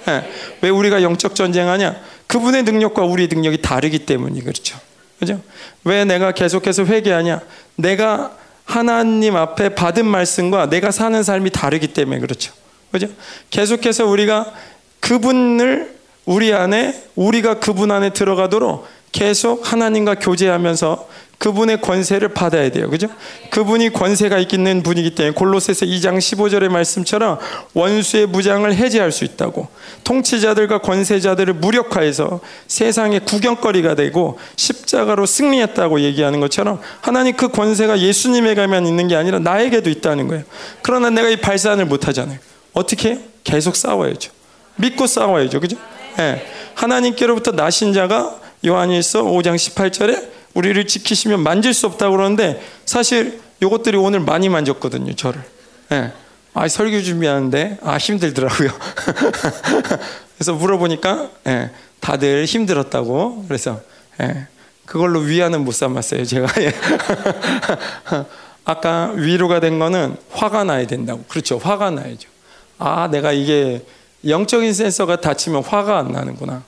네. 0.05 0.29
왜 0.61 0.69
우리가 0.69 1.01
영적 1.01 1.35
전쟁하냐? 1.35 1.95
그분의 2.27 2.63
능력과 2.63 3.03
우리의 3.03 3.29
능력이 3.31 3.61
다르기 3.61 3.99
때문이 3.99 4.41
그렇죠. 4.41 4.77
그죠? 5.19 5.39
왜 5.83 6.05
내가 6.05 6.31
계속해서 6.31 6.85
회개하냐? 6.85 7.41
내가 7.75 8.37
하나님 8.65 9.35
앞에 9.35 9.75
받은 9.75 10.05
말씀과 10.05 10.69
내가 10.69 10.91
사는 10.91 11.21
삶이 11.21 11.51
다르기 11.51 11.87
때문에 11.87 12.19
그렇죠. 12.19 12.53
그죠? 12.91 13.07
계속해서 13.49 14.05
우리가 14.05 14.53
그분을 14.99 15.95
우리 16.25 16.53
안에 16.53 17.03
우리가 17.15 17.59
그분 17.59 17.91
안에 17.91 18.11
들어가도록 18.11 18.87
계속 19.11 19.71
하나님과 19.71 20.15
교제하면서 20.15 21.07
그분의 21.37 21.81
권세를 21.81 22.29
받아야 22.29 22.69
돼요. 22.69 22.89
그죠? 22.89 23.07
그분이 23.49 23.91
권세가 23.91 24.39
있는 24.39 24.81
분이기 24.81 25.13
때문에 25.13 25.33
골로새서 25.33 25.85
2장 25.85 26.17
15절의 26.17 26.69
말씀처럼 26.69 27.37
원수의 27.73 28.27
무장을 28.27 28.73
해제할 28.73 29.11
수 29.11 29.25
있다고. 29.25 29.67
통치자들과 30.05 30.79
권세자들을 30.79 31.55
무력화해서 31.55 32.39
세상의 32.67 33.25
구경거리가 33.25 33.95
되고 33.95 34.39
십자가로 34.55 35.25
승리했다고 35.25 36.01
얘기하는 36.01 36.39
것처럼 36.39 36.79
하나님 37.01 37.35
그 37.35 37.49
권세가 37.49 37.99
예수님에게만 37.99 38.87
있는 38.87 39.07
게 39.09 39.15
아니라 39.15 39.39
나에게도 39.39 39.89
있다는 39.89 40.29
거예요. 40.29 40.43
그러나 40.81 41.09
내가 41.09 41.27
이 41.27 41.35
발산을 41.35 41.85
못 41.85 42.07
하잖아요. 42.07 42.39
어떻게 42.71 43.09
해요? 43.09 43.17
계속 43.43 43.75
싸워야죠. 43.75 44.31
믿고 44.77 45.07
싸워야죠. 45.07 45.59
그죠? 45.59 45.77
네. 46.17 46.45
하나님께로부터 46.75 47.51
나신 47.51 47.93
자가 47.93 48.39
요한일서 48.65 49.23
5장 49.23 49.55
18절에 49.55 50.31
우리를 50.53 50.85
지키시면 50.87 51.41
만질 51.41 51.73
수 51.73 51.87
없다고 51.87 52.15
그러는데 52.15 52.61
사실 52.85 53.41
이것들이 53.61 53.97
오늘 53.97 54.19
많이 54.19 54.49
만졌거든요. 54.49 55.15
저를. 55.15 55.43
네. 55.89 56.11
아, 56.53 56.67
설교 56.67 57.01
준비하는데 57.01 57.79
아 57.81 57.97
힘들더라고요. 57.97 58.69
그래서 60.37 60.53
물어보니까 60.53 61.29
네. 61.45 61.71
다들 61.99 62.45
힘들었다고. 62.45 63.45
그래서 63.47 63.81
네. 64.19 64.47
그걸로 64.85 65.19
위안은 65.19 65.63
못 65.63 65.73
삼았어요. 65.73 66.25
제가. 66.25 66.47
아까 68.65 69.11
위로가 69.15 69.59
된 69.59 69.79
거는 69.79 70.17
화가 70.31 70.63
나야 70.63 70.85
된다고. 70.85 71.23
그렇죠. 71.27 71.57
화가 71.57 71.91
나야죠. 71.91 72.29
아, 72.77 73.07
내가 73.11 73.31
이게 73.31 73.85
영적인 74.25 74.73
센서가 74.73 75.21
닫히면 75.21 75.63
화가 75.63 75.99
안 75.99 76.11
나는구나. 76.11 76.63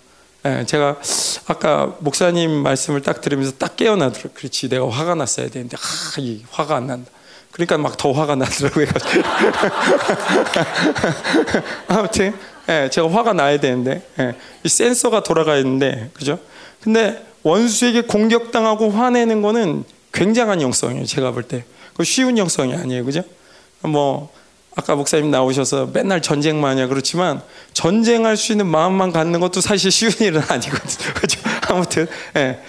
예, 0.46 0.66
제가 0.66 0.98
아까 1.48 1.96
목사님 2.00 2.52
말씀을 2.52 3.02
딱 3.02 3.22
들으면서 3.22 3.54
딱 3.58 3.76
깨어나더라고요. 3.76 4.34
그렇지, 4.36 4.70
내가 4.70 4.90
화가 4.90 5.16
났어야 5.16 5.50
되는데, 5.50 5.76
아, 5.76 6.20
이 6.20 6.44
화가 6.52 6.76
안 6.76 6.88
난다. 6.88 7.10
그러니까 7.52 7.78
막 7.78 7.98
더 7.98 8.12
화가 8.12 8.36
나더라고요. 8.36 8.86
아무튼, 11.88 12.34
예, 12.70 12.90
제가 12.92 13.12
화가 13.12 13.34
나야 13.34 13.60
되는데, 13.60 14.08
예, 14.20 14.36
이 14.64 14.70
센서가 14.70 15.24
돌아가 15.24 15.58
있는데, 15.58 16.12
그죠? 16.14 16.38
근데 16.82 17.26
원수에게 17.42 18.02
공격당하고 18.02 18.92
화내는 18.92 19.42
거는 19.42 19.84
굉장한 20.14 20.62
영성이에요. 20.62 21.06
제가 21.06 21.32
볼 21.32 21.44
때. 21.44 21.64
그 21.96 22.04
쉬운 22.04 22.38
영성이 22.38 22.76
아니에요. 22.76 23.06
그죠? 23.06 23.24
뭐 23.82 24.32
아까 24.76 24.96
목사님 24.96 25.32
나오셔서 25.32 25.90
맨날 25.94 26.22
전쟁만 26.22 26.72
하냐 26.72 26.88
그렇지만 26.88 27.42
전쟁할 27.74 28.36
수 28.36 28.52
있는 28.52 28.68
마음만 28.68 29.14
갖는 29.14 29.40
것도 29.40 29.62
사실 29.62 29.90
쉬운 29.90 30.12
일은 30.20 30.42
아니거든요. 30.48 31.14
그죠? 31.14 31.40
아무튼 31.70 32.08
예. 32.36 32.60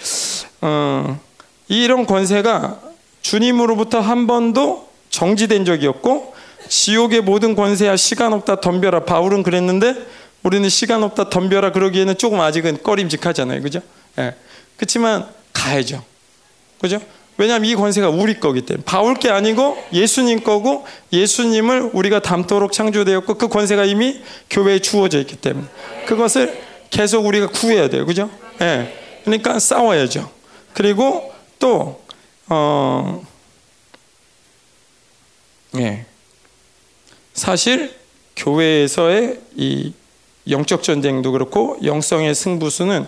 어, 0.61 1.19
이런 1.67 2.05
권세가 2.05 2.79
주님으로부터 3.21 3.99
한 3.99 4.25
번도 4.25 4.87
정지된 5.09 5.65
적이 5.65 5.87
없고 5.87 6.33
지옥의 6.69 7.21
모든 7.21 7.55
권세야 7.55 7.97
시간 7.97 8.33
없다 8.33 8.61
덤벼라 8.61 9.05
바울은 9.05 9.43
그랬는데 9.43 9.95
우리는 10.43 10.67
시간 10.69 11.03
없다 11.03 11.29
덤벼라 11.29 11.73
그러기에는 11.73 12.17
조금 12.17 12.39
아직은 12.39 12.83
꺼림직하잖아요. 12.83 13.61
그죠? 13.61 13.81
예. 14.17 14.33
그렇지만 14.77 15.27
가야죠. 15.51 16.03
그죠? 16.79 17.01
왜냐하면 17.37 17.69
이 17.69 17.75
권세가 17.75 18.09
우리 18.09 18.39
거기 18.39 18.61
때문에 18.61 18.83
바울 18.83 19.15
게 19.15 19.29
아니고 19.29 19.77
예수님 19.93 20.43
거고 20.43 20.85
예수님을 21.13 21.91
우리가 21.93 22.19
담도록 22.19 22.71
창조되었고 22.71 23.35
그 23.35 23.47
권세가 23.47 23.85
이미 23.85 24.21
교회에 24.49 24.79
주어져 24.79 25.19
있기 25.19 25.35
때문에 25.35 25.67
그것을 26.07 26.59
계속 26.89 27.25
우리가 27.25 27.47
구해야 27.49 27.89
돼요. 27.89 28.05
그죠? 28.05 28.29
예. 28.61 28.93
그러니까 29.23 29.59
싸워야죠. 29.59 30.29
그리고 30.73 31.31
또 31.59 32.01
어, 32.47 33.23
예. 35.77 36.05
사실 37.33 37.93
교회에서의 38.35 39.39
이 39.55 39.93
영적 40.49 40.81
전쟁도 40.81 41.31
그렇고 41.33 41.77
영성의 41.83 42.33
승부수는 42.33 43.05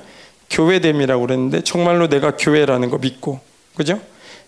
교회됨이라고 0.49 1.21
그랬는데 1.25 1.61
정말로 1.61 2.09
내가 2.09 2.35
교회라는 2.37 2.89
거 2.89 2.97
믿고 2.97 3.39
그죠? 3.75 3.99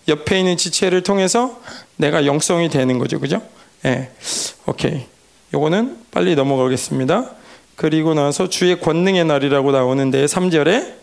옆에 0.08 0.38
있는 0.38 0.56
지체를 0.56 1.02
통해서 1.02 1.60
내가 1.96 2.26
영성이 2.26 2.68
되는 2.68 2.98
거죠. 2.98 3.20
그죠? 3.20 3.42
예. 3.84 4.10
오케이. 4.66 5.06
요거는 5.54 5.98
빨리 6.10 6.34
넘어가겠습니다. 6.34 7.30
그리고 7.76 8.14
나서 8.14 8.48
주의 8.48 8.78
권능의 8.78 9.24
날이라고 9.24 9.72
나오는데 9.72 10.26
3절에 10.26 10.94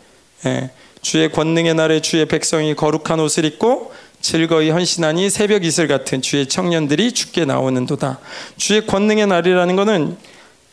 예. 0.45 0.71
주의 1.01 1.31
권능의 1.31 1.75
날에 1.75 2.01
주의 2.01 2.25
백성이 2.25 2.75
거룩한 2.75 3.19
옷을 3.19 3.45
입고 3.45 3.93
즐거이 4.21 4.69
헌신하니 4.69 5.29
새벽 5.29 5.63
이슬 5.63 5.87
같은 5.87 6.21
주의 6.21 6.47
청년들이 6.47 7.13
죽게 7.13 7.45
나오는도다. 7.45 8.19
주의 8.57 8.85
권능의 8.85 9.27
날이라는 9.27 9.75
것은 9.75 10.17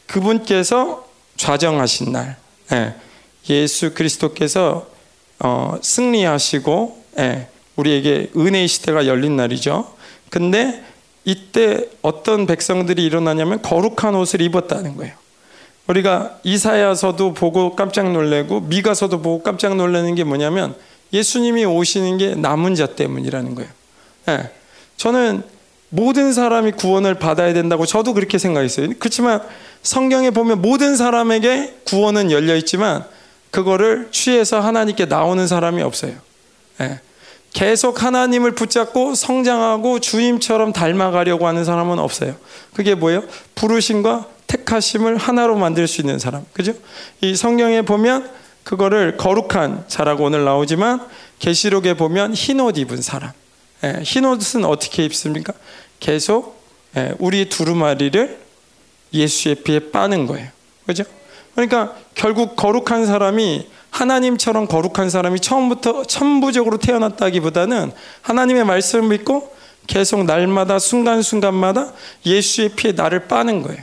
그분께서 0.06 1.06
좌정하신 1.36 2.12
날. 2.12 2.36
예. 2.72 3.66
수 3.68 3.94
그리스도께서 3.94 4.88
어, 5.38 5.78
승리하시고 5.80 7.04
예. 7.18 7.48
우리에게 7.76 8.30
은혜의 8.36 8.68
시대가 8.68 9.06
열린 9.06 9.36
날이죠. 9.36 9.94
근데 10.30 10.82
이때 11.24 11.88
어떤 12.02 12.46
백성들이 12.46 13.04
일어나냐면 13.04 13.62
거룩한 13.62 14.14
옷을 14.14 14.40
입었다는 14.42 14.96
거예요. 14.96 15.14
우리가 15.86 16.38
이사야서도 16.42 17.34
보고 17.34 17.76
깜짝 17.76 18.12
놀래고 18.12 18.60
미가서도 18.62 19.22
보고 19.22 19.42
깜짝 19.42 19.76
놀라는 19.76 20.14
게 20.14 20.24
뭐냐면 20.24 20.74
예수님이 21.12 21.64
오시는 21.64 22.18
게 22.18 22.34
남은 22.34 22.74
자 22.74 22.86
때문이라는 22.86 23.54
거예요. 23.54 23.70
네. 24.26 24.50
저는 24.96 25.42
모든 25.88 26.32
사람이 26.32 26.72
구원을 26.72 27.14
받아야 27.14 27.52
된다고 27.52 27.86
저도 27.86 28.14
그렇게 28.14 28.38
생각했어요. 28.38 28.88
그렇지만 28.98 29.40
성경에 29.82 30.30
보면 30.30 30.60
모든 30.60 30.96
사람에게 30.96 31.74
구원은 31.84 32.32
열려 32.32 32.56
있지만 32.56 33.04
그거를 33.50 34.08
취해서 34.10 34.60
하나님께 34.60 35.06
나오는 35.06 35.46
사람이 35.46 35.82
없어요. 35.82 36.12
네. 36.78 37.00
계속 37.56 38.02
하나님을 38.02 38.50
붙잡고 38.50 39.14
성장하고 39.14 39.98
주님처럼 39.98 40.74
닮아가려고 40.74 41.46
하는 41.46 41.64
사람은 41.64 41.98
없어요. 41.98 42.36
그게 42.74 42.94
뭐예요? 42.94 43.22
부르심과 43.54 44.26
택하심을 44.46 45.16
하나로 45.16 45.56
만들 45.56 45.88
수 45.88 46.02
있는 46.02 46.18
사람. 46.18 46.44
그죠? 46.52 46.74
이 47.22 47.34
성경에 47.34 47.80
보면 47.80 48.28
그거를 48.62 49.16
거룩한 49.16 49.84
자라고 49.88 50.24
오늘 50.24 50.44
나오지만 50.44 51.00
계시록에 51.38 51.94
보면 51.94 52.34
흰옷 52.34 52.76
입은 52.76 53.00
사람. 53.00 53.32
예, 53.84 54.02
흰 54.02 54.26
옷은 54.26 54.66
어떻게 54.66 55.06
입습니까? 55.06 55.54
계속 55.98 56.62
예, 56.94 57.14
우리 57.18 57.48
두루마리를 57.48 58.38
예수의 59.14 59.54
피에 59.64 59.78
빠는 59.90 60.26
거예요. 60.26 60.50
그죠? 60.84 61.04
그러니까 61.54 61.96
결국 62.14 62.54
거룩한 62.54 63.06
사람이 63.06 63.66
하나님처럼 63.96 64.66
거룩한 64.66 65.08
사람이 65.08 65.40
처음부터 65.40 66.04
천부적으로 66.04 66.76
태어났다기보다는 66.76 67.92
하나님의 68.20 68.64
말씀을 68.64 69.08
믿고 69.08 69.54
계속 69.86 70.24
날마다 70.24 70.78
순간순간마다 70.78 71.92
예수의 72.26 72.70
피에 72.70 72.92
나를 72.92 73.26
빠는 73.26 73.62
거예요. 73.62 73.82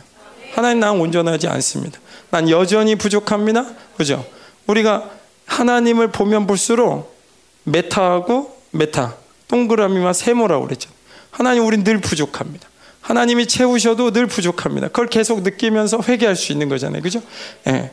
하나님 0.53 0.79
나는 0.81 0.99
온전하지 0.99 1.47
않습니다. 1.47 1.99
난 2.29 2.47
여전히 2.49 2.95
부족합니다. 2.95 3.65
그죠? 3.97 4.23
우리가 4.67 5.09
하나님을 5.47 6.11
보면 6.11 6.45
볼수록 6.45 7.15
메타하고 7.63 8.55
메타, 8.69 9.15
동그라미와 9.47 10.13
세모라고 10.13 10.65
그랬죠. 10.65 10.91
하나님 11.31 11.65
우린 11.65 11.83
늘 11.83 11.99
부족합니다. 11.99 12.67
하나님이 13.01 13.47
채우셔도 13.47 14.11
늘 14.11 14.27
부족합니다. 14.27 14.89
그걸 14.89 15.07
계속 15.07 15.41
느끼면서 15.41 16.01
회개할 16.07 16.35
수 16.35 16.51
있는 16.51 16.69
거잖아요. 16.69 17.01
그죠? 17.01 17.21
예. 17.67 17.71
네. 17.71 17.91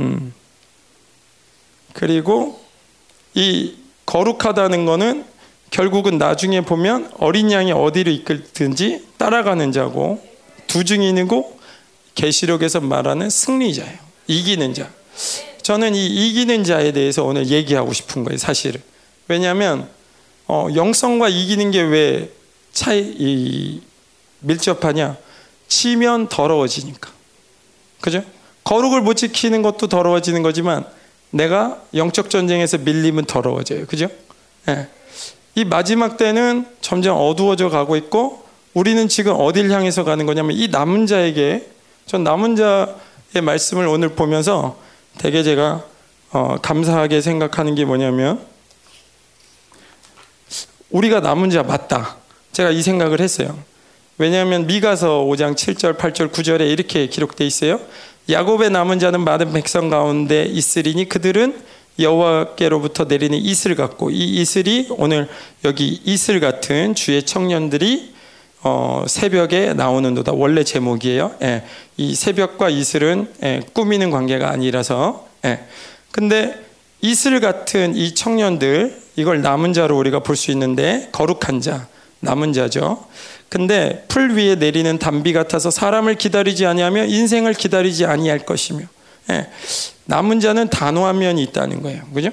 음. 0.00 0.32
그리고 1.92 2.60
이 3.34 3.74
거룩하다는 4.06 4.86
거는 4.86 5.24
결국은 5.70 6.18
나중에 6.18 6.60
보면 6.60 7.10
어린 7.18 7.50
양이 7.50 7.72
어디를 7.72 8.12
이끌든지 8.12 9.06
따라가는 9.16 9.72
자고 9.72 10.22
두 10.66 10.84
증인이고 10.84 11.58
계시록에서 12.14 12.80
말하는 12.80 13.30
승리자예요. 13.30 13.98
이기는 14.26 14.74
자. 14.74 14.90
저는 15.62 15.94
이 15.94 16.06
이기는 16.06 16.64
자에 16.64 16.92
대해서 16.92 17.24
오늘 17.24 17.46
얘기하고 17.46 17.92
싶은 17.92 18.24
거예요, 18.24 18.36
사실은. 18.38 18.82
왜냐하면 19.28 19.88
어, 20.46 20.68
영성과 20.74 21.28
이기는 21.28 21.70
게 21.70 21.82
왜 21.82 22.30
차이 22.72 23.80
밀접하냐? 24.40 25.16
치면 25.68 26.28
더러워지니까. 26.28 27.10
그죠? 28.00 28.24
거룩을 28.64 29.00
못 29.00 29.14
지키는 29.14 29.62
것도 29.62 29.86
더러워지는 29.88 30.42
거지만 30.42 30.84
내가 31.32 31.80
영적 31.94 32.30
전쟁에서 32.30 32.78
밀리면 32.78 33.24
더러워져요. 33.24 33.86
그죠? 33.86 34.08
네. 34.66 34.88
이 35.54 35.64
마지막 35.64 36.16
때는 36.16 36.66
점점 36.80 37.16
어두워져 37.18 37.68
가고 37.68 37.96
있고 37.96 38.44
우리는 38.74 39.08
지금 39.08 39.34
어딜 39.38 39.70
향해서 39.70 40.04
가는 40.04 40.24
거냐면 40.24 40.56
이 40.56 40.68
남은 40.68 41.06
자에게 41.06 41.68
전 42.06 42.24
남은 42.24 42.56
자의 42.56 43.42
말씀을 43.42 43.86
오늘 43.86 44.10
보면서 44.10 44.78
되게 45.18 45.42
제가 45.42 45.84
어, 46.30 46.56
감사하게 46.62 47.20
생각하는 47.20 47.74
게 47.74 47.84
뭐냐면 47.84 48.40
우리가 50.90 51.20
남은 51.20 51.50
자 51.50 51.62
맞다. 51.62 52.16
제가 52.52 52.70
이 52.70 52.82
생각을 52.82 53.20
했어요. 53.20 53.58
왜냐하면 54.18 54.66
미가서 54.66 55.24
5장 55.24 55.54
7절, 55.54 55.96
8절, 55.96 56.30
9절에 56.30 56.70
이렇게 56.70 57.06
기록돼 57.06 57.46
있어요. 57.46 57.80
야곱의 58.30 58.70
남은 58.70 58.98
자는 58.98 59.24
많은 59.24 59.52
백성 59.52 59.88
가운데 59.88 60.44
있으리니 60.44 61.08
그들은 61.08 61.60
여호와께로부터 61.98 63.04
내리는 63.04 63.36
이슬 63.36 63.74
같고 63.74 64.10
이 64.10 64.40
이슬이 64.40 64.86
오늘 64.90 65.28
여기 65.64 66.00
이슬 66.04 66.40
같은 66.40 66.94
주의 66.94 67.22
청년들이 67.22 68.12
어, 68.62 69.04
새벽에 69.08 69.74
나오는도다 69.74 70.32
원래 70.32 70.62
제목이에요. 70.62 71.34
예. 71.42 71.64
이 71.96 72.14
새벽과 72.14 72.70
이슬은 72.70 73.28
예, 73.42 73.60
꾸미는 73.72 74.10
관계가 74.10 74.48
아니라서. 74.50 75.26
예. 75.44 75.64
근데 76.12 76.64
이슬 77.00 77.40
같은 77.40 77.96
이 77.96 78.14
청년들 78.14 79.02
이걸 79.16 79.42
남은 79.42 79.72
자로 79.72 79.98
우리가 79.98 80.20
볼 80.20 80.36
수 80.36 80.52
있는데 80.52 81.08
거룩한 81.10 81.60
자, 81.60 81.88
남은 82.20 82.52
자죠. 82.52 83.04
근데 83.52 84.02
풀 84.08 84.34
위에 84.34 84.54
내리는 84.54 84.98
담비 84.98 85.34
같아서 85.34 85.70
사람을 85.70 86.14
기다리지 86.14 86.64
아니하며 86.64 87.04
인생을 87.04 87.52
기다리지 87.52 88.06
아니할 88.06 88.46
것이며 88.46 88.86
예. 89.28 89.46
남은 90.06 90.40
자는 90.40 90.70
단호한 90.70 91.18
면이 91.18 91.42
있다는 91.42 91.82
거예요. 91.82 92.02
그죠? 92.14 92.30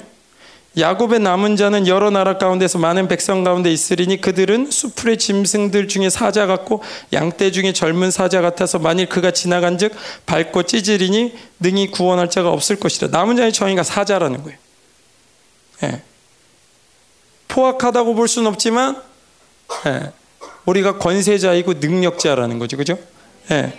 야곱의 0.77 1.19
남은 1.19 1.57
자는 1.57 1.87
여러 1.87 2.09
나라 2.09 2.37
가운데서 2.37 2.79
많은 2.79 3.09
백성 3.09 3.43
가운데 3.43 3.69
있으리니 3.69 4.21
그들은 4.21 4.71
수풀의 4.71 5.17
짐승들 5.17 5.89
중에 5.89 6.09
사자 6.09 6.47
같고 6.47 6.81
양떼 7.11 7.51
중에 7.51 7.73
젊은 7.73 8.11
사자 8.11 8.39
같아서 8.39 8.79
만일 8.79 9.09
그가 9.09 9.31
지나간즉 9.31 9.93
밟고 10.25 10.63
찢으리니 10.63 11.33
능히 11.59 11.91
구원할 11.91 12.29
자가 12.29 12.49
없을 12.49 12.77
것이라. 12.77 13.09
남은 13.09 13.35
자의 13.35 13.51
정의가 13.51 13.83
사자라는 13.83 14.41
거예요. 14.43 14.57
예. 15.83 16.01
포악하다고 17.49 18.15
볼 18.15 18.29
수는 18.29 18.49
없지만 18.49 19.01
예. 19.85 20.13
우리가 20.69 20.97
권세자이고 20.97 21.75
능력자라는 21.75 22.59
거죠. 22.59 22.77
그죠? 22.77 22.97
예. 23.51 23.73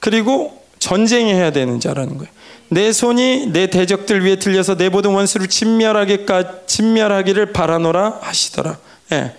그리고 0.00 0.62
전쟁해야 0.78 1.50
되는 1.50 1.80
자라는 1.80 2.18
거예요. 2.18 2.32
내 2.68 2.92
손이 2.92 3.48
내 3.52 3.68
대적들 3.68 4.24
위에 4.24 4.36
들려서 4.36 4.76
내 4.76 4.88
모든 4.88 5.12
원수를 5.12 5.48
진멸하기를 5.48 7.52
바라노라 7.52 8.18
하시더라. 8.20 8.78
예. 9.12 9.34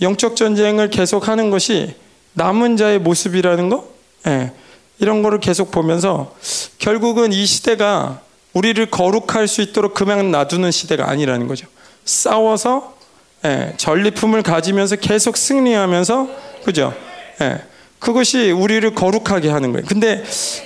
영적 0.00 0.36
전쟁을 0.36 0.88
계속 0.88 1.28
하는 1.28 1.50
것이 1.50 1.94
남은 2.32 2.78
자의 2.78 2.98
모습이라는 2.98 3.68
거, 3.68 3.88
예. 4.26 4.52
이런 4.98 5.22
거를 5.22 5.40
계속 5.40 5.70
보면서 5.70 6.34
결국은 6.78 7.32
이 7.32 7.46
시대가 7.46 8.20
우리를 8.52 8.90
거룩할 8.90 9.48
수 9.48 9.62
있도록 9.62 9.94
그냥 9.94 10.30
놔두는 10.30 10.70
시대가 10.70 11.08
아니라는 11.08 11.48
거죠. 11.48 11.66
싸워서 12.04 12.99
예, 13.44 13.74
전리품을 13.76 14.42
가지면서 14.42 14.96
계속 14.96 15.36
승리하면서 15.36 16.28
그죠? 16.64 16.94
예, 17.40 17.62
그것이 17.98 18.50
우리를 18.50 18.94
거룩하게 18.94 19.48
하는 19.50 19.72
거예요. 19.72 19.86
근데 19.86 20.24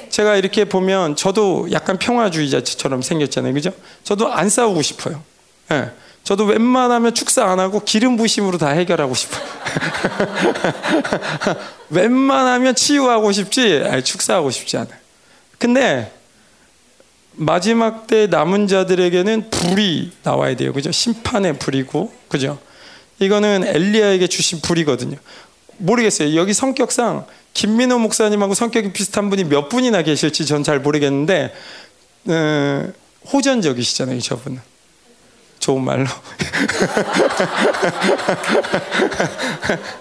제가 0.09 0.37
이렇게 0.37 0.65
보면 0.65 1.17
저도 1.17 1.69
약간 1.73 1.99
평화주의자처럼 1.99 3.03
생겼잖아요, 3.03 3.53
그죠? 3.55 3.71
저도 4.03 4.33
안 4.33 4.49
싸우고 4.49 4.83
싶어요. 4.83 5.23
예, 5.73 5.91
저도 6.25 6.45
웬만하면 6.45 7.15
축사 7.15 7.45
안 7.45 7.61
하고 7.61 7.81
기름 7.81 8.17
부심으로 8.17 8.59
다 8.59 8.71
해결하고 8.71 9.15
싶어요. 9.15 9.43
웬만하면 11.91 12.75
치유하고 12.75 13.31
싶지 13.31 13.85
축사하고 14.05 14.51
싶지 14.51 14.79
않아요. 14.79 14.97
근데 15.59 16.14
마지막 17.37 18.07
때 18.07 18.27
남은 18.27 18.69
자들에게는 18.69 19.51
불이 19.51 20.13
나와야 20.23 20.55
돼요. 20.57 20.73
그죠? 20.73 20.93
심판의 20.93 21.59
불이고, 21.59 22.13
그죠? 22.29 22.59
이거는 23.19 23.65
엘리야에게 23.67 24.27
주신 24.29 24.61
불이거든요. 24.61 25.17
모르겠어요. 25.79 26.37
여기 26.37 26.53
성격상 26.53 27.27
김민호 27.53 27.99
목사님하고 27.99 28.55
성격이 28.55 28.93
비슷한 28.93 29.31
분이 29.31 29.45
몇 29.45 29.69
분이나 29.69 30.03
계실지 30.03 30.47
전 30.47 30.63
잘 30.63 30.81
모르겠는데, 30.81 31.53
어, 32.29 32.93
호전적이시잖아요, 33.33 34.21
저분은. 34.21 34.61
좋은 35.59 35.83
말로. 35.83 36.05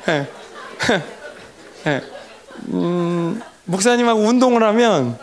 네. 0.06 0.28
네. 1.86 2.02
음, 2.74 3.42
목사님하고 3.66 4.22
운동을 4.22 4.64
하면 4.64 5.18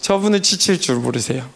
저분은 0.00 0.42
지칠 0.42 0.80
줄 0.80 0.96
모르세요. 0.96 1.48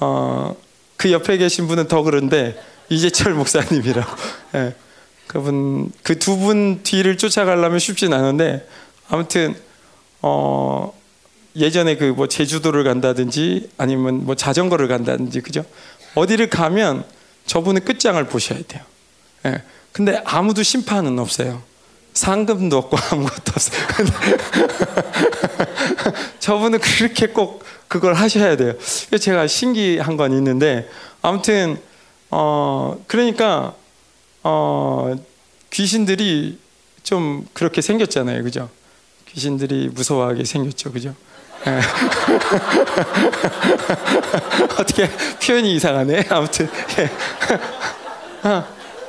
어, 0.00 0.56
그 0.96 1.12
옆에 1.12 1.36
계신 1.38 1.66
분은 1.68 1.88
더 1.88 2.02
그런데 2.02 2.60
이재철 2.88 3.34
목사님이라고. 3.34 4.16
네. 4.52 4.74
그분 5.26 5.92
그 6.02 6.18
두 6.18 6.36
분 6.36 6.82
뒤를 6.82 7.16
쫓아가려면 7.16 7.78
쉽진 7.78 8.12
않은데 8.12 8.66
아무튼 9.08 9.54
어, 10.22 10.92
예전에 11.56 11.96
그 11.96 12.06
뭐 12.12 12.26
제주도를 12.26 12.82
간다든지 12.84 13.70
아니면 13.78 14.24
뭐 14.26 14.34
자전거를 14.34 14.88
간다든지 14.88 15.40
그죠? 15.40 15.64
어디를 16.16 16.50
가면 16.50 17.04
저분의 17.46 17.84
끝장을 17.84 18.22
보셔야 18.26 18.58
돼요. 18.66 18.82
예. 19.46 19.62
근데 19.92 20.20
아무도 20.24 20.62
심판은 20.62 21.18
없어요. 21.18 21.62
상금도 22.14 22.76
없고 22.76 22.96
아무것도 23.10 23.52
없어요. 23.54 23.80
저분은 26.40 26.80
그렇게 26.80 27.28
꼭 27.28 27.64
그걸 27.88 28.14
하셔야 28.14 28.56
돼요. 28.56 28.74
제가 29.20 29.46
신기한 29.46 30.16
건 30.16 30.32
있는데 30.32 30.88
아무튼 31.22 31.80
어 32.30 33.02
그러니까 33.06 33.74
어 34.42 35.14
귀신들이 35.70 36.58
좀 37.02 37.46
그렇게 37.52 37.80
생겼잖아요, 37.80 38.42
그죠? 38.42 38.68
귀신들이 39.26 39.90
무서워하게 39.92 40.44
생겼죠, 40.44 40.92
그죠? 40.92 41.14
예. 41.66 41.80
어떻게 44.78 45.08
표현이 45.44 45.74
이상하네. 45.76 46.26
아무튼 46.30 46.68
예. 46.98 47.10
아, 48.42 48.66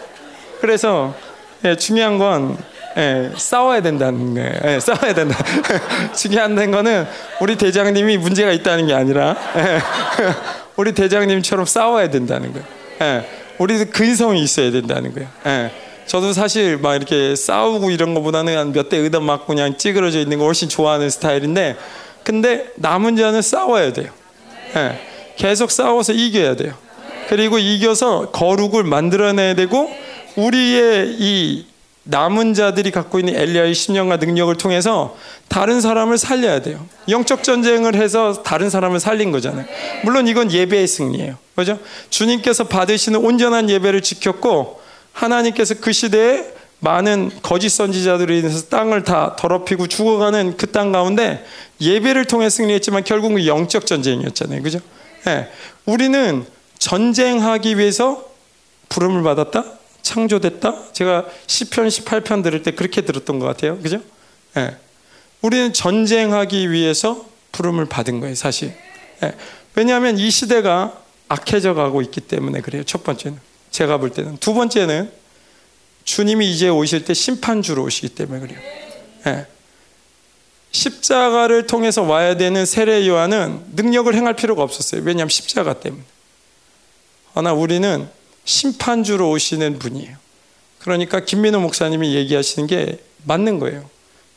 그래서 0.59 1.15
예, 1.63 1.75
중요한 1.75 2.17
건 2.17 2.57
예, 2.97 3.31
싸워야 3.37 3.81
된다는 3.81 4.33
거예요. 4.33 4.51
예, 4.65 4.79
싸워야 4.79 5.13
된다. 5.13 5.37
중요한 6.15 6.55
거는 6.71 7.07
우리 7.39 7.55
대장님이 7.55 8.17
문제가 8.17 8.51
있다는 8.51 8.87
게 8.87 8.93
아니라 8.93 9.35
예, 9.55 9.79
우리 10.75 10.93
대장님처럼 10.93 11.65
싸워야 11.65 12.09
된다는 12.09 12.51
거예요. 12.53 12.65
예, 13.01 13.25
우리도 13.57 13.91
근성이 13.91 14.43
있어야 14.43 14.71
된다는 14.71 15.13
거예요. 15.13 15.29
예, 15.45 15.71
저도 16.05 16.33
사실 16.33 16.77
막 16.77 16.95
이렇게 16.95 17.35
싸우고 17.35 17.91
이런 17.91 18.13
것보다는 18.13 18.73
몇 18.73 18.89
대 18.89 18.97
의담 18.97 19.23
맞고 19.23 19.45
그냥 19.45 19.77
찌그러져 19.77 20.19
있는 20.19 20.37
거 20.39 20.45
훨씬 20.45 20.67
좋아하는 20.67 21.09
스타일인데 21.09 21.77
근데 22.23 22.67
남은 22.75 23.15
자는 23.15 23.41
싸워야 23.41 23.93
돼요. 23.93 24.09
예, 24.75 24.99
계속 25.37 25.71
싸워서 25.71 26.11
이겨야 26.13 26.55
돼요. 26.55 26.73
그리고 27.29 27.57
이겨서 27.57 28.31
거룩을 28.31 28.83
만들어내야 28.83 29.53
되고 29.53 29.89
우리의 30.35 31.15
이 31.19 31.65
남은 32.03 32.55
자들이 32.55 32.89
갖고 32.91 33.19
있는 33.19 33.35
엘리야의 33.35 33.75
신령과 33.75 34.17
능력을 34.17 34.55
통해서 34.57 35.15
다른 35.47 35.81
사람을 35.81 36.17
살려야 36.17 36.61
돼요. 36.61 36.85
영적 37.07 37.43
전쟁을 37.43 37.95
해서 37.95 38.41
다른 38.43 38.69
사람을 38.69 38.99
살린 38.99 39.31
거잖아요. 39.31 39.65
물론 40.03 40.27
이건 40.27 40.51
예배의 40.51 40.87
승리예요. 40.87 41.37
그죠? 41.55 41.77
주님께서 42.09 42.63
받으시는 42.65 43.19
온전한 43.19 43.69
예배를 43.69 44.01
지켰고 44.01 44.81
하나님께서 45.13 45.75
그 45.79 45.91
시대에 45.91 46.45
많은 46.79 47.29
거짓 47.43 47.69
선지자들로 47.69 48.33
인해서 48.33 48.67
땅을 48.69 49.03
다 49.03 49.35
더럽히고 49.37 49.85
죽어가는 49.85 50.57
그 50.57 50.71
땅 50.71 50.91
가운데 50.91 51.45
예배를 51.79 52.25
통해 52.25 52.49
승리했지만 52.49 53.03
결국은 53.03 53.45
영적 53.45 53.85
전쟁이었잖아요. 53.85 54.63
그죠? 54.63 54.79
네. 55.25 55.47
우리는 55.85 56.45
전쟁하기 56.79 57.77
위해서 57.77 58.25
부름을 58.89 59.21
받았다? 59.21 59.63
창조됐다? 60.01 60.93
제가 60.93 61.25
10편, 61.47 61.87
18편 61.87 62.43
들을 62.43 62.63
때 62.63 62.71
그렇게 62.71 63.01
들었던 63.01 63.39
것 63.39 63.45
같아요. 63.45 63.79
그죠? 63.79 64.01
네. 64.53 64.75
우리는 65.41 65.73
전쟁하기 65.73 66.71
위해서 66.71 67.25
부름을 67.51 67.85
받은 67.85 68.19
거예요, 68.19 68.35
사실. 68.35 68.75
네. 69.21 69.33
왜냐하면 69.75 70.17
이 70.17 70.29
시대가 70.29 71.01
악해져 71.27 71.73
가고 71.73 72.01
있기 72.01 72.21
때문에 72.21 72.61
그래요. 72.61 72.83
첫 72.83 73.03
번째는. 73.03 73.39
제가 73.71 73.97
볼 73.97 74.11
때는. 74.11 74.37
두 74.37 74.53
번째는 74.53 75.11
주님이 76.03 76.51
이제 76.51 76.67
오실 76.67 77.05
때 77.05 77.13
심판주로 77.13 77.83
오시기 77.83 78.09
때문에 78.09 78.39
그래요. 78.41 78.59
네. 79.25 79.45
십자가를 80.71 81.67
통해서 81.67 82.01
와야 82.01 82.35
되는 82.35 82.65
세례 82.65 83.07
요한은 83.07 83.63
능력을 83.73 84.13
행할 84.13 84.35
필요가 84.35 84.63
없었어요. 84.63 85.01
왜냐하면 85.03 85.29
십자가 85.29 85.79
때문에. 85.79 86.03
그러나 87.31 87.53
우리는 87.53 88.09
심판주로 88.51 89.31
오시는 89.31 89.79
분이에요. 89.79 90.17
그러니까 90.79 91.21
김민호 91.21 91.61
목사님이 91.61 92.15
얘기하시는 92.15 92.67
게 92.67 92.99
맞는 93.23 93.59
거예요. 93.59 93.89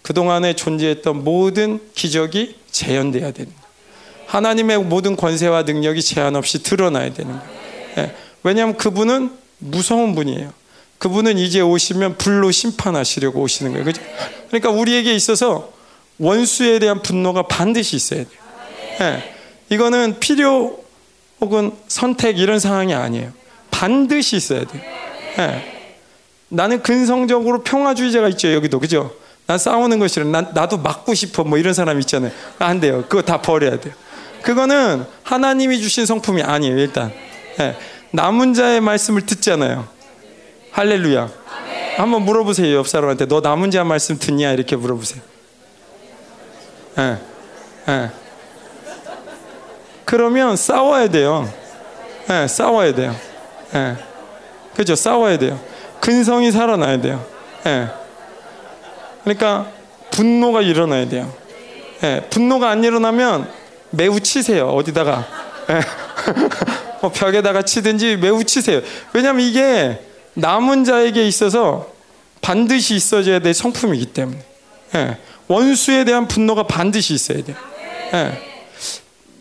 그동안에 0.02 0.54
존재했던 0.54 1.24
모든 1.24 1.80
기적이 1.94 2.56
재현돼야 2.70 3.32
되는 3.32 3.52
거예요. 3.52 3.64
하나님의 4.26 4.78
모든 4.84 5.16
권세와 5.16 5.62
능력이 5.62 6.00
제한 6.00 6.36
없이 6.36 6.62
드러나야 6.62 7.12
되는 7.12 7.32
거예요. 7.32 7.54
네. 7.96 8.14
왜냐하면 8.44 8.76
그분은 8.76 9.32
무서운 9.58 10.14
분이에요. 10.14 10.52
그분은 10.98 11.38
이제 11.38 11.60
오시면 11.60 12.16
불로 12.18 12.50
심판하시려고 12.50 13.40
오시는 13.40 13.72
거예요. 13.72 13.84
그죠? 13.84 14.00
그러니까 14.48 14.70
우리에게 14.70 15.12
있어서 15.14 15.72
원수에 16.18 16.78
대한 16.78 17.02
분노가 17.02 17.42
반드시 17.42 17.96
있어야 17.96 18.24
돼요. 18.24 18.40
네. 19.00 19.34
이거는 19.70 20.20
필요 20.20 20.84
혹은 21.40 21.72
선택 21.88 22.38
이런 22.38 22.60
상황이 22.60 22.94
아니에요. 22.94 23.43
반드시 23.74 24.36
있어야 24.36 24.64
돼요. 24.64 24.82
네. 25.36 25.90
나는 26.48 26.82
근성적으로 26.82 27.64
평화주의자가 27.64 28.28
있죠. 28.30 28.52
여기도. 28.52 28.78
그죠? 28.78 29.12
난 29.46 29.58
싸우는 29.58 29.98
거 29.98 30.06
싫어. 30.06 30.24
난, 30.24 30.52
나도 30.54 30.78
맞고 30.78 31.12
싶어. 31.14 31.42
뭐 31.42 31.58
이런 31.58 31.74
사람 31.74 31.98
있잖아요. 32.00 32.30
안 32.60 32.78
돼요. 32.78 33.04
그거 33.08 33.22
다 33.22 33.42
버려야 33.42 33.80
돼요. 33.80 33.92
그거는 34.42 35.04
하나님이 35.24 35.80
주신 35.80 36.06
성품이 36.06 36.42
아니에요. 36.42 36.78
일단. 36.78 37.12
네. 37.58 37.76
남은 38.12 38.54
자의 38.54 38.80
말씀을 38.80 39.26
듣잖아요. 39.26 39.88
할렐루야. 40.70 41.28
한번 41.96 42.22
물어보세요. 42.22 42.76
옆 42.76 42.86
사람한테. 42.88 43.26
너 43.26 43.40
남은 43.40 43.72
자 43.72 43.82
말씀 43.82 44.18
듣냐? 44.18 44.52
이렇게 44.52 44.76
물어보세요. 44.76 45.20
예. 46.98 47.18
예. 47.88 48.10
그러면 50.04 50.56
싸워야 50.56 51.08
돼요. 51.08 51.52
예, 52.30 52.46
싸워야 52.46 52.94
돼요. 52.94 53.14
예. 53.74 53.96
그죠? 54.76 54.94
싸워야 54.94 55.38
돼요. 55.38 55.60
근성이 56.00 56.52
살아나야 56.52 57.00
돼요. 57.00 57.24
예. 57.66 57.88
그러니까 59.22 59.70
분노가 60.10 60.62
일어나야 60.62 61.08
돼요. 61.08 61.32
예. 62.02 62.26
분노가 62.30 62.70
안 62.70 62.84
일어나면 62.84 63.50
매우 63.90 64.20
치세요. 64.20 64.68
어디다가. 64.68 65.26
예. 65.70 65.80
뭐 67.00 67.10
벽에다가 67.10 67.62
치든지 67.62 68.16
매우 68.16 68.44
치세요. 68.44 68.80
왜냐하면 69.12 69.46
이게 69.46 70.00
남은 70.34 70.84
자에게 70.84 71.26
있어서 71.26 71.92
반드시 72.40 72.94
있어져야 72.94 73.38
될 73.38 73.54
성품이기 73.54 74.06
때문에. 74.06 74.38
예. 74.96 75.18
원수에 75.48 76.04
대한 76.04 76.28
분노가 76.28 76.64
반드시 76.64 77.14
있어야 77.14 77.42
돼요. 77.42 77.56
예. 78.14 78.42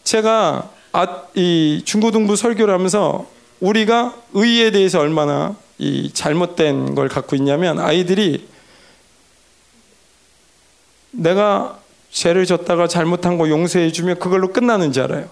제가 0.04 0.70
아, 0.92 1.24
이 1.34 1.82
중고등부 1.86 2.36
설교를 2.36 2.74
하면서 2.74 3.26
우리가 3.64 4.14
의에 4.34 4.72
대해서 4.72 5.00
얼마나 5.00 5.56
이 5.78 6.12
잘못된 6.14 6.96
걸 6.96 7.08
갖고 7.08 7.38
있냐면 7.38 7.80
아이들이 7.80 8.50
내가 11.12 11.80
죄를 12.12 12.46
졌다가 12.46 12.90
잘못한 12.90 13.38
거 13.38 13.48
용서해 13.48 13.94
주면 13.94 14.20
그걸로 14.20 14.52
끝나는 14.52 14.92
줄 14.92 15.04
알아요. 15.04 15.30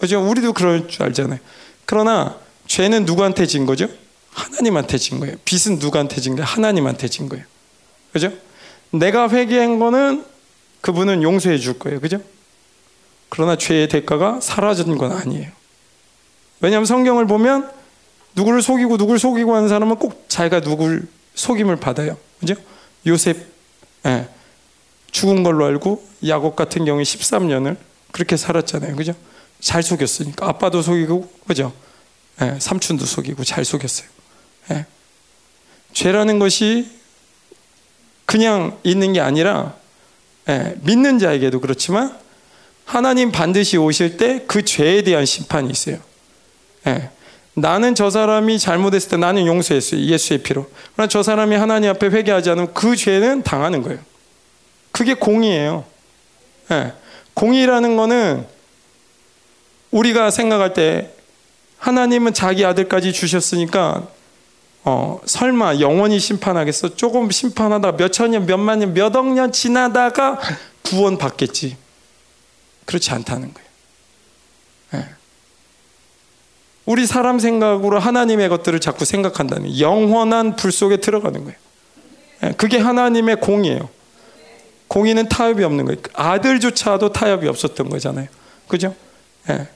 그죠? 0.00 0.20
우리도 0.20 0.52
그럴 0.52 0.88
줄 0.88 1.04
알잖아요. 1.04 1.38
그러나 1.86 2.36
죄는 2.66 3.04
누구한테 3.04 3.46
진 3.46 3.66
거죠? 3.66 3.88
하나님한테 4.32 4.98
진 4.98 5.20
거예요. 5.20 5.36
빚은 5.44 5.78
누구한테 5.78 6.20
진 6.20 6.34
거예요? 6.34 6.44
하나님한테 6.44 7.06
진 7.06 7.28
거예요. 7.28 7.44
그죠? 8.12 8.32
내가 8.90 9.28
회개한 9.28 9.78
거는 9.78 10.24
그분은 10.80 11.22
용서해 11.22 11.58
줄 11.58 11.78
거예요. 11.78 12.00
그죠? 12.00 12.20
그러나 13.28 13.56
죄의 13.56 13.88
대가가 13.88 14.40
사라진 14.40 14.98
건 14.98 15.12
아니에요. 15.12 15.57
왜냐하면 16.60 16.86
성경을 16.86 17.26
보면 17.26 17.70
누구를 18.34 18.62
속이고 18.62 18.96
누구를 18.96 19.18
속이고 19.18 19.54
하는 19.54 19.68
사람은 19.68 19.96
꼭 19.96 20.26
자기가 20.28 20.60
누구를 20.60 21.02
속임을 21.34 21.76
받아요. 21.76 22.16
그죠? 22.40 22.54
요셉, 23.06 23.36
예. 24.06 24.28
죽은 25.10 25.42
걸로 25.42 25.64
알고 25.64 26.06
야곱 26.26 26.56
같은 26.56 26.84
경우에 26.84 27.02
13년을 27.02 27.76
그렇게 28.12 28.36
살았잖아요. 28.36 28.96
그죠? 28.96 29.14
잘 29.60 29.82
속였으니까. 29.82 30.46
아빠도 30.46 30.82
속이고, 30.82 31.30
그죠? 31.46 31.72
예. 32.42 32.56
삼촌도 32.60 33.04
속이고 33.06 33.44
잘 33.44 33.64
속였어요. 33.64 34.08
예. 34.72 34.86
죄라는 35.92 36.38
것이 36.38 36.90
그냥 38.26 38.78
있는 38.84 39.12
게 39.12 39.20
아니라 39.20 39.74
예. 40.48 40.74
믿는 40.82 41.18
자에게도 41.18 41.60
그렇지만 41.60 42.16
하나님 42.84 43.32
반드시 43.32 43.76
오실 43.76 44.16
때 44.16 44.44
그 44.46 44.64
죄에 44.64 45.02
대한 45.02 45.24
심판이 45.26 45.70
있어요. 45.70 45.98
예. 46.86 47.10
나는 47.54 47.94
저 47.94 48.08
사람이 48.08 48.58
잘못했을 48.58 49.10
때 49.10 49.16
나는 49.16 49.46
용서했어요. 49.46 50.00
예수의 50.00 50.42
피로. 50.42 50.70
그러나 50.94 51.08
저 51.08 51.22
사람이 51.22 51.56
하나님 51.56 51.90
앞에 51.90 52.06
회개하지 52.06 52.50
않으면 52.50 52.72
그 52.72 52.94
죄는 52.94 53.42
당하는 53.42 53.82
거예요. 53.82 53.98
그게 54.92 55.14
공의예요. 55.14 55.84
예. 56.70 56.92
공의라는 57.34 57.96
거는 57.96 58.46
우리가 59.90 60.30
생각할 60.30 60.74
때 60.74 61.12
하나님은 61.78 62.34
자기 62.34 62.64
아들까지 62.64 63.12
주셨으니까 63.12 64.08
어, 64.84 65.20
설마 65.24 65.80
영원히 65.80 66.18
심판하겠어? 66.18 66.96
조금 66.96 67.30
심판하다 67.30 67.92
몇천 67.92 68.30
년, 68.30 68.46
몇만 68.46 68.78
년, 68.78 68.94
몇억 68.94 69.26
년 69.26 69.52
지나다가 69.52 70.40
구원 70.82 71.18
받겠지. 71.18 71.76
그렇지 72.84 73.10
않다는 73.10 73.52
거예요. 73.52 73.68
예. 74.94 75.08
우리 76.88 77.04
사람 77.04 77.38
생각으로 77.38 77.98
하나님의 77.98 78.48
것들을 78.48 78.80
자꾸 78.80 79.04
생각한다는 79.04 79.78
영원한 79.78 80.56
불 80.56 80.72
속에 80.72 80.96
들어가는 80.96 81.44
거예요. 81.44 81.58
예. 82.44 82.52
그게 82.52 82.78
하나님의 82.78 83.42
공이에요. 83.42 83.90
공의는 84.88 85.28
타협이 85.28 85.62
없는 85.64 85.84
거예요. 85.84 85.98
아들조차도 86.14 87.12
타협이 87.12 87.46
없었던 87.46 87.90
거잖아요. 87.90 88.28
그죠? 88.68 88.94
예. 89.50 89.68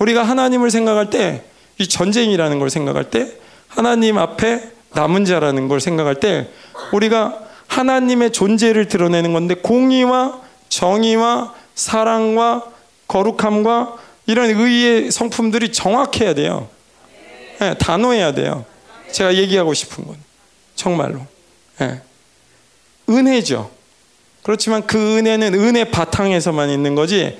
우리가 0.00 0.24
하나님을 0.24 0.72
생각할 0.72 1.08
때, 1.08 1.44
이 1.78 1.86
전쟁이라는 1.86 2.58
걸 2.58 2.68
생각할 2.68 3.10
때, 3.10 3.32
하나님 3.68 4.18
앞에 4.18 4.72
남은 4.94 5.26
자라는 5.26 5.68
걸 5.68 5.78
생각할 5.78 6.16
때, 6.16 6.48
우리가 6.92 7.44
하나님의 7.68 8.32
존재를 8.32 8.88
드러내는 8.88 9.32
건데, 9.32 9.54
공의와 9.54 10.40
정의와 10.68 11.54
사랑과 11.76 12.64
거룩함과 13.06 14.09
이런 14.30 14.50
의의 14.50 15.10
성품들이 15.10 15.72
정확해야 15.72 16.34
돼요. 16.34 16.68
네, 17.58 17.74
단호해야 17.74 18.32
돼요. 18.32 18.64
제가 19.10 19.34
얘기하고 19.34 19.74
싶은 19.74 20.06
건 20.06 20.16
정말로 20.76 21.26
네. 21.78 22.00
은혜죠. 23.08 23.70
그렇지만 24.42 24.86
그 24.86 25.18
은혜는 25.18 25.54
은혜 25.54 25.84
바탕에서만 25.84 26.70
있는 26.70 26.94
거지 26.94 27.38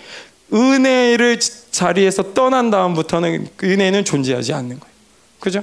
은혜를 0.53 1.39
자리에서 1.71 2.35
떠난 2.35 2.71
다음부터는 2.71 3.49
그 3.57 3.71
은혜는 3.71 4.05
존재하지 4.05 4.53
않는 4.53 4.81
거예요. 4.81 4.95
그죠? 5.39 5.63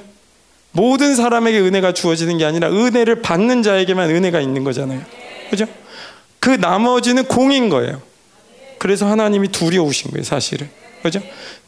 모든 0.72 1.16
사람에게 1.16 1.60
은혜가 1.60 1.94
주어지는 1.94 2.38
게 2.38 2.46
아니라 2.46 2.70
은혜를 2.70 3.22
받는 3.22 3.64
자에게만 3.64 4.10
은혜가 4.10 4.40
있는 4.40 4.64
거잖아요. 4.64 5.02
그죠? 5.50 5.66
그 6.40 6.52
나머지는 6.52 7.26
공인 7.26 7.68
거예요. 7.68 8.02
그래서 8.78 9.08
하나님이 9.08 9.50
두려우신 9.50 10.12
거예요, 10.12 10.24
사실은. 10.24 10.70
그죠? 11.08 11.22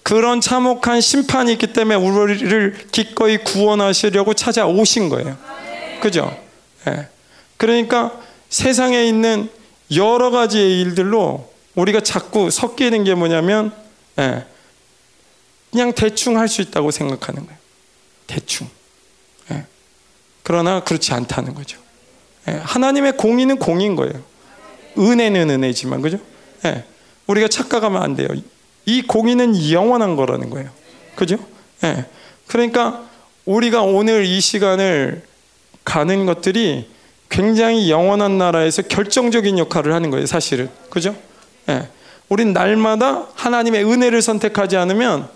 그런 0.03 0.41
참혹한 0.41 1.01
심판이 1.01 1.53
있기 1.53 1.67
때문에 1.67 1.95
우리를 1.95 2.87
기꺼이 2.91 3.37
구원하시려고 3.37 4.33
찾아오신 4.33 5.09
거예요. 5.09 5.37
그죠? 6.01 6.35
네. 6.85 7.07
그러니까 7.57 8.19
세상에 8.49 9.05
있는 9.05 9.49
여러 9.95 10.31
가지의 10.31 10.81
일들로 10.81 11.51
우리가 11.75 11.99
자꾸 12.01 12.49
섞이는 12.49 13.03
게 13.03 13.15
뭐냐면, 13.15 13.73
네. 14.15 14.45
그냥 15.71 15.93
대충 15.93 16.37
할 16.37 16.47
수 16.47 16.61
있다고 16.61 16.91
생각하는 16.91 17.45
거예요. 17.45 17.59
대충. 18.27 18.67
네. 19.49 19.65
그러나 20.43 20.83
그렇지 20.83 21.13
않다는 21.13 21.53
거죠. 21.53 21.77
하나님의 22.45 23.17
공의는 23.17 23.59
공인 23.59 23.95
거예요. 23.95 24.23
은혜는 24.97 25.49
은혜지만, 25.49 26.01
그죠? 26.01 26.17
우리가 27.27 27.47
착각하면 27.47 28.01
안 28.01 28.15
돼요. 28.15 28.27
이 28.89 29.03
공의는 29.03 29.71
영원한 29.71 30.15
거라는 30.15 30.49
거예요. 30.49 30.69
그죠? 31.15 31.37
예. 31.83 32.05
그러니까 32.47 33.05
우리가 33.45 33.83
오늘 33.83 34.25
이 34.25 34.41
시간을 34.41 35.21
가는 35.85 36.25
것들이 36.25 36.89
굉장히 37.29 37.91
영원한 37.91 38.39
나라에서 38.39 38.81
결정적인 38.81 39.59
역할을 39.59 39.93
하는 39.93 40.09
거예요, 40.09 40.25
사실은. 40.25 40.69
그죠? 40.89 41.15
예. 41.69 41.87
우린 42.29 42.53
날마다 42.53 43.27
하나님의 43.35 43.85
은혜를 43.85 44.21
선택하지 44.21 44.77
않으면 44.77 45.29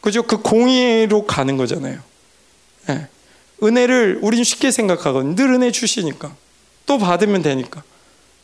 그죠? 0.00 0.22
그 0.22 0.38
공의로 0.38 1.26
가는 1.26 1.56
거잖아요. 1.56 1.98
예. 2.90 3.08
은혜를 3.62 4.20
우린 4.22 4.44
쉽게 4.44 4.70
생각하거든요. 4.70 5.34
늘 5.34 5.52
은혜 5.52 5.70
주시니까. 5.70 6.32
또 6.86 6.98
받으면 6.98 7.42
되니까. 7.42 7.82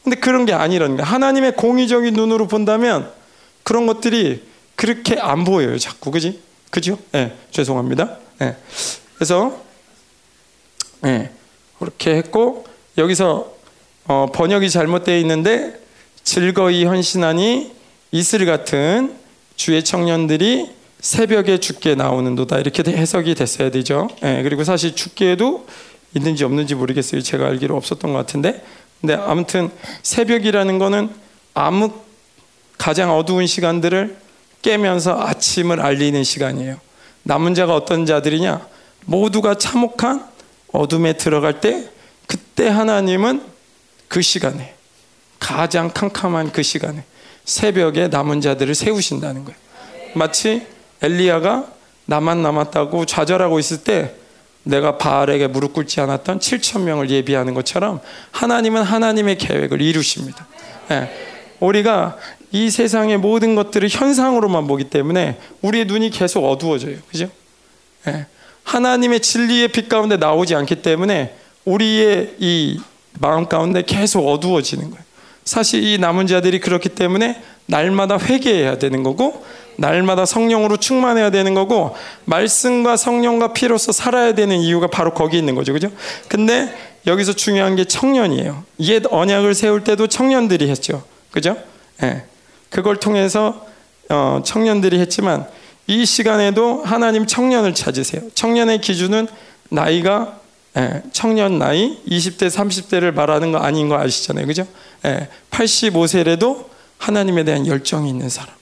근데 0.03 0.17
그런 0.17 0.45
게 0.45 0.53
아니라는 0.53 0.97
거예요. 0.97 1.09
하나님의 1.09 1.57
공의적인 1.57 2.15
눈으로 2.15 2.47
본다면 2.47 3.11
그런 3.63 3.87
것들이 3.87 4.43
그렇게 4.77 5.19
안 5.19 5.45
보여요, 5.45 5.79
자꾸. 5.79 6.11
그지? 6.11 6.41
그죠? 6.71 6.99
예, 7.15 7.19
네, 7.19 7.37
죄송합니다. 7.51 8.19
예. 8.43 8.45
네. 8.45 8.57
그래서, 9.15 9.61
예, 11.05 11.09
네, 11.09 11.33
그렇게 11.79 12.15
했고, 12.15 12.67
여기서 12.99 13.55
어, 14.05 14.27
번역이 14.33 14.71
잘못되어 14.71 15.19
있는데, 15.19 15.81
즐거이 16.23 16.85
헌신하니 16.85 17.73
이슬 18.13 18.47
같은 18.47 19.17
주의 19.57 19.83
청년들이 19.83 20.71
새벽에 21.01 21.59
죽게 21.59 21.95
나오는도다. 21.95 22.59
이렇게 22.59 22.83
해석이 22.91 23.35
됐어야 23.35 23.71
되죠. 23.71 24.09
예, 24.23 24.43
그리고 24.43 24.65
사실 24.65 24.95
죽게도 24.95 25.67
있는지 26.15 26.45
없는지 26.45 26.75
모르겠어요. 26.75 27.21
제가 27.23 27.47
알기로 27.47 27.77
없었던 27.77 28.13
것 28.13 28.19
같은데. 28.19 28.65
근데 29.01 29.15
아무튼 29.15 29.71
새벽이라는 30.03 30.79
거는 30.79 31.11
암흑 31.55 32.07
가장 32.79 33.17
어두운 33.17 33.47
시간들을 33.47 34.17
깨면서 34.67 35.21
아침을 35.21 35.81
알리는 35.81 36.25
시간이에요. 36.25 36.79
남은 37.23 37.55
자가 37.55 37.77
어떤 37.77 38.05
자들이냐? 38.05 38.67
모두가 39.05 39.55
참혹한 39.55 40.27
어둠에 40.73 41.13
들어갈 41.13 41.61
때 41.61 41.89
그때 42.27 42.67
하나님은 42.69 43.43
그 44.09 44.23
시간에 44.23 44.75
가장 45.39 45.93
캄캄한 45.93 46.51
그 46.51 46.65
시간에 46.65 47.05
새벽에 47.45 48.09
남은 48.09 48.41
자들을 48.41 48.75
세우신다는 48.75 49.45
거예요. 49.45 49.59
마치 50.15 50.67
엘리야가 51.01 51.69
나만 52.07 52.43
남았다고 52.43 53.07
좌절하고 53.07 53.61
있을 53.61 53.85
때 53.85 54.17
내가 54.65 54.99
바알에게 54.99 55.47
무릎 55.47 55.75
꿇지 55.75 56.01
않았던 56.01 56.41
7천 56.41 56.81
명을 56.81 57.11
예비하는 57.11 57.55
것처럼 57.55 58.01
하나님은 58.33 58.83
하나님의 58.83 59.39
계획을 59.39 59.81
이루십니다. 59.81 60.49
네. 60.89 61.09
우리가 61.61 62.17
이 62.57 62.71
세상의 62.71 63.19
모든 63.19 63.55
것들을 63.55 63.87
현상으로만 63.91 64.67
보기 64.67 64.85
때문에 64.85 65.39
우리의 65.61 65.85
눈이 65.85 66.09
계속 66.09 66.49
어두워져요. 66.49 66.97
그죠? 67.11 67.29
네. 68.07 68.25
하나님의 68.65 69.21
진리의 69.21 69.69
빛 69.69 69.91
가운데 69.91 70.17
나오지 70.17 70.55
않기 70.55 70.77
때문에 70.77 71.37
우리의 71.67 72.37
이 72.39 72.81
마음 73.21 73.47
가운데 73.47 73.83
계속 73.83 74.27
어두워지는 74.27 74.89
거예요. 74.91 75.05
사실 75.45 75.85
이 75.85 75.99
남은 75.99 76.27
자들이 76.29 76.61
그렇기 76.61 76.89
때문에 76.89 77.43
날마다 77.67 78.17
회개해야 78.19 78.79
되는 78.79 79.03
거고 79.03 79.45
날마다 79.77 80.25
성령으로 80.25 80.79
충만해야 80.79 81.31
되는 81.31 81.53
거고 81.53 81.95
말씀과 82.25 82.97
성령과 82.97 83.53
피로서 83.53 83.93
살아야 83.93 84.33
되는 84.35 84.57
이유가 84.57 84.87
바로 84.87 85.13
거기 85.13 85.37
있는 85.37 85.55
거죠. 85.55 85.75
그죠? 85.75 85.91
근데 86.29 86.75
여기서 87.07 87.35
중요한 87.35 87.77
게 87.77 87.85
청년이에요. 87.85 88.65
옛 88.81 89.03
언약을 89.11 89.55
세울 89.55 89.85
때도 89.85 90.07
청년들이 90.07 90.71
했죠. 90.71 91.05
그죠? 91.31 91.59
예. 92.03 92.25
네. 92.71 92.77
그걸 92.77 92.97
통해서 92.97 93.67
어, 94.09 94.41
청년들이 94.45 94.99
했지만 95.01 95.47
이 95.87 96.05
시간에도 96.05 96.83
하나님 96.85 97.27
청년을 97.27 97.75
찾으세요. 97.75 98.23
청년의 98.35 98.81
기준은 98.81 99.29
나이가 99.71 100.41
예, 100.77 101.03
청년 101.13 101.59
나이 101.59 101.99
20대 102.07 102.49
30대를 102.51 103.15
말하는 103.15 103.51
거 103.51 103.59
아닌 103.59 103.89
거 103.89 103.99
아시잖아요. 103.99 104.47
그죠? 104.47 104.67
예, 105.07 105.29
85세라도 105.51 106.67
하나님에 106.99 107.45
대한 107.45 107.67
열정이 107.67 108.09
있는 108.11 108.29
사람. 108.29 108.55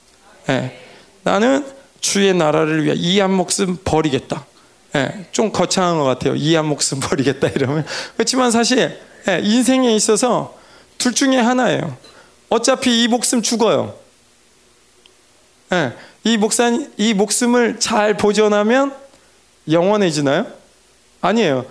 예, 0.48 0.78
나는 1.24 1.66
주의 2.00 2.32
나라를 2.32 2.84
위해 2.84 2.94
이 2.96 3.18
한 3.20 3.32
목숨 3.32 3.78
버리겠다. 3.84 4.46
예, 4.94 5.26
좀 5.32 5.50
거창한 5.50 5.98
것 5.98 6.04
같아요. 6.04 6.34
이 6.36 6.54
한 6.54 6.66
목숨 6.66 7.00
버리겠다 7.02 7.48
이러면 7.48 7.84
그렇지만 8.16 8.50
사실 8.52 8.96
예, 9.28 9.40
인생에 9.42 9.94
있어서 9.96 10.56
둘 10.98 11.14
중에 11.14 11.36
하나예요. 11.38 11.96
어차피 12.54 13.02
이 13.02 13.08
목숨 13.08 13.42
죽어요. 13.42 13.98
예, 15.72 15.92
이 16.22 16.36
목산 16.36 16.92
이 16.96 17.12
목숨을 17.12 17.80
잘 17.80 18.16
보존하면 18.16 18.94
영원해지나요? 19.68 20.46
아니에요. 21.20 21.66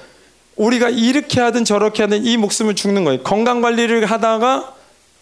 우리가 0.58 0.90
이렇게 0.90 1.40
하든 1.40 1.64
저렇게 1.64 2.04
하든 2.04 2.26
이 2.26 2.36
목숨을 2.36 2.76
죽는 2.76 3.06
거예요. 3.06 3.24
건강 3.24 3.62
관리를 3.62 4.06
하다가 4.06 4.76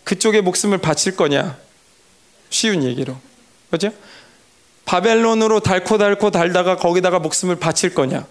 그쪽에 0.04 0.42
목숨을 0.42 0.80
바칠 0.80 1.16
거냐? 1.16 1.58
쉬운 2.50 2.84
얘기로. 2.84 3.16
그죠? 3.70 3.92
바벨론으로 4.86 5.60
달고 5.60 6.32
달다가 6.32 6.76
거기다가 6.76 7.20
목숨을 7.20 7.58
바칠 7.58 7.94
거냐? 7.94 8.26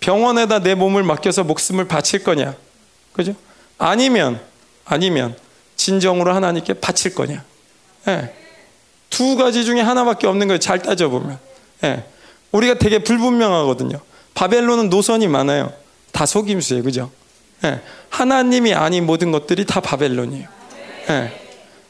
병원에다 0.00 0.58
내 0.58 0.74
몸을 0.74 1.04
맡겨서 1.04 1.44
목숨을 1.44 1.86
바칠 1.86 2.24
거냐? 2.24 2.56
그죠? 3.12 3.36
아니면 3.78 4.40
아니면 4.84 5.36
진정으로 5.76 6.34
하나님께 6.34 6.74
바칠 6.74 7.14
거냐? 7.14 7.44
네. 8.06 8.34
두 9.10 9.36
가지 9.36 9.64
중에 9.64 9.80
하나밖에 9.80 10.26
없는 10.26 10.48
거예요. 10.48 10.58
잘 10.58 10.80
따져보면. 10.80 11.38
네. 11.82 12.04
우리가 12.52 12.74
되게 12.74 12.98
불분명하거든요. 13.00 14.00
바벨론은 14.34 14.90
노선이 14.90 15.28
많아요. 15.28 15.72
다 16.12 16.26
속임수예요. 16.26 16.82
그죠? 16.82 17.10
네. 17.62 17.80
하나님이 18.10 18.74
아닌 18.74 19.06
모든 19.06 19.32
것들이 19.32 19.64
다 19.64 19.80
바벨론이에요. 19.80 20.48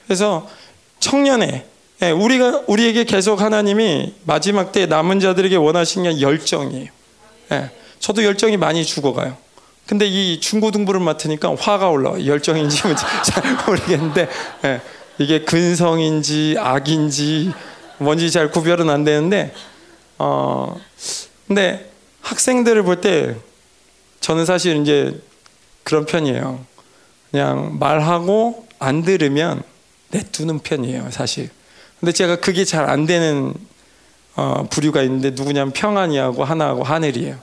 그래서 0.07 0.49
청년에 1.01 1.67
우리가 2.19 2.63
우리에게 2.67 3.05
계속 3.05 3.41
하나님이 3.41 4.15
마지막 4.25 4.73
때 4.73 4.87
남은 4.87 5.21
자들에게 5.21 5.57
원하신 5.57 6.03
게 6.05 6.21
열정이에요. 6.21 6.89
저도 8.01 8.25
열정이 8.25 8.57
많이 8.57 8.85
죽어가요. 8.85 9.37
근데 9.87 10.07
이 10.07 10.41
중고등부를 10.41 11.01
맡으니까 11.01 11.55
화가 11.59 11.89
올라와. 11.91 12.25
열정인지 12.25 12.83
잘 13.25 13.57
모르겠는데 13.67 14.29
이게 15.19 15.41
근성인지 15.45 16.57
악인지 16.59 17.53
뭔지 17.99 18.31
잘 18.31 18.51
구별은 18.51 18.89
안 18.91 19.05
되는데 19.05 19.53
어 20.19 20.75
근데 21.47 21.91
학생들을 22.23 22.83
볼 22.83 23.01
때 23.01 23.37
저는 24.21 24.47
사실 24.47 24.81
이제 24.81 25.21
그런 25.83 26.07
편이에요. 26.07 26.65
그냥 27.31 27.79
말하고 27.79 28.67
안 28.79 29.03
들으면 29.03 29.63
내두는 30.09 30.61
편이에요, 30.61 31.11
사실. 31.11 31.51
근데 32.01 32.11
제가 32.13 32.37
그게 32.37 32.65
잘 32.65 32.89
안 32.89 33.05
되는 33.05 33.53
어, 34.37 34.67
부류가 34.71 35.03
있는데 35.03 35.31
누구냐면 35.31 35.73
평안이하고 35.75 36.43
하나하고 36.43 36.85
하늘이에요. 36.85 37.37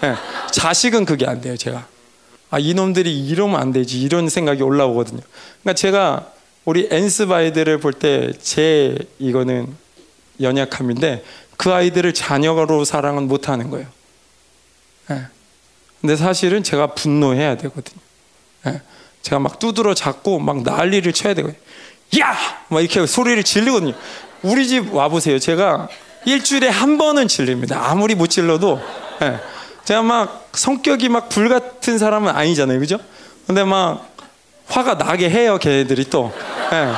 네. 0.00 0.14
자식은 0.52 1.04
그게 1.04 1.26
안 1.26 1.40
돼요, 1.40 1.56
제가. 1.56 1.86
아, 2.50 2.58
이놈들이 2.58 3.26
이러면 3.26 3.60
안 3.60 3.72
되지. 3.72 4.00
이런 4.00 4.28
생각이 4.28 4.62
올라오거든요. 4.62 5.20
그러니까 5.62 5.74
제가 5.74 6.32
우리 6.64 6.88
엔스바이들을 6.90 7.78
볼 7.80 7.92
때 7.94 8.32
제 8.40 8.96
이거는 9.18 9.74
연약함인데 10.40 11.24
그 11.56 11.72
아이들을 11.72 12.14
자녀로 12.14 12.84
사랑은 12.84 13.26
못 13.26 13.48
하는 13.48 13.70
거예요. 13.70 13.86
네. 15.08 15.22
근데 16.00 16.14
사실은 16.16 16.62
제가 16.62 16.88
분노해야 16.94 17.56
되거든요. 17.56 18.00
네. 18.64 18.80
제가 19.22 19.40
막 19.40 19.58
두드러 19.58 19.94
잡고 19.94 20.38
막 20.38 20.62
난리를 20.62 21.12
쳐야 21.12 21.34
되거든요. 21.34 21.58
야! 22.20 22.36
막 22.68 22.80
이렇게 22.80 23.04
소리를 23.04 23.42
질르거든요. 23.42 23.92
우리 24.42 24.68
집 24.68 24.94
와보세요. 24.94 25.38
제가 25.40 25.88
일주일에 26.24 26.68
한 26.68 26.98
번은 26.98 27.26
질립니다. 27.28 27.90
아무리 27.90 28.14
못 28.14 28.28
질러도. 28.28 28.80
네. 29.20 29.38
제가 29.88 30.02
막 30.02 30.50
성격이 30.52 31.08
막 31.08 31.30
불 31.30 31.48
같은 31.48 31.96
사람은 31.96 32.36
아니잖아요. 32.36 32.78
그죠? 32.78 32.98
근데 33.46 33.64
막 33.64 34.06
화가 34.66 34.98
나게 34.98 35.30
해요. 35.30 35.56
걔네들이 35.58 36.10
또. 36.10 36.30
네. 36.70 36.92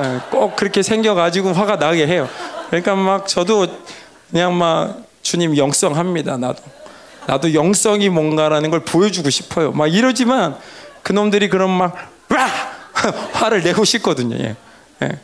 네. 0.00 0.20
꼭 0.30 0.54
그렇게 0.54 0.84
생겨가지고 0.84 1.52
화가 1.52 1.74
나게 1.74 2.06
해요. 2.06 2.28
그러니까 2.68 2.94
막 2.94 3.26
저도 3.26 3.66
그냥 4.30 4.56
막 4.56 5.02
주님 5.22 5.56
영성합니다. 5.56 6.36
나도. 6.36 6.62
나도 7.26 7.52
영성이 7.52 8.08
뭔가라는 8.10 8.70
걸 8.70 8.84
보여주고 8.84 9.28
싶어요. 9.30 9.72
막 9.72 9.88
이러지만 9.88 10.56
그놈들이 11.02 11.48
그런 11.48 11.68
막 11.70 11.96
와! 12.28 12.46
화를 13.34 13.64
내고 13.64 13.84
싶거든요. 13.84 14.36
예. 14.36 14.54
예. 15.02 15.18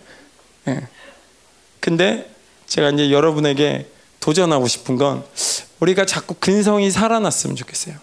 예. 0.66 0.80
근데 1.78 2.28
제가 2.66 2.91
이제 2.91 3.12
여러분에게 3.12 3.86
도전하고 4.18 4.66
싶은 4.66 4.97
건 4.97 5.22
우리가 5.81 6.05
자꾸 6.07 6.35
근성이 6.39 6.91
살아났으면 6.91 7.57
좋겠어요. 7.57 7.95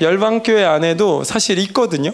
열방교회 0.00 0.64
안에도 0.64 1.24
사실 1.24 1.58
있거든요. 1.60 2.12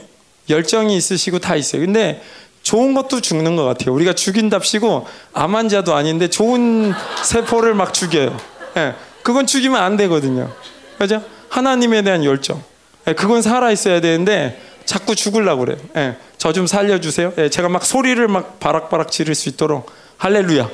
열정이 0.48 0.96
있으시고 0.96 1.38
다 1.38 1.56
있어요. 1.56 1.82
근데 1.82 2.22
좋은 2.62 2.94
것도 2.94 3.20
죽는 3.20 3.56
것 3.56 3.64
같아요. 3.64 3.94
우리가 3.94 4.12
죽인답시고 4.12 5.06
암 5.32 5.54
환자도 5.56 5.94
아닌데 5.94 6.28
좋은 6.28 6.92
세포를 7.24 7.74
막 7.74 7.94
죽여요. 7.94 8.36
예. 8.76 8.94
그건 9.22 9.46
죽이면 9.46 9.80
안 9.80 9.96
되거든요. 9.96 10.52
그죠? 10.98 11.22
하나님에 11.48 12.02
대한 12.02 12.24
열정. 12.24 12.62
예. 13.08 13.14
그건 13.14 13.42
살아 13.42 13.70
있어야 13.70 14.00
되는데 14.00 14.60
자꾸 14.84 15.14
죽으려고 15.14 15.64
그래요. 15.64 15.78
예. 15.96 16.16
저 16.36 16.52
좀 16.52 16.66
살려주세요. 16.66 17.32
예. 17.38 17.48
제가 17.48 17.68
막 17.68 17.84
소리를 17.84 18.26
막 18.28 18.60
바락바락 18.60 19.10
지를 19.10 19.34
수 19.34 19.48
있도록 19.48 19.90
할렐루야. 20.18 20.68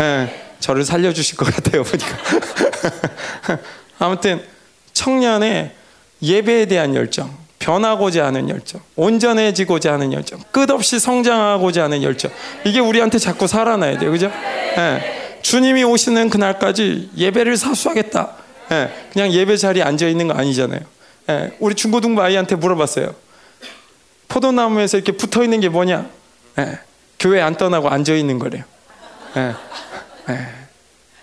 예. 0.00 0.49
저를 0.60 0.84
살려주실 0.84 1.36
것 1.36 1.52
같아요. 1.54 1.82
보니까. 1.82 2.16
아무튼 3.98 4.42
청년의 4.92 5.72
예배에 6.22 6.66
대한 6.66 6.94
열정. 6.94 7.40
변하고자 7.60 8.24
하는 8.24 8.48
열정, 8.48 8.80
온전해지고자 8.96 9.92
하는 9.92 10.12
열정, 10.14 10.40
끝없이 10.50 10.98
성장하고자 10.98 11.84
하는 11.84 12.02
열정. 12.02 12.30
이게 12.64 12.80
우리한테 12.80 13.18
자꾸 13.18 13.46
살아나야 13.46 13.98
돼요. 13.98 14.10
그죠? 14.10 14.32
예. 14.78 15.38
주님이 15.42 15.84
오시는 15.84 16.30
그날까지 16.30 17.10
예배를 17.16 17.58
사수하겠다. 17.58 18.30
예. 18.72 18.90
그냥 19.12 19.30
예배 19.30 19.58
자리에 19.58 19.82
앉아 19.82 20.08
있는 20.08 20.28
거 20.28 20.34
아니잖아요. 20.34 20.80
예. 21.28 21.52
우리 21.60 21.74
중고등부 21.74 22.22
아이한테 22.22 22.56
물어봤어요. 22.56 23.14
포도나무에서 24.28 24.96
이렇게 24.96 25.12
붙어 25.12 25.44
있는 25.44 25.60
게 25.60 25.68
뭐냐? 25.68 26.06
예. 26.60 26.78
교회 27.18 27.42
안 27.42 27.56
떠나고 27.56 27.90
앉아 27.90 28.14
있는 28.14 28.38
거래요. 28.38 28.64
예. 30.30 30.34
예. 30.34 30.46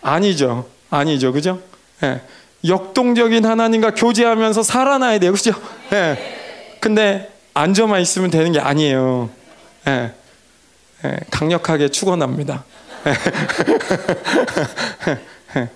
아니죠. 0.02 0.68
아니죠. 0.90 1.34
그죠? 1.34 1.62
예. 2.04 2.22
역동적인 2.66 3.46
하나님과 3.46 3.94
교제하면서 3.94 4.64
살아나야 4.64 5.20
돼요. 5.20 5.32
그죠? 5.32 5.52
예. 5.94 6.18
근데 6.80 7.32
앉아만 7.54 8.02
있으면 8.02 8.30
되는 8.30 8.52
게 8.52 8.60
아니에요. 8.60 9.30
예. 9.88 10.12
예. 11.06 11.18
강력하게 11.32 11.90
축원합니다. 11.90 12.66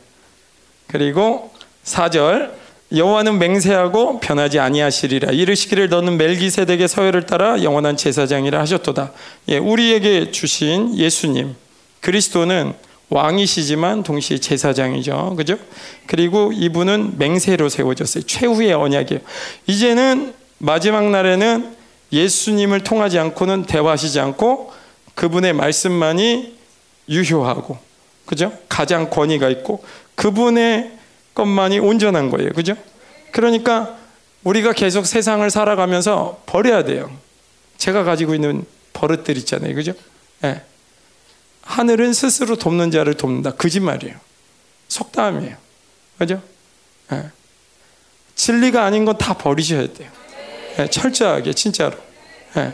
그리고 0.88 1.54
4절 1.86 2.52
여호와는 2.94 3.40
맹세하고 3.40 4.20
변하지 4.20 4.60
아니하시리라 4.60 5.32
이르시기를 5.32 5.88
너는 5.88 6.18
멜기세덱의 6.18 6.90
서열을 6.90 7.26
따라 7.26 7.64
영원한 7.64 7.96
제사장이라 7.96 8.60
하셨도다. 8.60 9.14
예, 9.48 9.58
우리에게 9.58 10.32
주신 10.32 10.98
예수님 10.98 11.56
그리스도는 12.02 12.74
왕이시지만 13.12 14.04
동시에 14.04 14.38
제사장이죠. 14.40 15.36
그죠? 15.38 15.58
그리고 16.08 16.52
이분은 16.54 17.18
맹세로 17.18 17.68
세워졌어요. 17.68 18.24
최후의 18.24 18.74
언약이에요. 18.74 19.22
이제는 19.68 20.34
마지막 20.58 21.10
날에는 21.10 21.76
예수님을 22.14 22.84
통하지 22.84 23.20
않고는 23.20 23.64
대화하시지 23.64 24.20
않고 24.20 24.72
그분의 25.16 25.54
말씀만이 25.54 26.56
유효하고 27.10 27.78
그죠? 28.26 28.54
가장 28.70 29.10
권위가 29.10 29.50
있고 29.50 29.84
그분의 30.16 30.92
것만이 31.34 31.80
온전한 31.80 32.30
거예요. 32.30 32.52
그죠? 32.52 32.76
그러니까 33.32 33.98
우리가 34.46 34.72
계속 34.72 35.06
세상을 35.06 35.48
살아가면서 35.50 36.42
버려야 36.46 36.86
돼요. 36.86 37.12
제가 37.78 38.04
가지고 38.04 38.36
있는 38.36 38.66
버릇들 38.94 39.36
있잖아요. 39.38 39.76
그죠? 39.76 39.94
네. 40.42 40.62
하늘은 41.72 42.12
스스로 42.14 42.58
돕는 42.58 42.92
자를 42.92 43.16
돕는다. 43.16 43.52
거짓말이에요. 43.52 44.16
속담이에요. 44.90 45.56
그죠? 46.18 46.42
네. 47.10 47.30
진리가 48.36 48.84
아닌 48.84 49.06
건 49.06 49.18
다 49.18 49.36
버리셔야 49.38 49.88
돼요. 49.94 50.10
네, 50.78 50.90
철저하게 50.90 51.54
진짜로. 51.54 51.98
네. 52.56 52.74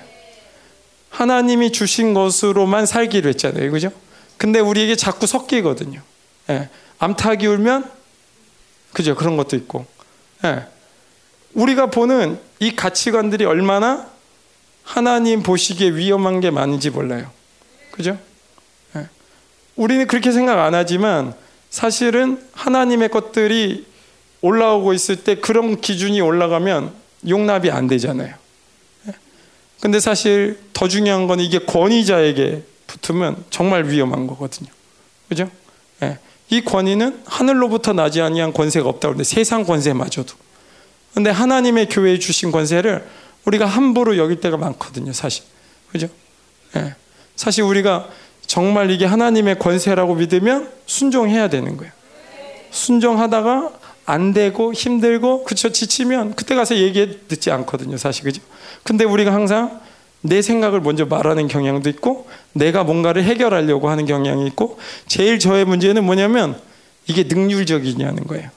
하나님이 1.10 1.72
주신 1.72 2.14
것으로만 2.14 2.86
살기로 2.86 3.30
했잖아요. 3.30 3.72
그죠? 3.72 3.92
근데 4.38 4.60
우리에게 4.60 4.96
자꾸 4.96 5.28
섞이거든요. 5.28 6.02
암탉이 7.00 7.46
울면 7.46 7.90
그죠? 8.94 9.16
그런 9.16 9.38
것도 9.38 9.56
있고 9.56 9.86
예. 10.46 10.66
우리가 11.54 11.88
보는 11.88 12.40
이 12.60 12.76
가치관들이 12.76 13.46
얼마나 13.46 14.08
하나님 14.84 15.44
보시기에 15.44 15.90
위험한 15.92 16.40
게 16.40 16.50
많은지 16.52 16.90
몰라요. 16.90 17.30
그죠? 17.92 18.18
예. 19.78 19.82
우리는 19.82 20.08
그렇게 20.08 20.32
생각 20.32 20.60
안 20.60 20.74
하지만 20.74 21.34
사실은 21.70 22.42
하나님의 22.54 23.10
것들이 23.10 23.86
올라오고 24.42 24.94
있을 24.94 25.24
때 25.24 25.36
그런 25.36 25.80
기준이 25.82 26.22
올라가면 26.22 26.92
용납이 27.28 27.72
안 27.72 27.88
되잖아요. 27.88 28.36
예. 29.08 29.14
근데 29.82 30.00
사실 30.00 30.60
더 30.74 30.88
중요한 30.88 31.28
건 31.28 31.40
이게 31.40 31.60
권위자에게 31.60 32.64
붙으면 32.88 33.44
정말 33.50 33.88
위험한 33.90 34.28
거거든요. 34.28 34.70
그죠? 35.30 35.50
예. 36.04 36.20
이 36.50 36.62
권위는 36.62 37.24
하늘로부터 37.26 37.94
나지 37.94 38.22
아니한 38.22 38.54
권세가 38.54 38.88
없다고 38.88 39.14
하는데 39.14 39.24
세상 39.24 39.64
권세마저도. 39.64 40.36
근데 41.14 41.30
하나님의 41.30 41.90
교회에 41.90 42.20
주신 42.20 42.52
권세를 42.52 43.06
우리가 43.46 43.66
함부로 43.66 44.18
여길 44.18 44.40
때가 44.40 44.58
많거든요, 44.58 45.14
사실. 45.14 45.44
그죠? 45.92 46.08
예. 46.76 46.96
사실 47.36 47.64
우리가 47.64 48.10
정말 48.48 48.90
이게 48.90 49.06
하나님의 49.06 49.60
권세라고 49.60 50.16
믿으면 50.16 50.70
순종해야 50.86 51.50
되는 51.50 51.78
거예요. 51.78 51.92
순종하다가 52.72 53.72
안 54.06 54.34
되고 54.34 54.74
힘들고 54.74 55.44
그쵸 55.44 55.70
지치면 55.70 56.36
그때 56.36 56.56
가서 56.56 56.78
얘기해 56.78 57.28
듣지 57.28 57.52
않거든요, 57.52 57.98
사실 57.98 58.24
그죠? 58.24 58.42
근데 58.84 59.04
우리가 59.04 59.34
항상 59.34 59.82
내 60.22 60.42
생각을 60.42 60.82
먼저 60.82 61.06
말하는 61.06 61.48
경향도 61.48 61.90
있고 61.90 62.28
내가 62.54 62.84
뭔가를 62.84 63.24
해결하려고 63.24 63.90
하는 63.90 64.06
경향이 64.06 64.48
있고 64.48 64.80
제일 65.08 65.40
저의 65.40 65.66
문제는 65.66 66.04
뭐냐면 66.06 66.60
이게 67.06 67.24
능률적이냐는 67.24 68.26
거예요. 68.28 68.50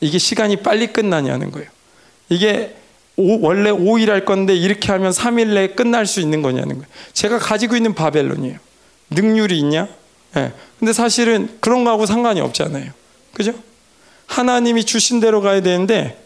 이게 0.00 0.18
시간이 0.18 0.56
빨리 0.56 0.86
끝나냐는 0.88 1.50
거예요. 1.50 1.68
이게 2.28 2.76
오, 3.16 3.40
원래 3.40 3.70
5일 3.70 4.08
할 4.08 4.24
건데 4.24 4.54
이렇게 4.54 4.92
하면 4.92 5.12
3일 5.12 5.48
내에 5.54 5.68
끝날 5.68 6.06
수 6.06 6.20
있는 6.20 6.42
거냐는 6.42 6.76
거예요. 6.76 6.86
제가 7.12 7.38
가지고 7.38 7.76
있는 7.76 7.94
바벨론이에요. 7.94 8.58
능률이 9.10 9.58
있냐? 9.58 9.88
예. 10.36 10.52
근데 10.78 10.92
사실은 10.92 11.58
그런 11.60 11.84
거하고 11.84 12.06
상관이 12.06 12.40
없잖아요. 12.40 12.92
그죠? 13.32 13.52
하나님이 14.26 14.84
주신 14.84 15.20
대로 15.20 15.40
가야 15.40 15.60
되는데 15.60 16.22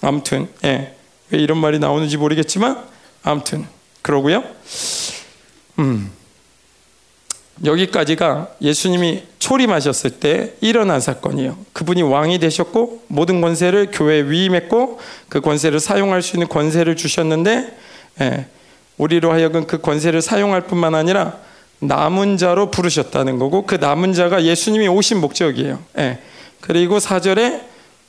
아무튼 0.00 0.48
예. 0.64 0.94
왜 1.30 1.38
이런 1.38 1.58
말이 1.58 1.78
나오는지 1.78 2.16
모르겠지만 2.16 2.82
아무튼 3.22 3.66
그러고요. 4.02 4.44
음. 5.78 6.10
여기까지가 7.64 8.54
예수님이 8.62 9.24
초림하셨을 9.38 10.12
때 10.12 10.54
일어난 10.60 11.00
사건이에요. 11.00 11.58
그분이 11.74 12.02
왕이 12.02 12.38
되셨고 12.38 13.04
모든 13.08 13.42
권세를 13.42 13.90
교회에 13.92 14.22
위임했고 14.22 14.98
그 15.28 15.40
권세를 15.42 15.78
사용할 15.78 16.22
수 16.22 16.36
있는 16.36 16.48
권세를 16.48 16.96
주셨는데 16.96 17.76
예, 18.22 18.46
우리로 18.96 19.30
하여금 19.30 19.66
그 19.66 19.80
권세를 19.80 20.22
사용할 20.22 20.62
뿐만 20.62 20.94
아니라 20.94 21.38
남은 21.80 22.36
자로 22.36 22.70
부르셨다는 22.70 23.38
거고 23.38 23.66
그 23.66 23.76
남은 23.76 24.12
자가 24.12 24.44
예수님이 24.44 24.88
오신 24.88 25.20
목적이에요. 25.20 25.82
예, 25.98 26.18
그리고 26.60 27.00
사절에 27.00 27.62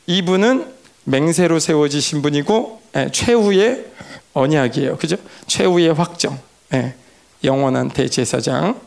이분은 0.07 0.65
맹세로 1.05 1.59
세워지신 1.59 2.21
분이고 2.21 2.81
예, 2.97 3.09
최후의 3.11 3.85
언약이에요. 4.33 4.97
그죠? 4.97 5.15
최후의 5.47 5.93
확정. 5.93 6.37
예, 6.73 6.95
영원한 7.43 7.89
대제사장. 7.89 8.79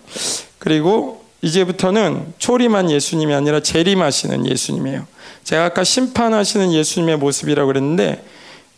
그리고 0.59 1.25
이제부터는 1.43 2.35
초림한 2.39 2.91
예수님이 2.91 3.35
아니라 3.35 3.61
재림하시는 3.61 4.47
예수님이에요. 4.47 5.07
제가 5.45 5.67
아까 5.67 5.85
심판하시는 5.85 6.73
예수님의 6.73 7.19
모습이라고 7.19 7.67
그랬는데 7.67 8.25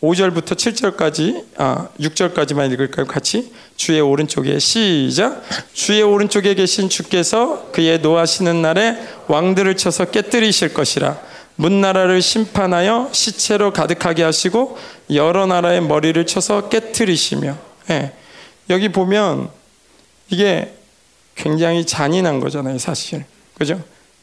5절부터 0.01 0.55
7절까지 0.55 1.45
아 1.57 1.87
6절까지만 1.99 2.71
읽을까요? 2.73 3.07
같이 3.07 3.51
주의 3.75 3.99
오른쪽에 3.99 4.59
시작 4.59 5.43
주의 5.73 6.01
오른쪽에 6.03 6.53
계신 6.53 6.87
주께서 6.87 7.71
그의 7.71 7.99
노하시는 8.01 8.61
날에 8.61 8.97
왕들을 9.27 9.75
쳐서 9.77 10.05
깨뜨리실 10.05 10.73
것이라 10.73 11.19
문 11.55 11.81
나라를 11.81 12.21
심판하여 12.21 13.09
시체로 13.11 13.73
가득하게 13.73 14.23
하시고 14.23 14.77
여러 15.11 15.47
나라의 15.47 15.81
머리를 15.81 16.23
쳐서 16.27 16.69
깨뜨리시며 16.69 17.57
예. 17.89 18.13
여기 18.69 18.89
보면 18.89 19.49
이게 20.29 20.73
굉장히 21.35 21.85
잔인한 21.85 22.39
거잖아요, 22.39 22.77
사실. 22.79 23.25
그죠? 23.53 23.81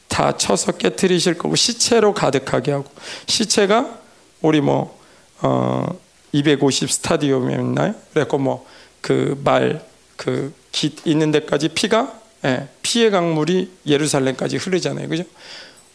다 0.09 0.37
쳐서 0.37 0.73
깨뜨리실 0.73 1.39
거고 1.39 1.57
시체로 1.57 2.15
가득하게 2.15 2.73
하고 2.73 2.87
시체가 3.27 3.99
우리 4.43 4.61
뭐 4.61 4.99
어, 5.45 5.87
250 6.33 6.91
스타디움이었나요? 6.91 7.95
그래고 8.13 8.39
뭐 8.39 8.67
그 9.05 9.37
말 9.45 9.81
그 10.17 10.53
깃 10.73 11.07
있는 11.07 11.31
데까지 11.31 11.69
피가 11.69 12.13
예, 12.47 12.69
피의 12.83 13.11
강물이 13.11 13.71
예루살렘까지 13.87 14.57
흐르잖아요. 14.57 15.09
그죠? 15.09 15.25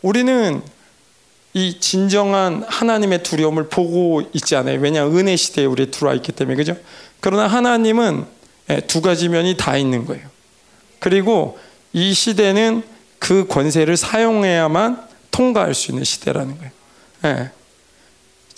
우리는 0.01 0.61
이 1.53 1.79
진정한 1.79 2.63
하나님의 2.67 3.23
두려움을 3.23 3.67
보고 3.67 4.21
있지 4.33 4.55
않아요. 4.55 4.79
왜냐 4.79 5.05
은혜 5.07 5.35
시대에 5.35 5.65
우리 5.65 5.91
들어와 5.91 6.13
있기 6.15 6.31
때문에 6.31 6.55
그죠? 6.55 6.77
그러나 7.19 7.47
하나님은 7.47 8.25
예, 8.69 8.79
두 8.81 9.01
가지 9.01 9.27
면이 9.29 9.57
다 9.57 9.75
있는 9.75 10.05
거예요. 10.05 10.27
그리고 10.99 11.57
이 11.91 12.13
시대는 12.13 12.83
그 13.19 13.47
권세를 13.47 13.97
사용해야만 13.97 15.07
통과할 15.31 15.73
수 15.73 15.91
있는 15.91 16.03
시대라는 16.03 16.57
거예요. 16.57 16.71
예. 17.25 17.51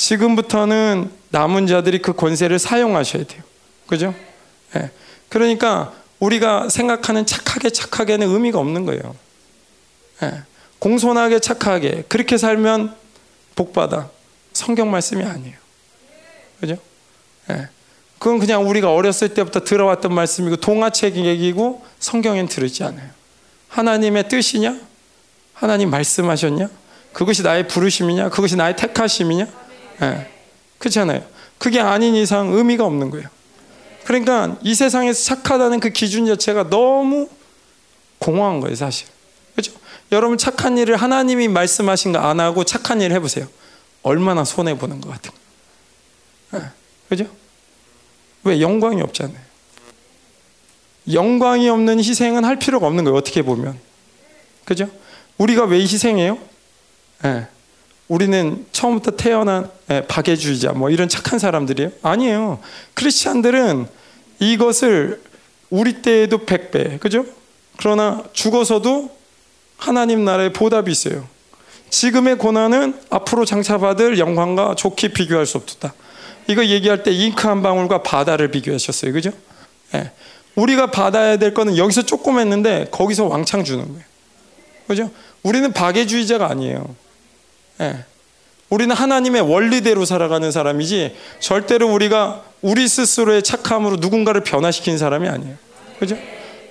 지금부터는 0.01 1.11
남은 1.29 1.67
자들이 1.67 2.01
그 2.01 2.13
권세를 2.13 2.57
사용하셔야 2.57 3.23
돼요. 3.23 3.43
그죠? 3.85 4.15
예. 4.75 4.89
그러니까 5.29 5.93
우리가 6.19 6.69
생각하는 6.69 7.27
착하게 7.27 7.69
착하게는 7.69 8.27
의미가 8.27 8.57
없는 8.57 8.85
거예요. 8.85 9.15
예. 10.23 10.41
공손하게 10.79 11.37
착하게 11.37 12.05
그렇게 12.09 12.37
살면 12.37 12.95
복 13.53 13.73
받아. 13.73 14.09
성경 14.53 14.89
말씀이 14.89 15.23
아니에요. 15.23 15.55
그죠? 16.59 16.77
예. 17.51 17.69
그건 18.17 18.39
그냥 18.39 18.67
우리가 18.67 18.91
어렸을 18.91 19.35
때부터 19.35 19.63
들어왔던 19.63 20.13
말씀이고 20.13 20.55
동화책 20.55 21.15
얘기고 21.17 21.85
성경엔 21.99 22.47
들으지 22.47 22.83
않아요. 22.83 23.09
하나님의 23.67 24.29
뜻이냐? 24.29 24.79
하나님 25.53 25.91
말씀하셨냐? 25.91 26.69
그것이 27.13 27.43
나의 27.43 27.67
부르심이냐? 27.67 28.29
그것이 28.29 28.55
나의 28.55 28.75
택하심이냐? 28.75 29.60
네. 30.01 30.27
그렇잖아요. 30.79 31.23
그게 31.57 31.79
아닌 31.79 32.15
이상 32.15 32.51
의미가 32.53 32.83
없는 32.85 33.11
거예요. 33.11 33.27
그러니까 34.03 34.57
이 34.63 34.73
세상에서 34.73 35.23
착하다는 35.23 35.79
그 35.79 35.89
기준 35.89 36.25
자체가 36.25 36.69
너무 36.69 37.29
공허한 38.17 38.59
거예요, 38.59 38.75
사실. 38.75 39.07
그렇죠? 39.53 39.71
여러분 40.11 40.37
착한 40.37 40.77
일을 40.77 40.97
하나님이 40.97 41.47
말씀하신 41.47 42.11
거 42.13 42.19
안 42.19 42.39
하고 42.39 42.63
착한 42.63 42.99
일 43.01 43.11
해보세요. 43.11 43.47
얼마나 44.01 44.43
손해 44.43 44.77
보는 44.77 44.99
것 45.01 45.09
같은. 45.11 45.31
네. 46.51 46.61
그죠? 47.07 47.25
왜 48.43 48.59
영광이 48.59 49.01
없잖아요. 49.01 49.51
영광이 51.11 51.69
없는 51.69 51.99
희생은 51.99 52.43
할 52.43 52.57
필요가 52.57 52.87
없는 52.87 53.03
거예요. 53.03 53.17
어떻게 53.17 53.43
보면. 53.43 53.79
그죠? 54.65 54.89
우리가 55.37 55.65
왜 55.65 55.79
희생해요? 55.81 56.39
네. 57.23 57.47
우리는 58.11 58.65
처음부터 58.73 59.11
태어난 59.11 59.71
네, 59.87 60.05
박애주의자 60.05 60.73
뭐 60.73 60.89
이런 60.89 61.07
착한 61.07 61.39
사람들이에요? 61.39 61.91
아니에요. 62.01 62.59
크리스찬들은 62.93 63.87
이것을 64.39 65.21
우리 65.69 66.01
때에도 66.01 66.39
100배. 66.39 66.99
그죠? 66.99 67.25
그러나 67.77 68.21
죽어서도 68.33 69.15
하나님 69.77 70.25
나라에 70.25 70.51
보답이 70.51 70.91
있어요. 70.91 71.25
지금의 71.89 72.37
고난은 72.37 72.99
앞으로 73.09 73.45
장차받을 73.45 74.19
영광과 74.19 74.75
좋게 74.75 75.13
비교할 75.13 75.45
수 75.45 75.57
없다. 75.57 75.93
이거 76.47 76.65
얘기할 76.65 77.03
때 77.03 77.11
잉크 77.11 77.47
한 77.47 77.61
방울과 77.61 78.03
바다를 78.03 78.51
비교하셨어요. 78.51 79.13
그죠? 79.13 79.31
예. 79.95 80.11
우리가 80.55 80.91
받아야 80.91 81.37
될 81.37 81.53
거는 81.53 81.77
여기서 81.77 82.01
조금 82.01 82.39
했는데 82.39 82.87
거기서 82.91 83.27
왕창 83.27 83.63
주는 83.63 83.87
거예요. 83.87 84.03
그죠? 84.89 85.09
우리는 85.43 85.71
박애주의자가 85.71 86.49
아니에요. 86.49 86.93
예. 87.79 88.05
우리는 88.69 88.95
하나님의 88.95 89.41
원리대로 89.41 90.05
살아가는 90.05 90.49
사람이지 90.51 91.15
절대로 91.39 91.91
우리가 91.91 92.43
우리 92.61 92.87
스스로의 92.87 93.43
착함으로 93.43 93.97
누군가를 93.97 94.43
변화시킨 94.43 94.97
사람이 94.97 95.27
아니에요. 95.27 95.55
그죠? 95.99 96.17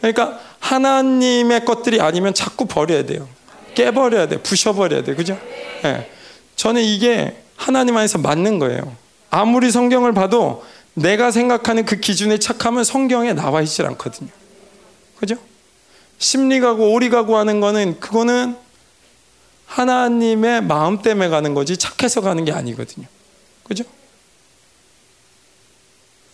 그러니까 0.00 0.40
하나님의 0.60 1.64
것들이 1.64 2.00
아니면 2.00 2.32
자꾸 2.32 2.66
버려야 2.66 3.04
돼요. 3.04 3.28
깨버려야 3.74 4.28
돼. 4.28 4.38
부셔버려야 4.38 5.04
돼. 5.04 5.14
그죠? 5.14 5.38
예. 5.84 6.10
저는 6.56 6.82
이게 6.82 7.36
하나님 7.56 7.96
안에서 7.96 8.18
맞는 8.18 8.58
거예요. 8.58 8.96
아무리 9.30 9.70
성경을 9.70 10.12
봐도 10.12 10.64
내가 10.94 11.30
생각하는 11.30 11.84
그 11.84 11.96
기준의 11.96 12.40
착함은 12.40 12.84
성경에 12.84 13.32
나와 13.32 13.62
있질 13.62 13.86
않거든요. 13.86 14.30
그죠? 15.18 15.36
심리가고 16.18 16.92
오리가고 16.92 17.36
하는 17.36 17.60
거는 17.60 18.00
그거는 18.00 18.56
하나님의 19.70 20.62
마음 20.62 21.00
때문에 21.00 21.28
가는 21.28 21.54
거지 21.54 21.76
착해서 21.76 22.20
가는 22.20 22.44
게 22.44 22.50
아니거든요. 22.50 23.06
그죠? 23.62 23.84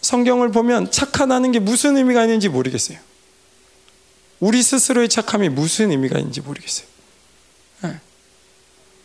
성경을 0.01 0.53
보면 0.53 0.91
착하다는 0.91 1.53
게 1.53 1.59
무슨 1.59 1.99
의미가 1.99 2.23
있는지 2.23 2.49
모르겠어요. 2.49 2.99
우리 4.41 4.63
스스로의 4.63 5.11
착함이 5.11 5.51
무슨 5.51 5.91
의미가 5.91 6.19
있는지 6.19 6.41
모르겠어요. 6.41 6.87
예. 7.85 8.01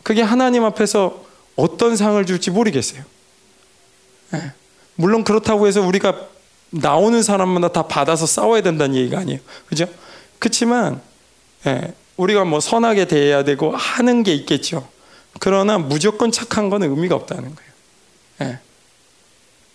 그게 0.04 0.22
하나님 0.22 0.64
앞에서 0.64 1.26
어떤 1.58 1.98
상을 1.98 2.26
줄지 2.26 2.52
모르겠어요. 2.52 3.04
예. 4.36 4.54
물론 4.96 5.26
그렇다고 5.26 5.68
해서 5.68 5.82
우리가 5.82 6.28
나오는 6.70 7.22
사람마다 7.22 7.74
다 7.74 7.88
받아서 7.88 8.26
싸워야 8.26 8.62
된다는 8.62 8.96
얘기가 8.96 9.20
아니에요. 9.20 9.40
그죠? 9.68 9.88
그렇지만 10.40 11.02
예, 11.66 11.94
우리가 12.22 12.46
뭐 12.46 12.60
선하게 12.60 13.06
대해야 13.06 13.44
되고 13.44 13.76
하는 13.76 14.22
게 14.22 14.34
있겠죠. 14.36 14.88
그러나 15.40 15.80
무조건 15.80 16.32
착한 16.32 16.70
건 16.70 16.84
의미가 16.84 17.16
없다는 17.16 17.56
거예요. 17.56 17.72
예. 18.42 18.60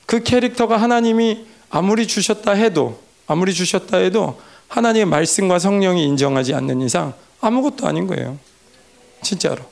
그 0.07 0.23
캐릭터가 0.23 0.77
하나님이 0.77 1.45
아무리 1.71 2.07
주셨다 2.07 2.53
해도 2.53 3.03
아무리 3.27 3.53
주셨다 3.53 3.97
해도 3.97 4.41
하나님의 4.69 5.07
말씀과 5.07 5.59
성령이 5.59 6.05
인정하지 6.05 6.55
않는 6.55 6.83
이상 6.83 7.15
아무것도 7.41 7.87
아닌 7.89 8.07
거예요. 8.07 8.39
진짜로. 9.23 9.65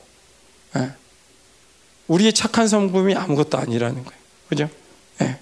예. 0.75 0.91
우리의 2.07 2.33
착한 2.33 2.67
성품이 2.67 3.15
아무것도 3.15 3.57
아니라는 3.57 4.03
거예요. 4.03 4.21
그죠? 4.49 4.69
예. 5.21 5.39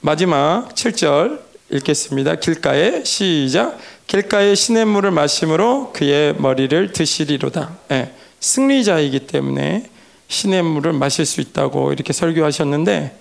마지막 0.00 0.74
7절 0.74 1.40
읽겠습니다. 1.70 2.36
길가에 2.36 3.04
시작. 3.04 3.78
길가에 4.06 4.54
시냇물을 4.54 5.10
마심으로 5.10 5.92
그의 5.92 6.34
머리를 6.38 6.92
드시리로다. 6.92 7.78
예. 7.92 8.12
승리자이기 8.40 9.20
때문에 9.20 9.88
시냇물을 10.28 10.92
마실 10.92 11.24
수 11.24 11.40
있다고 11.40 11.92
이렇게 11.92 12.12
설교하셨는데 12.12 13.16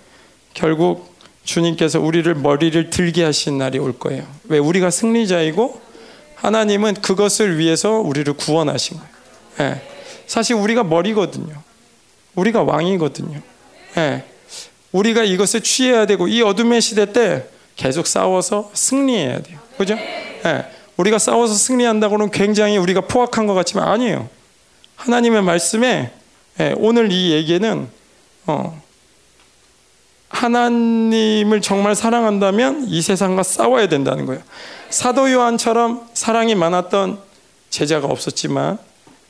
결국 0.53 1.13
주님께서 1.43 1.99
우리를 1.99 2.33
머리를 2.35 2.89
들게 2.89 3.23
하신 3.23 3.57
날이 3.57 3.79
올 3.79 3.97
거예요. 3.97 4.25
왜 4.45 4.57
우리가 4.57 4.89
승리자이고 4.89 5.81
하나님은 6.35 6.95
그것을 6.95 7.57
위해서 7.57 7.91
우리를 7.99 8.31
구원하신 8.33 8.97
거예요. 8.97 9.13
예. 9.61 9.81
사실 10.27 10.55
우리가 10.55 10.83
머리거든요. 10.83 11.61
우리가 12.35 12.63
왕이거든요. 12.63 13.41
예. 13.97 14.23
우리가 14.91 15.23
이것을 15.23 15.61
취해야 15.61 16.05
되고 16.05 16.27
이 16.27 16.41
어둠의 16.41 16.81
시대 16.81 17.11
때 17.11 17.47
계속 17.75 18.07
싸워서 18.07 18.71
승리해야 18.73 19.41
돼요. 19.41 19.59
그죠? 19.77 19.95
예. 19.95 20.65
우리가 20.97 21.17
싸워서 21.17 21.53
승리한다고는 21.53 22.31
굉장히 22.31 22.77
우리가 22.77 23.01
포악한 23.01 23.47
것 23.47 23.53
같지만 23.53 23.87
아니에요. 23.87 24.29
하나님의 24.95 25.41
말씀에 25.41 26.11
예, 26.59 26.75
오늘 26.77 27.11
이 27.11 27.31
얘기는 27.31 27.89
어, 28.45 28.81
하나님을 30.29 31.61
정말 31.61 31.95
사랑한다면 31.95 32.85
이 32.87 33.01
세상과 33.01 33.43
싸워야 33.43 33.87
된다는 33.87 34.25
거예요. 34.25 34.41
사도 34.89 35.31
요한처럼 35.31 36.07
사랑이 36.13 36.55
많았던 36.55 37.19
제자가 37.69 38.07
없었지만 38.07 38.77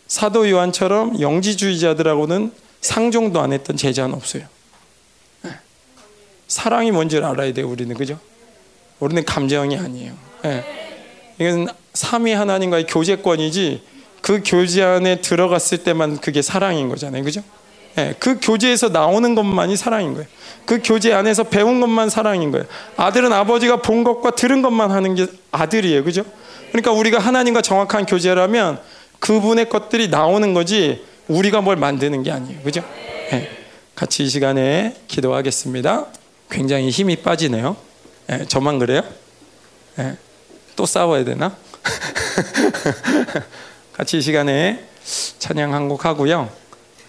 사도 0.07 0.49
요한처럼 0.49 1.19
영지주의자들하고는 1.19 2.51
상종도 2.81 3.39
안 3.39 3.53
했던 3.53 3.77
제자는 3.77 4.13
없어요. 4.15 4.45
네. 5.43 5.51
사랑이 6.47 6.91
뭔지를 6.91 7.23
알아야 7.23 7.53
돼요, 7.53 7.69
우리는. 7.69 7.95
그죠? 7.95 8.19
우리는 8.99 9.23
감정이 9.23 9.77
아니에요. 9.77 10.13
네. 10.43 10.92
이건 11.39 11.67
삼위 11.93 12.33
하나님과의 12.33 12.87
교제권이지 12.87 13.81
그 14.21 14.41
교제 14.45 14.81
안에 14.81 15.21
들어갔을 15.21 15.79
때만 15.79 16.19
그게 16.21 16.41
사랑인 16.41 16.89
거잖아요. 16.89 17.23
그죠? 17.23 17.41
네. 17.95 18.13
그 18.19 18.39
교제에서 18.41 18.89
나오는 18.89 19.35
것만이 19.35 19.75
사랑인 19.77 20.13
거예요. 20.13 20.27
그 20.65 20.79
교제 20.83 21.13
안에서 21.13 21.43
배운 21.43 21.81
것만 21.81 22.09
사랑인 22.09 22.51
거예요. 22.51 22.65
아들은 22.97 23.31
아버지가 23.33 23.77
본 23.77 24.03
것과 24.03 24.31
들은 24.31 24.61
것만 24.61 24.91
하는 24.91 25.15
게 25.15 25.27
아들이에요. 25.51 26.03
그죠? 26.03 26.23
그러니까 26.69 26.91
우리가 26.91 27.19
하나님과 27.19 27.61
정확한 27.61 28.05
교제라면 28.05 28.79
그분의 29.19 29.69
것들이 29.69 30.07
나오는 30.07 30.53
거지 30.53 31.03
우리가 31.27 31.61
뭘 31.61 31.75
만드는 31.75 32.23
게 32.23 32.31
아니에요. 32.31 32.61
그죠? 32.61 32.83
네. 33.31 33.49
같이 33.95 34.23
이 34.23 34.29
시간에 34.29 34.95
기도하겠습니다. 35.07 36.07
굉장히 36.49 36.89
힘이 36.89 37.17
빠지네요. 37.17 37.75
네, 38.27 38.45
저만 38.47 38.79
그래요? 38.79 39.03
네. 40.73 40.75
또 40.75 40.85
싸워야 40.85 41.23
되나? 41.23 41.55
같이 43.93 44.17
이 44.17 44.21
시간에 44.21 44.85
찬양 45.39 45.73
한 45.73 45.87
곡 45.87 46.05
하고요. 46.05 46.49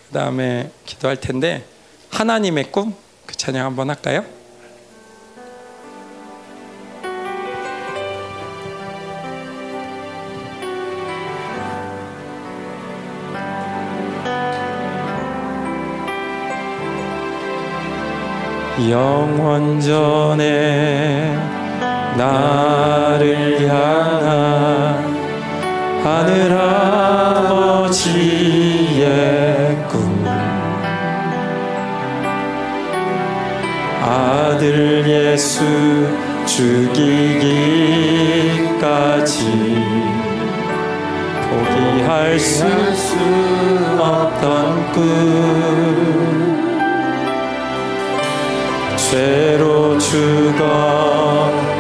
그 0.09 0.19
다음에 0.19 0.71
기도할 0.85 1.17
텐데 1.17 1.65
하나님의 2.11 2.71
꿈 2.71 2.95
그 3.27 3.37
찬양 3.37 3.65
한번 3.65 3.91
할까요? 3.91 4.25
영원전에 20.45 21.64
나를 22.17 23.69
향한 23.69 25.15
하늘 26.05 26.53
아버지의 26.53 27.95
꿈 29.89 30.25
아들 34.03 35.03
예수 35.09 35.65
죽이기까지 36.47 37.15
포기할 41.51 42.39
수 42.39 42.65
없던 43.99 44.93
꿈 44.93 46.15
죄로 48.97 49.99
죽어 49.99 51.74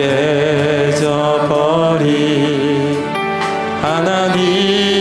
깨져버린 0.00 0.96
하나님 3.82 4.99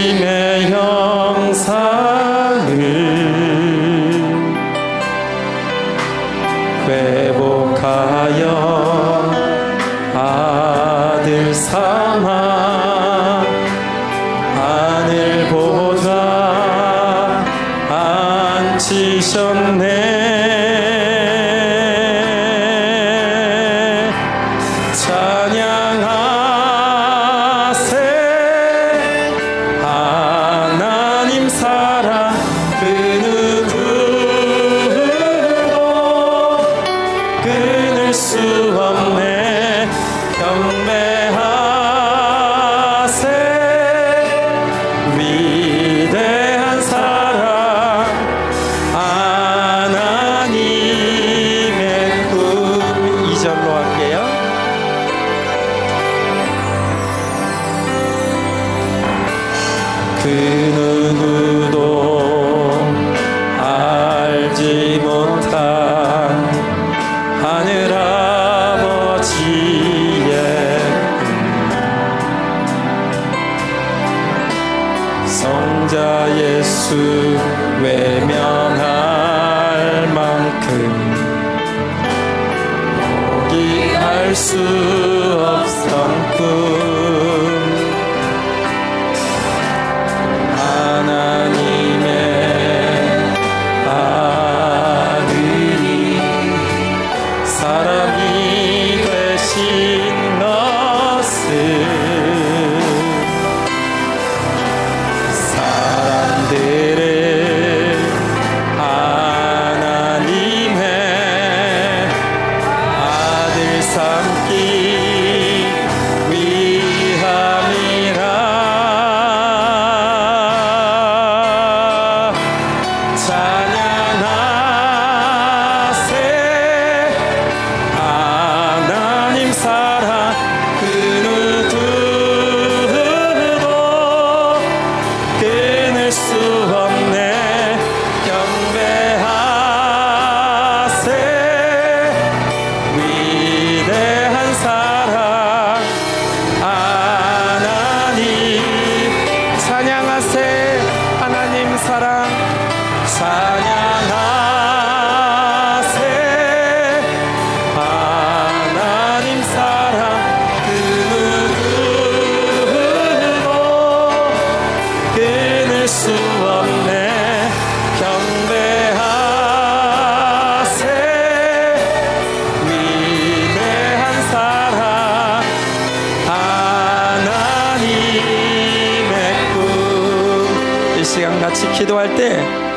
시간 181.10 181.40
같이 181.42 181.70
기도할 181.74 182.16
때 182.16 182.70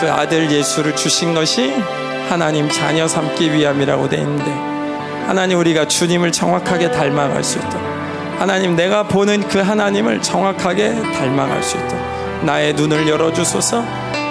그 0.00 0.10
아들 0.10 0.50
예수를 0.50 0.96
주신 0.96 1.34
것이 1.34 1.74
하나님 2.30 2.70
자녀 2.70 3.06
삼기 3.06 3.52
위함이라고 3.52 4.08
돼 4.08 4.16
있는데 4.16 4.50
하나님 5.26 5.58
우리가 5.58 5.86
주님을 5.86 6.32
정확하게 6.32 6.90
닮아갈 6.90 7.44
수 7.44 7.58
있도록 7.58 7.82
하나님 8.38 8.76
내가 8.76 9.02
보는 9.02 9.46
그 9.48 9.58
하나님을 9.58 10.22
정확하게 10.22 10.94
닮아갈 11.12 11.62
수 11.62 11.76
있도록 11.76 12.00
나의 12.44 12.72
눈을 12.72 13.06
열어주소서 13.06 13.84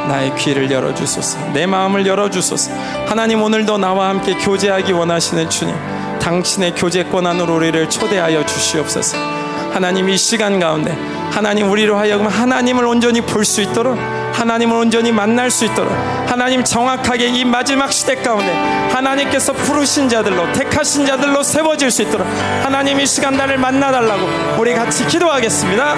나의 0.08 0.36
귀를 0.38 0.72
열어주소서 0.72 1.52
내 1.54 1.68
마음을 1.68 2.08
열어주소서. 2.08 2.72
하나님 3.06 3.44
오늘도 3.44 3.78
나와 3.78 4.10
함께 4.10 4.34
교제하기 4.34 4.92
원하시는 4.94 5.52
주님 5.52 5.76
당신의 6.20 6.74
교제권 6.74 7.28
안으로 7.28 7.58
우리를 7.58 7.88
초대하여 7.92 8.44
주시옵소서 8.44 9.39
하나님 9.74 10.10
이 10.10 10.18
시간 10.18 10.60
가운데 10.60 10.98
하나님 11.32 11.70
우리로 11.72 11.98
하여금 11.98 12.28
하나님을 12.28 12.86
온전히 12.86 13.22
볼 13.22 13.46
수 13.46 13.62
있도록 13.62 13.98
하나님을 14.34 14.76
온전히 14.78 15.12
만날 15.12 15.50
수 15.52 15.66
있도록 15.66 15.92
하나님 16.28 16.64
정확하게 16.64 17.28
이 17.28 17.44
마지막 17.46 17.92
시대 17.92 18.16
가운데 18.16 18.52
하나님께서 18.94 19.54
부르신 19.54 20.08
자들로 20.10 20.52
택하신 20.54 21.06
자들로 21.06 21.44
세워질 21.44 21.92
수 21.92 22.04
있도록 22.04 22.26
하나님 22.64 23.00
이 23.00 23.06
시간 23.06 23.36
나를 23.36 23.58
만나달라고 23.58 24.28
우리 24.60 24.74
같이 24.74 25.06
기도하겠습니다. 25.08 25.96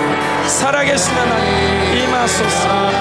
살아계신 0.48 1.14
하나님 1.14 2.04
임하소서 2.04 2.92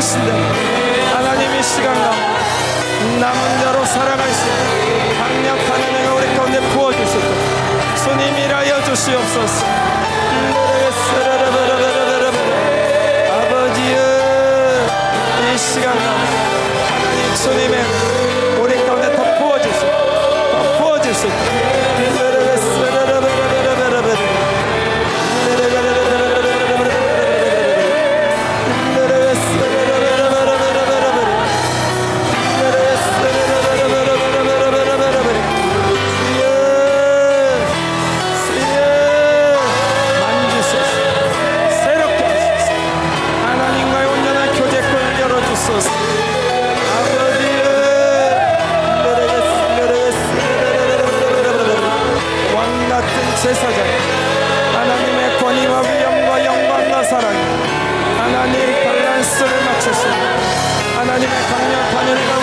하나님의 0.00 0.08
부르신 0.08 0.24
대로 0.24 0.38
하나님 1.14 1.54
이 1.54 1.62
시간 1.62 1.94
가운데 1.94 3.20
남은 3.20 3.60
자로 3.60 3.84
살아갈 3.84 4.28
수 4.30 4.46
있도록 4.46 5.18
강력한 5.18 5.82
은혜가 5.82 6.14
우리 6.14 6.34
가운데 6.34 6.60
부어주시고 6.70 7.24
주님 8.02 8.38
일하여 8.38 8.82
주시옵소서. 8.84 9.66
아버지여 13.30 13.98
이 15.52 15.58
시간 15.58 15.98
하나님 15.98 17.34
주님의 17.34 17.84
우리 18.58 18.86
가운데 18.86 19.14
더 19.14 19.22
부어주시고 19.38 19.90
더 20.52 20.78
부어주시고 20.78 21.79
맞추시고 59.80 60.10
하나님의 60.94 61.42
강력한 61.48 62.08
은혜가 62.08 62.39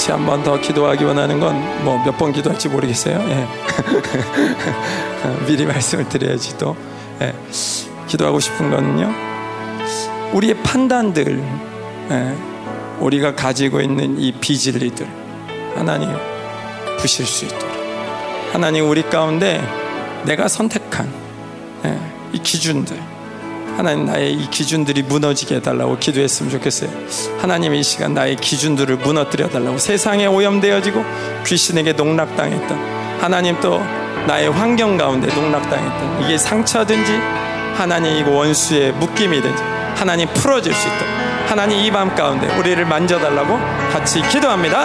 같이 0.00 0.12
한 0.12 0.24
번 0.24 0.42
더 0.42 0.58
기도하기 0.58 1.04
원하는 1.04 1.38
건 1.40 1.54
뭐 1.84 2.02
몇 2.02 2.16
번 2.16 2.32
기도할지 2.32 2.70
모르겠어요. 2.70 3.16
예. 3.18 3.46
미리 5.46 5.66
말씀을 5.66 6.08
드려야지 6.08 6.56
또 6.56 6.74
예. 7.20 7.34
기도하고 8.06 8.40
싶은 8.40 8.70
거는요. 8.70 9.12
우리의 10.32 10.54
판단들, 10.62 11.44
예. 12.12 12.34
우리가 13.00 13.34
가지고 13.34 13.82
있는 13.82 14.18
이 14.18 14.32
비진리들 14.32 15.06
하나님 15.74 16.08
부실 16.98 17.26
수 17.26 17.44
있도록 17.44 17.68
하나님 18.54 18.88
우리 18.88 19.02
가운데 19.02 19.60
내가 20.24 20.48
선택한 20.48 21.12
예. 21.84 21.98
이 22.32 22.38
기준들 22.38 22.98
하나님 23.80 24.04
나의 24.04 24.34
이 24.34 24.50
기준들이 24.50 25.04
무너지게 25.04 25.54
해달라고 25.56 25.96
기도했으면 25.98 26.50
좋겠어요. 26.50 26.90
하나님 27.40 27.74
이 27.74 27.82
시간 27.82 28.12
나의 28.12 28.36
기준들을 28.36 28.98
무너뜨려 28.98 29.48
달라고 29.48 29.78
세상에 29.78 30.26
오염되어지고 30.26 31.02
귀신에게 31.46 31.94
농락당했던 31.94 32.78
하나님 33.22 33.58
또 33.62 33.80
나의 34.26 34.50
환경 34.50 34.98
가운데 34.98 35.34
농락당했던 35.34 36.22
이게 36.24 36.36
상처든지 36.36 37.10
하나님 37.74 38.18
이거 38.18 38.32
원수의 38.32 38.92
묶임이든지 38.92 39.62
하나님 39.96 40.28
풀어질 40.34 40.74
수 40.74 40.86
있도록 40.86 41.08
하나님 41.48 41.78
이 41.78 41.90
밤 41.90 42.14
가운데 42.14 42.54
우리를 42.58 42.84
만져달라고 42.84 43.58
같이 43.94 44.20
기도합니다. 44.28 44.84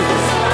움을 0.00 0.49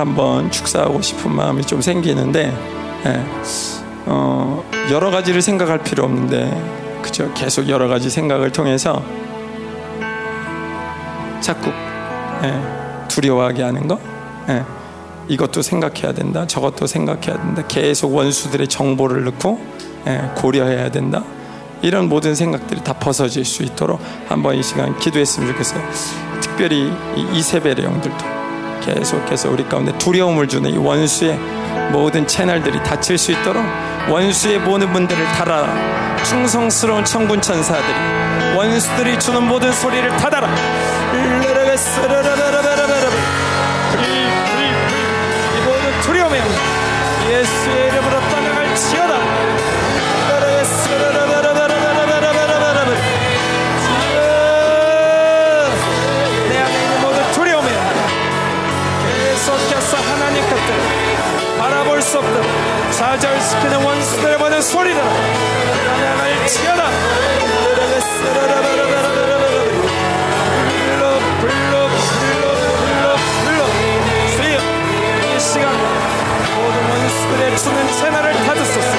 한번 0.00 0.50
축사하고 0.50 1.00
싶은 1.02 1.32
마음이 1.32 1.64
좀 1.64 1.80
생기는데 1.80 2.52
예, 3.06 3.24
어, 4.06 4.64
여러 4.90 5.10
가지를 5.10 5.42
생각할 5.42 5.82
필요 5.82 6.04
없는데 6.04 7.00
그죠? 7.02 7.32
계속 7.34 7.68
여러 7.68 7.88
가지 7.88 8.10
생각을 8.10 8.50
통해서 8.50 9.02
자꾸 11.40 11.70
예, 12.42 13.06
두려워하게 13.08 13.62
하는 13.62 13.86
거? 13.86 13.98
예, 14.48 14.64
이것도 15.28 15.62
생각해야 15.62 16.12
된다 16.12 16.46
저것도 16.46 16.86
생각해야 16.86 17.36
된다 17.36 17.62
계속 17.68 18.14
원수들의 18.14 18.68
정보를 18.68 19.24
넣고 19.24 19.60
예, 20.06 20.30
고려해야 20.36 20.90
된다. 20.90 21.22
이런 21.82 22.08
모든 22.08 22.34
생각들이 22.34 22.82
다 22.84 22.92
벗어질 22.92 23.44
수 23.44 23.62
있도록 23.62 24.00
한번 24.28 24.56
이 24.56 24.62
시간 24.62 24.98
기도했으면 24.98 25.48
좋겠어요. 25.52 25.82
특별히 26.40 26.92
이세벨의 27.32 27.84
영들도 27.84 28.29
계속해서 28.80 29.50
우리 29.50 29.64
가운데 29.68 29.96
두려움을 29.98 30.48
주는 30.48 30.70
이 30.70 30.76
원수의 30.76 31.38
모든 31.92 32.26
채널들이 32.26 32.82
닫힐 32.82 33.18
수 33.18 33.32
있도록 33.32 33.62
원수의 34.08 34.58
모든 34.60 34.92
분들을 34.92 35.24
달아라. 35.32 36.22
충성스러운 36.24 37.04
청군 37.04 37.40
천사들이 37.40 38.56
원수들이 38.56 39.18
주는 39.18 39.42
모든 39.42 39.72
소리를 39.72 40.08
닫아라. 40.16 40.48
이 40.48 41.40
없던 62.20 62.92
좌절시키는 62.92 63.82
원수들의 63.82 64.38
모든 64.38 64.60
소리를 64.60 65.02
나갈 65.02 66.46
지어라. 66.46 66.90
불러 70.90 71.18
불러 71.40 71.88
불러 73.44 73.66
시간 75.38 75.72
모든 76.56 76.90
원수들의 76.90 77.58
주는 77.58 77.92
채널을 77.92 78.32
닫으소서 78.44 78.90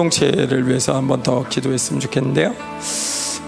공동체를 0.00 0.66
위해서 0.68 0.96
한 0.96 1.06
번 1.06 1.22
더 1.22 1.46
기도했으면 1.46 2.00
좋겠는데요. 2.00 2.54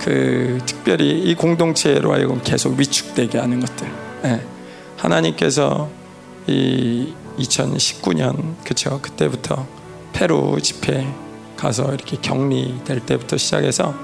그 0.04 0.58
특별히 0.66 1.22
이 1.22 1.34
공동체로 1.34 2.12
하여금 2.12 2.42
계속 2.42 2.78
위축되게 2.78 3.38
하는 3.38 3.60
것들. 3.60 3.88
예. 4.24 4.42
하나님께서 4.98 5.88
이 6.46 7.14
2019년 7.38 8.56
그쵸 8.64 9.00
그때부터 9.00 9.66
페루 10.12 10.58
집회 10.60 11.06
가서 11.56 11.94
이렇게 11.94 12.18
격리될 12.20 13.00
때부터 13.06 13.38
시작해서 13.38 13.94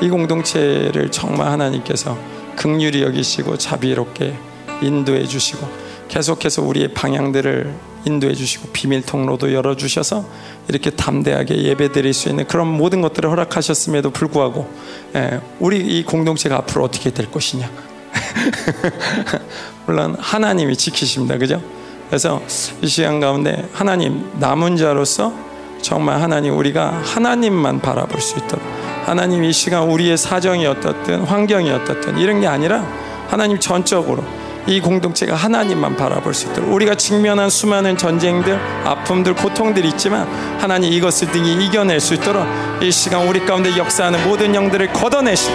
이 0.00 0.08
공동체를 0.08 1.10
정말 1.10 1.48
하나님께서 1.48 2.16
극률이 2.56 3.02
여기시고 3.02 3.58
자비롭게 3.58 4.34
인도해 4.80 5.26
주시고 5.26 5.68
계속해서 6.08 6.62
우리의 6.62 6.94
방향들을 6.94 7.74
인도해 8.06 8.34
주시고 8.34 8.70
비밀 8.72 9.02
통로도 9.02 9.52
열어 9.52 9.76
주셔서 9.76 10.24
이렇게 10.72 10.90
담대하게 10.90 11.62
예배 11.64 11.92
드릴 11.92 12.12
수 12.14 12.28
있는 12.28 12.46
그런 12.46 12.66
모든 12.66 13.00
것들을 13.00 13.28
허락하셨음에도 13.30 14.10
불구하고 14.10 14.68
예, 15.14 15.40
우리 15.60 15.78
이 15.78 16.04
공동체가 16.04 16.56
앞으로 16.56 16.84
어떻게 16.84 17.10
될 17.10 17.30
것이냐. 17.30 17.70
물론 19.86 20.16
하나님이 20.18 20.76
지키십니다. 20.76 21.38
그죠? 21.38 21.62
그래서 22.08 22.42
이 22.80 22.86
시간 22.86 23.20
가운데 23.20 23.68
하나님 23.72 24.30
남은 24.38 24.76
자로서 24.76 25.32
정말 25.82 26.20
하나님 26.20 26.56
우리가 26.56 27.02
하나님만 27.04 27.80
바라볼 27.80 28.20
수 28.20 28.38
있도록 28.38 28.64
하나님 29.04 29.44
이 29.44 29.52
시간 29.52 29.88
우리의 29.88 30.16
사정이 30.16 30.66
어떻든 30.66 31.22
환경이 31.24 31.70
어떻든 31.70 32.18
이런 32.18 32.40
게 32.40 32.46
아니라 32.46 32.86
하나님 33.28 33.58
전적으로 33.58 34.24
이 34.66 34.80
공동체가 34.80 35.34
하나님만 35.34 35.96
바라볼 35.96 36.34
수 36.34 36.48
있도록. 36.48 36.72
우리가 36.72 36.94
직면한 36.94 37.50
수많은 37.50 37.96
전쟁들, 37.96 38.58
아픔들, 38.84 39.34
고통들이 39.34 39.88
있지만 39.88 40.26
하나님 40.60 40.92
이것을 40.92 41.30
등이 41.32 41.64
이겨낼 41.64 42.00
수 42.00 42.14
있도록 42.14 42.46
이 42.80 42.90
시간 42.90 43.26
우리 43.26 43.44
가운데 43.44 43.76
역사하는 43.76 44.22
모든 44.28 44.54
영들을 44.54 44.92
걷어내시고 44.92 45.54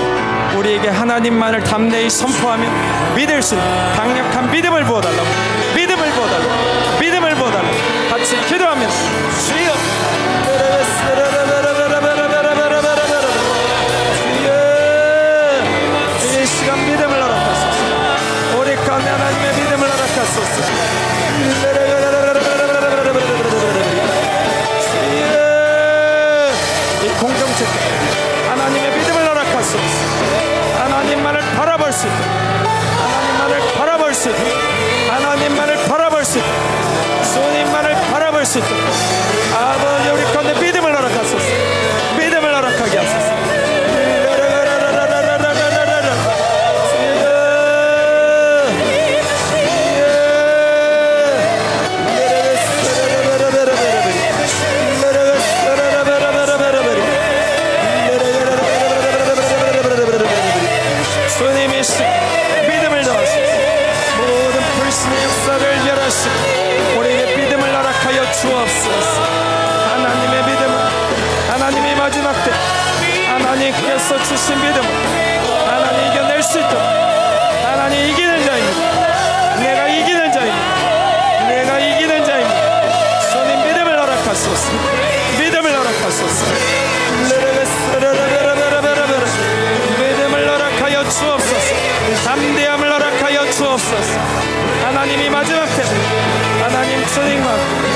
우리에게 0.58 0.90
하나님만을 0.90 1.64
담대히 1.64 2.10
선포하며 2.10 3.16
믿을 3.16 3.42
수 3.42 3.56
있는 3.56 3.68
강력한 3.96 4.52
믿음을 4.52 4.84
부어달라고 4.84 5.28
믿음을 5.76 6.10
부어달라고 6.12 6.57
수 31.98 32.06
있도록 32.06 32.28
하나님만을 33.42 33.74
바라볼 33.76 34.14
수 34.14 34.30
있도록 34.30 34.54
하나님만을 35.10 35.88
바라볼 35.88 36.24
수 36.24 36.38
있도록 36.38 37.24
주님만을 37.34 37.96
바라볼 38.12 38.46
수 38.46 38.60
있도록 38.60 38.84
아버지 39.56 40.10
우리 40.10 40.24
가운데 40.26 40.54
믿음을 40.62 40.96
허락하소서 40.96 41.67
주옵소서. 68.42 69.22
하나님의 69.90 70.44
믿음은 70.46 70.78
하나님의 71.50 71.96
마지막 71.96 72.34
때 72.44 72.52
하나님께서 73.28 74.24
주신 74.24 74.56
믿음은 74.56 74.90
하나님 75.66 76.12
이겨낼 76.12 76.44
수 76.44 76.60
있도록 76.60 76.80
하나님 77.64 78.06
이기는 78.10 78.46
자입니다 78.46 79.58
내가 79.60 79.88
이기는 79.88 80.32
자입니다 80.32 81.48
내가 81.48 81.80
이기는 81.80 82.26
자입니다 82.26 82.82
주님 83.32 83.64
믿음을 83.64 84.00
허락하소서. 84.00 84.72
믿음을 85.40 85.76
허락하소서. 85.76 86.46
믿음을 90.00 90.50
허락하여 90.50 91.10
주옵소서. 91.10 91.76
담대함을 92.24 92.94
허락하여 92.94 93.50
주옵소서. 93.52 94.20
하나님이 94.84 95.30
마지막 95.30 95.66
때 95.76 95.84
하나님 96.62 97.06
주님과 97.08 97.87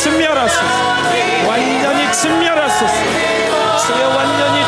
완전히 0.00 0.08
진멸하소서. 0.08 0.64
완전히 1.46 2.10
진멸하소서. 2.10 2.96
주여 3.86 4.08
완전히 4.08 4.64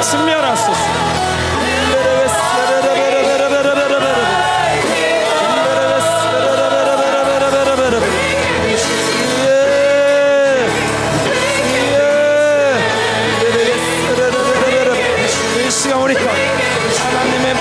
이 15.66 15.70
시간 15.70 16.02
우리 16.02 16.14
것 16.14 16.20
하나님의 16.28 17.54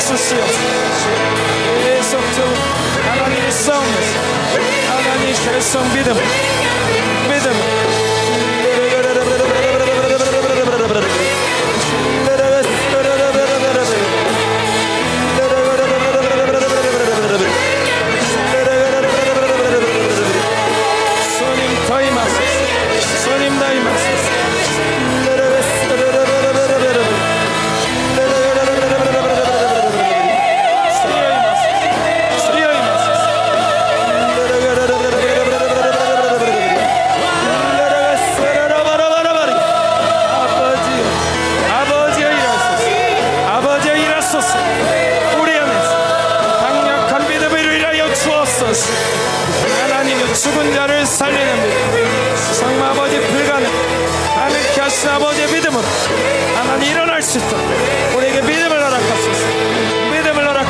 주시옵소서. 0.00 0.58
하나님의 3.04 3.52
싸움에서 3.52 4.18
하나님 4.88 5.34
결성 5.44 5.92
믿음 5.92 6.14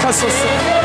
faça 0.09 0.31
som. 0.31 0.78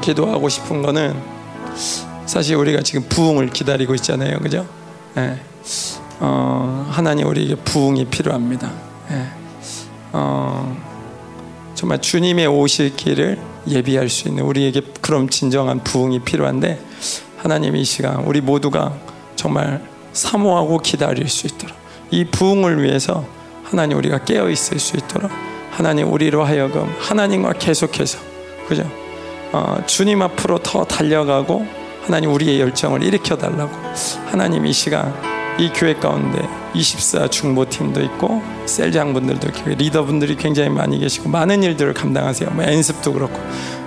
또 0.00 0.06
기도하고 0.06 0.48
싶은 0.48 0.82
거는 0.82 1.14
사실 2.26 2.56
우리가 2.56 2.82
지금 2.82 3.02
부흥을 3.08 3.50
기다리고 3.50 3.94
있잖아요, 3.96 4.38
그죠? 4.38 4.66
예. 5.16 5.38
어, 6.20 6.88
하나님 6.90 7.26
우리에게 7.26 7.56
부흥이 7.56 8.06
필요합니다. 8.06 8.70
예. 9.10 9.26
어, 10.12 10.76
정말 11.74 12.00
주님의 12.00 12.46
오실 12.46 12.96
길을 12.96 13.38
예비할 13.68 14.08
수 14.08 14.28
있는 14.28 14.44
우리에게 14.44 14.80
그럼 15.00 15.28
진정한 15.28 15.82
부흥이 15.84 16.20
필요한데 16.20 16.80
하나님 17.36 17.76
이 17.76 17.84
시간 17.84 18.24
우리 18.24 18.40
모두가 18.40 18.94
정말 19.36 19.82
사모하고 20.12 20.78
기다릴 20.78 21.28
수 21.28 21.46
있도록 21.46 21.76
이 22.10 22.24
부흥을 22.24 22.82
위해서 22.82 23.24
하나님 23.64 23.98
우리가 23.98 24.24
깨어 24.24 24.50
있을 24.50 24.78
수 24.78 24.96
있도록 24.96 25.30
하나님 25.70 26.12
우리로 26.12 26.44
하여금 26.44 26.92
하나님과 26.98 27.54
계속해서 27.54 28.18
그죠? 28.66 28.99
어, 29.52 29.76
주님 29.86 30.22
앞으로 30.22 30.58
더 30.58 30.84
달려가고 30.84 31.66
하나님 32.04 32.32
우리의 32.32 32.60
열정을 32.60 33.02
일으켜 33.02 33.36
달라고. 33.36 33.70
하나님 34.26 34.64
이 34.66 34.72
시간 34.72 35.12
이 35.58 35.70
교회 35.74 35.94
가운데 35.94 36.40
24 36.72 37.28
중보팀도 37.28 38.00
있고 38.02 38.42
셀장 38.66 39.12
분들도 39.12 39.48
있고 39.48 39.70
리더 39.70 40.04
분들이 40.04 40.36
굉장히 40.36 40.70
많이 40.70 40.98
계시고 40.98 41.28
많은 41.28 41.62
일들을 41.62 41.94
감당하세요. 41.94 42.50
뭐 42.50 42.64
연습도 42.64 43.12
그렇고. 43.12 43.38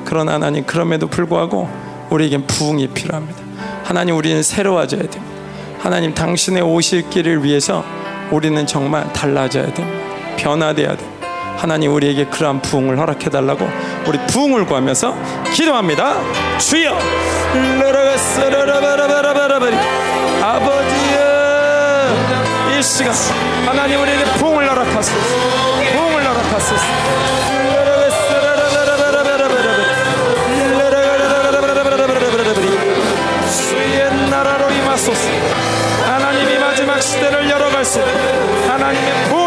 그러나 0.06 0.34
하나님 0.34 0.66
그럼에도 0.66 1.08
불구하고 1.08 1.70
우리에겐 2.10 2.46
부흥이 2.46 2.88
필요합니다. 2.90 3.42
하나님 3.84 4.18
우리는 4.18 4.44
새로워져야 4.44 5.02
됩니다. 5.02 5.34
하나님 5.80 6.14
당신의 6.14 6.62
오실 6.62 7.10
길을 7.10 7.44
위해서 7.44 7.84
우리는 8.32 8.66
정말 8.68 9.12
달라져야 9.14 9.74
됩니다. 9.74 10.00
변화돼야 10.38 10.96
됩니다. 10.96 11.28
하나님 11.58 11.94
우리에게 11.94 12.26
그러한 12.26 12.62
부흥을 12.62 13.00
허락해 13.00 13.30
달라고 13.30 13.68
우리 14.06 14.18
부흥을 14.28 14.66
구하면서 14.66 15.16
기도합니다. 15.54 16.16
주여 16.60 16.98
아버지여 20.42 21.24
이 22.78 22.84
시간 22.84 23.14
하나님 23.66 24.02
우리에게 24.02 24.24
부흥을 24.38 24.70
허락하소서. 24.70 25.14
부흥을 25.94 26.28
허락하소서. 26.28 26.84
하나님이 36.06 36.60
마지막 36.60 37.02
시대를 37.02 37.50
열어갈 37.50 37.84
수 37.84 38.00
하나님의 38.68 39.14
부 39.30 39.43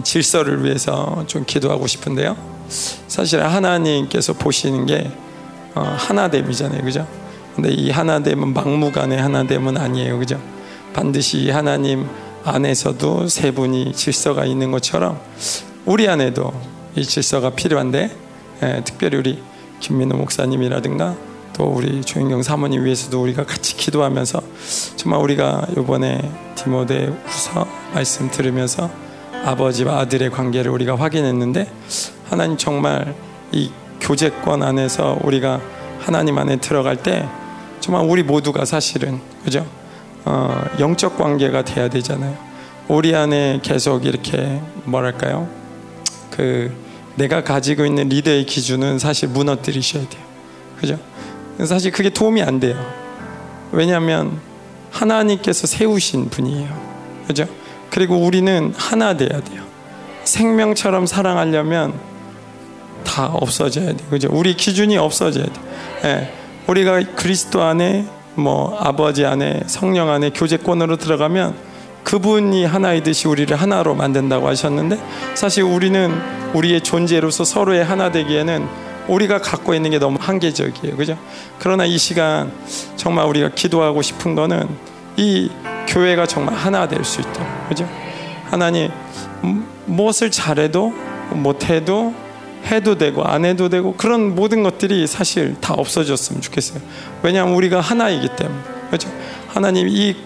면에서는 0.00 0.04
질서를 0.04 0.64
위해서 0.64 1.24
좀 1.26 1.44
기도하고 1.46 1.86
싶은데요. 1.86 2.36
사실 3.08 3.42
하나님께서 3.42 4.32
보시는 4.32 4.86
게 4.86 5.10
어, 5.74 5.82
하나됨이잖아요, 5.82 6.82
그죠? 6.82 7.06
근데 7.54 7.70
이 7.70 7.90
하나됨은 7.90 8.52
막무가내 8.54 9.16
하나됨은 9.16 9.76
아니에요, 9.76 10.18
그죠? 10.18 10.40
반드시 10.92 11.50
하나님 11.50 12.08
안에서도 12.44 13.28
세 13.28 13.50
분이 13.52 13.92
질서가 13.92 14.44
있는 14.44 14.70
것처럼 14.70 15.20
우리 15.84 16.08
안에도 16.08 16.52
이 16.96 17.04
질서가 17.04 17.50
필요한데 17.50 18.16
예, 18.62 18.82
특별히 18.84 19.18
우리 19.18 19.42
김민호 19.80 20.16
목사님이라든가 20.16 21.16
또 21.56 21.64
우리 21.64 22.02
조인경 22.02 22.42
사모님 22.42 22.84
위해서도 22.84 23.22
우리가 23.22 23.44
같이 23.44 23.76
기도하면서 23.76 24.40
정말 24.96 25.20
우리가 25.20 25.66
이번에 25.72 26.20
디모데 26.56 27.06
후서 27.24 27.66
말씀 27.94 28.30
들으면서 28.30 28.90
아버지와 29.44 30.00
아들의 30.00 30.30
관계를 30.30 30.70
우리가 30.70 30.96
확인했는데 30.96 31.70
하나님 32.28 32.56
정말 32.56 33.14
이 33.52 33.70
교제권 34.00 34.62
안에서 34.62 35.18
우리가 35.22 35.60
하나님 35.98 36.38
안에 36.38 36.56
들어갈 36.56 36.96
때 36.96 37.28
정말 37.80 38.04
우리 38.08 38.22
모두가 38.22 38.64
사실은 38.64 39.20
그죠 39.44 39.66
어, 40.24 40.62
영적 40.78 41.16
관계가 41.16 41.64
돼야 41.64 41.88
되잖아요. 41.88 42.36
우리 42.88 43.14
안에 43.14 43.60
계속 43.62 44.04
이렇게 44.04 44.60
뭐랄까요 44.84 45.48
그 46.30 46.72
내가 47.16 47.42
가지고 47.42 47.84
있는 47.84 48.08
리더의 48.08 48.46
기준은 48.46 48.98
사실 48.98 49.28
무너뜨리셔야 49.28 50.08
돼요. 50.08 50.22
그죠? 50.78 50.98
사실 51.66 51.92
그게 51.92 52.08
도움이 52.10 52.42
안 52.42 52.60
돼요. 52.60 52.78
왜냐하면 53.72 54.40
하나님께서 54.90 55.66
세우신 55.66 56.30
분이에요. 56.30 56.68
그죠? 57.26 57.46
그리고 57.90 58.16
우리는 58.16 58.72
하나 58.76 59.16
돼야 59.16 59.40
돼요. 59.40 59.62
생명처럼 60.24 61.06
사랑하려면 61.06 61.94
다 63.04 63.26
없어져야 63.26 63.86
돼요. 63.86 64.08
그죠? 64.10 64.28
우리 64.30 64.54
기준이 64.54 64.96
없어져야 64.96 65.44
돼요. 65.44 65.64
예. 66.04 66.32
우리가 66.66 67.02
그리스도 67.16 67.62
안에 67.62 68.06
뭐 68.34 68.76
아버지 68.78 69.26
안에 69.26 69.62
성령 69.66 70.08
안에 70.10 70.30
교제권으로 70.30 70.96
들어가면 70.96 71.54
그분이 72.04 72.64
하나이듯이 72.64 73.28
우리를 73.28 73.54
하나로 73.56 73.94
만든다고 73.94 74.48
하셨는데 74.48 74.98
사실 75.34 75.64
우리는 75.64 76.12
우리의 76.54 76.80
존재로서 76.80 77.44
서로의 77.44 77.84
하나 77.84 78.10
되기에는 78.10 78.66
우리가 79.08 79.40
갖고 79.40 79.74
있는 79.74 79.90
게 79.90 79.98
너무 79.98 80.18
한계적이에요. 80.20 80.96
그죠? 80.96 81.18
그러나 81.58 81.84
이 81.84 81.98
시간 81.98 82.52
정말 82.96 83.26
우리가 83.26 83.50
기도하고 83.50 84.02
싶은 84.02 84.34
거는 84.34 84.68
이 85.16 85.50
교회가 85.88 86.26
정말 86.26 86.54
하나 86.54 86.86
될 86.88 87.04
수 87.04 87.20
있도록. 87.20 87.68
그죠? 87.68 87.88
하나님 88.44 88.90
음, 89.44 89.66
무엇을 89.86 90.30
잘해도 90.30 90.92
못해도 91.32 92.14
해도 92.66 92.98
되고 92.98 93.24
안 93.24 93.44
해도 93.44 93.68
되고 93.68 93.94
그런 93.94 94.34
모든 94.34 94.62
것들이 94.62 95.06
사실 95.06 95.56
다 95.60 95.74
없어졌으면 95.74 96.42
좋겠어요. 96.42 96.80
왜냐하면 97.22 97.54
우리가 97.54 97.80
하나이기 97.80 98.28
때문에. 98.36 98.60
그죠? 98.90 99.08
하나님 99.48 99.88
이 99.88 100.16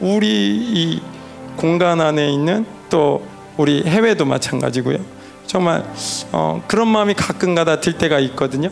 우리 0.00 0.28
이 0.28 1.02
공간 1.56 2.00
안에 2.00 2.30
있는 2.32 2.66
또 2.90 3.24
우리 3.56 3.84
해외도 3.84 4.24
마찬가지고요. 4.24 4.98
정말 5.46 5.84
어, 6.32 6.62
그런 6.66 6.88
마음이 6.88 7.14
가끔가다 7.14 7.80
들 7.80 7.92
때가 7.96 8.18
있거든요. 8.20 8.70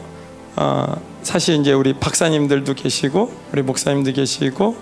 어, 0.57 0.97
사실 1.23 1.61
이제 1.61 1.73
우리 1.73 1.93
박사님들도 1.93 2.75
계시고 2.75 3.33
우리 3.53 3.63
목사님도 3.63 4.13
계시고 4.13 4.77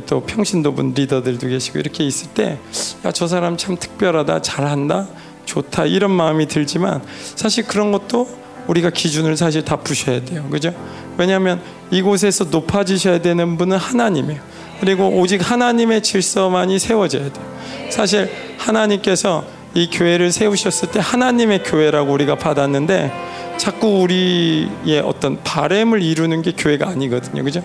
또 0.00 0.22
평신도분 0.22 0.94
리더들도 0.94 1.48
계시고 1.48 1.78
이렇게 1.78 2.04
있을 2.04 2.28
때저 2.30 3.26
사람 3.26 3.56
참 3.56 3.76
특별하다 3.76 4.42
잘한다 4.42 5.08
좋다 5.44 5.84
이런 5.86 6.10
마음이 6.10 6.46
들지만 6.46 7.02
사실 7.34 7.66
그런 7.66 7.92
것도 7.92 8.28
우리가 8.68 8.90
기준을 8.90 9.36
사실 9.36 9.64
다 9.64 9.76
부셔야 9.76 10.24
돼요. 10.24 10.46
그죠? 10.50 10.72
왜냐하면 11.18 11.60
이곳에서 11.90 12.44
높아지셔야 12.44 13.20
되는 13.20 13.56
분은 13.58 13.76
하나님이에요. 13.76 14.40
그리고 14.80 15.08
오직 15.08 15.38
하나님의 15.48 16.02
질서만이 16.02 16.78
세워져야 16.78 17.32
돼요. 17.32 17.52
사실 17.90 18.30
하나님께서 18.58 19.44
이 19.74 19.88
교회를 19.90 20.32
세우셨을 20.32 20.90
때 20.90 21.00
하나님의 21.02 21.62
교회라고 21.64 22.12
우리가 22.12 22.36
받았는데 22.36 23.12
자꾸 23.58 24.00
우리의 24.00 25.00
어떤 25.04 25.42
바램을 25.42 26.02
이루는 26.02 26.42
게 26.42 26.52
교회가 26.52 26.88
아니거든요. 26.88 27.42
그죠 27.44 27.62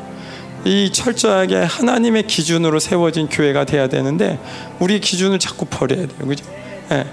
이 0.68 0.92
철저하게 0.92 1.56
하나님의 1.64 2.28
기준으로 2.28 2.80
세워진 2.80 3.30
교회가 3.30 3.64
돼야 3.64 3.88
되는데 3.88 4.38
우리 4.80 5.00
기준을 5.00 5.40
자꾸 5.40 5.66
버려야 5.66 6.08
돼요, 6.08 6.28
그죠? 6.28 6.46
예. 6.92 7.06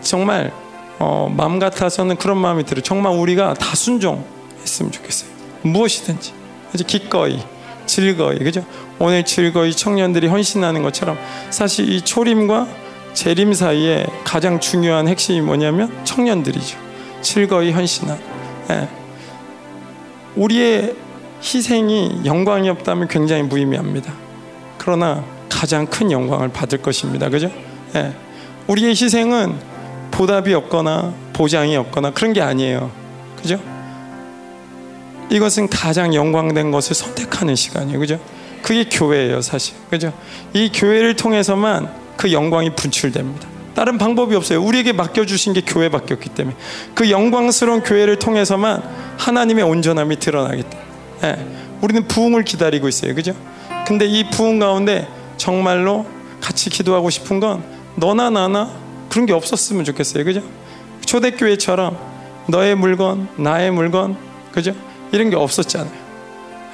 정말 0.00 0.50
어, 0.98 1.32
마음 1.34 1.58
같아서는 1.58 2.16
그런 2.16 2.38
마음이 2.38 2.64
들어요. 2.64 2.82
정말 2.82 3.12
우리가 3.12 3.52
다 3.52 3.76
순종했으면 3.76 4.90
좋겠어요. 4.90 5.30
무엇이든지, 5.62 6.32
그죠? 6.72 6.84
기꺼이, 6.86 7.38
즐거이, 7.84 8.38
그죠? 8.38 8.64
오늘 8.98 9.22
즐거이 9.22 9.72
청년들이 9.72 10.28
헌신하는 10.28 10.82
것처럼 10.82 11.18
사실 11.50 11.90
이 11.92 12.00
초림과 12.00 12.66
재림 13.12 13.52
사이에 13.52 14.06
가장 14.24 14.60
중요한 14.60 15.08
핵심이 15.08 15.42
뭐냐면 15.42 15.92
청년들이죠. 16.04 16.78
즐거이 17.20 17.72
헌신한. 17.72 18.18
예. 18.70 18.88
우리의 20.36 20.94
희생이 21.42 22.22
영광이 22.24 22.68
없다면 22.68 23.08
굉장히 23.08 23.42
무의미합니다. 23.42 24.12
그러나 24.78 25.24
가장 25.48 25.86
큰 25.86 26.10
영광을 26.10 26.48
받을 26.48 26.78
것입니다. 26.80 27.28
그죠? 27.28 27.50
예. 27.94 28.12
우리의 28.66 28.90
희생은 28.90 29.54
보답이 30.10 30.54
없거나 30.54 31.12
보장이 31.32 31.76
없거나 31.76 32.12
그런 32.12 32.32
게 32.32 32.40
아니에요. 32.40 32.90
그죠? 33.36 33.58
이것은 35.30 35.68
가장 35.68 36.14
영광된 36.14 36.70
것을 36.70 36.94
선택하는 36.94 37.54
시간이에요. 37.56 37.98
그죠? 37.98 38.20
그게 38.62 38.84
교회예요, 38.84 39.40
사실. 39.40 39.74
그죠? 39.88 40.12
이 40.52 40.70
교회를 40.72 41.16
통해서만 41.16 41.90
그 42.16 42.32
영광이 42.32 42.74
분출됩니다. 42.74 43.48
다른 43.74 43.96
방법이 43.96 44.34
없어요. 44.34 44.62
우리에게 44.62 44.92
맡겨주신 44.92 45.54
게 45.54 45.62
교회밖에 45.62 46.14
없기 46.14 46.30
때문에. 46.30 46.56
그 46.94 47.10
영광스러운 47.10 47.82
교회를 47.82 48.18
통해서만 48.18 48.82
하나님의 49.18 49.64
온전함이 49.64 50.18
드러나기 50.18 50.62
때문에. 50.62 50.89
예, 51.22 51.46
우리는 51.80 52.06
부흥을 52.06 52.44
기다리고 52.44 52.88
있어요. 52.88 53.14
그죠? 53.14 53.34
근데 53.86 54.06
이 54.06 54.28
부흥 54.30 54.58
가운데 54.58 55.08
정말로 55.36 56.06
같이 56.40 56.70
기도하고 56.70 57.10
싶은 57.10 57.40
건 57.40 57.62
너나 57.96 58.30
나나 58.30 58.70
그런 59.08 59.26
게 59.26 59.32
없었으면 59.32 59.84
좋겠어요. 59.84 60.24
그죠? 60.24 60.42
초대교회처럼 61.04 61.96
너의 62.48 62.74
물건, 62.74 63.28
나의 63.36 63.70
물건, 63.70 64.16
그죠? 64.52 64.72
이런 65.12 65.30
게 65.30 65.36
없었잖아요. 65.36 65.92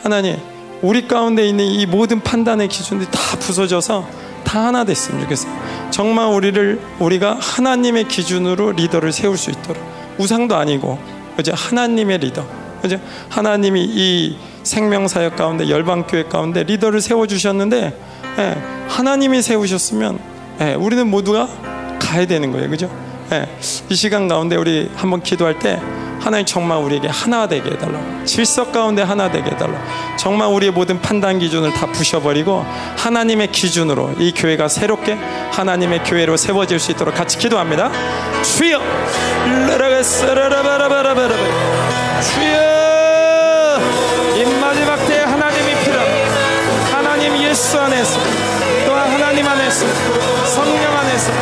하나님, 0.02 0.36
우리 0.82 1.08
가운데 1.08 1.48
있는 1.48 1.64
이 1.64 1.86
모든 1.86 2.20
판단의 2.20 2.68
기준들이 2.68 3.10
다 3.10 3.18
부서져서 3.38 4.06
다 4.44 4.66
하나 4.66 4.84
됐으면 4.84 5.22
좋겠어요. 5.22 5.50
정말 5.90 6.26
우리를 6.26 6.80
우리가 6.98 7.38
하나님의 7.40 8.08
기준으로 8.08 8.72
리더를 8.72 9.12
세울 9.12 9.36
수 9.36 9.50
있도록 9.50 9.82
우상도 10.18 10.54
아니고 10.54 10.98
그죠 11.36 11.52
하나님의 11.54 12.18
리더 12.18 12.46
그죠 12.82 13.00
하나님이 13.28 13.84
이 13.88 14.36
생명 14.62 15.08
사역 15.08 15.36
가운데 15.36 15.68
열방 15.68 16.06
교회 16.06 16.24
가운데 16.24 16.62
리더를 16.62 17.00
세워 17.00 17.26
주셨는데 17.26 17.98
예, 18.38 18.56
하나님이 18.88 19.42
세우셨으면 19.42 20.18
예, 20.60 20.74
우리는 20.74 21.06
모두가 21.08 21.48
가야 21.98 22.26
되는 22.26 22.52
거예요 22.52 22.68
그죠 22.68 22.90
예, 23.32 23.46
이 23.88 23.94
시간 23.94 24.28
가운데 24.28 24.56
우리 24.56 24.90
한번 24.96 25.22
기도할 25.22 25.58
때 25.58 25.80
하나님 26.26 26.44
정말 26.44 26.78
우리에게 26.78 27.06
하나 27.06 27.46
되게 27.46 27.70
해달라. 27.70 28.00
질서 28.24 28.72
가운데 28.72 29.00
하나 29.02 29.30
되게 29.30 29.48
해달라. 29.48 29.80
정말 30.16 30.48
우리의 30.48 30.72
모든 30.72 31.00
판단 31.00 31.38
기준을 31.38 31.72
다 31.72 31.86
부셔버리고 31.86 32.64
하나님의 32.96 33.52
기준으로 33.52 34.14
이 34.18 34.32
교회가 34.34 34.66
새롭게 34.66 35.16
하나님의 35.52 36.02
교회로 36.02 36.36
세워질 36.36 36.80
수 36.80 36.90
있도록 36.90 37.14
같이 37.14 37.38
기도합니다. 37.38 37.92
주여, 38.42 38.80
주여, 42.20 43.80
이 44.36 44.44
마지막 44.60 44.96
때 45.06 45.20
하나님이 45.20 45.74
필요합니다. 45.84 46.26
하나님 46.92 47.36
예수 47.42 47.78
안에서 47.78 48.18
또한 48.86 49.10
하나님 49.10 49.46
안에서 49.46 49.86
성령 50.46 50.96
안에서 50.96 51.32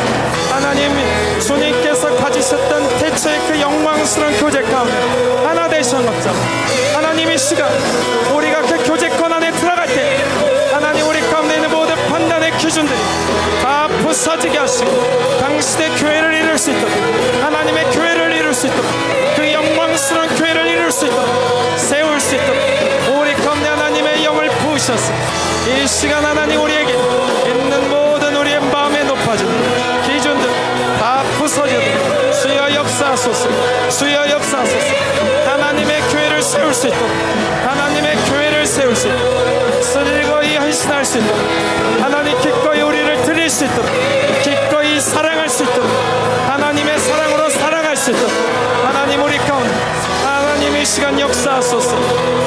하나님 0.51 0.91
주님께서 1.39 2.15
가지셨던 2.15 2.97
대체의 2.99 3.39
그 3.47 3.59
영광스러운 3.59 4.37
교제 4.39 4.61
가운데 4.63 4.93
하나 5.45 5.67
되신 5.69 6.05
것처럼 6.05 6.37
하나님 6.93 7.31
이 7.31 7.37
시간 7.37 7.69
우리가 8.35 8.61
그 8.61 8.83
교제권 8.83 9.31
안에 9.31 9.51
들어갈 9.51 9.87
때 9.87 10.17
하나님 10.71 11.07
우리 11.07 11.21
가운데 11.29 11.55
있는 11.55 11.69
모든 11.71 11.95
판단의 12.09 12.57
기준들이 12.57 12.97
다 13.61 13.87
부서지게 13.87 14.57
하시고 14.57 15.39
당신의 15.39 15.89
교회를 15.91 16.33
이룰 16.33 16.57
수 16.57 16.71
있도록 16.71 16.91
하나님의 17.43 17.91
교회를 17.91 18.33
이룰 18.33 18.53
수 18.53 18.67
있도록 18.67 19.14
수 21.05 21.07
있도록 21.07 21.77
세울 21.77 22.19
수 22.19 22.35
있도록 22.35 23.19
우리 23.19 23.33
가운데 23.35 23.67
하나님의 23.69 24.23
영을 24.23 24.49
부으셨어 24.49 25.13
이 25.67 25.87
시간 25.87 26.23
하나님 26.25 26.61
우리에게 26.61 26.93
있는 27.45 27.89
모든 27.89 28.35
우리의 28.35 28.59
마음에 28.71 29.03
높아지는 29.03 30.01
기준들 30.03 30.49
다 30.99 31.23
부서지도록 31.37 32.33
주여 32.41 32.75
역사하소서. 32.75 33.49
주여 33.89 34.29
역사하소서. 34.29 34.85
하나님의 35.45 36.01
교회를 36.01 36.41
세울 36.41 36.73
수 36.73 36.87
있도록 36.87 37.09
하나님의 37.65 38.15
교회를 38.17 38.65
세울 38.65 38.95
수 38.95 39.07
있도록 39.07 39.83
슬거이 39.83 40.57
헌신할 40.57 41.05
수 41.05 41.19
있도록 41.19 41.37
하나님 42.01 42.39
기꺼이 42.41 42.81
우리를 42.81 43.21
드릴 43.23 43.49
수 43.49 43.65
있도록 43.65 43.91
기꺼이 44.43 44.99
사랑할 44.99 45.49
수 45.49 45.63
있도록 45.63 45.89
하나님의 46.47 46.99
사랑으로 46.99 47.49
사랑할 47.49 47.95
수 47.95 48.11
있도록 48.11 48.44
시간 50.85 51.19
역사하소서. 51.19 51.95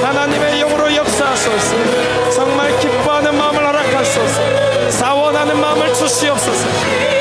하나님의 0.03 0.61
영으로 0.61 0.95
역사하소서. 0.95 2.31
정말 2.35 2.79
기뻐하는 2.79 3.37
마음을 3.37 3.67
허락하소서. 3.67 4.91
사원하는 4.91 5.61
마음을 5.61 5.93
주시옵소서. 5.93 6.67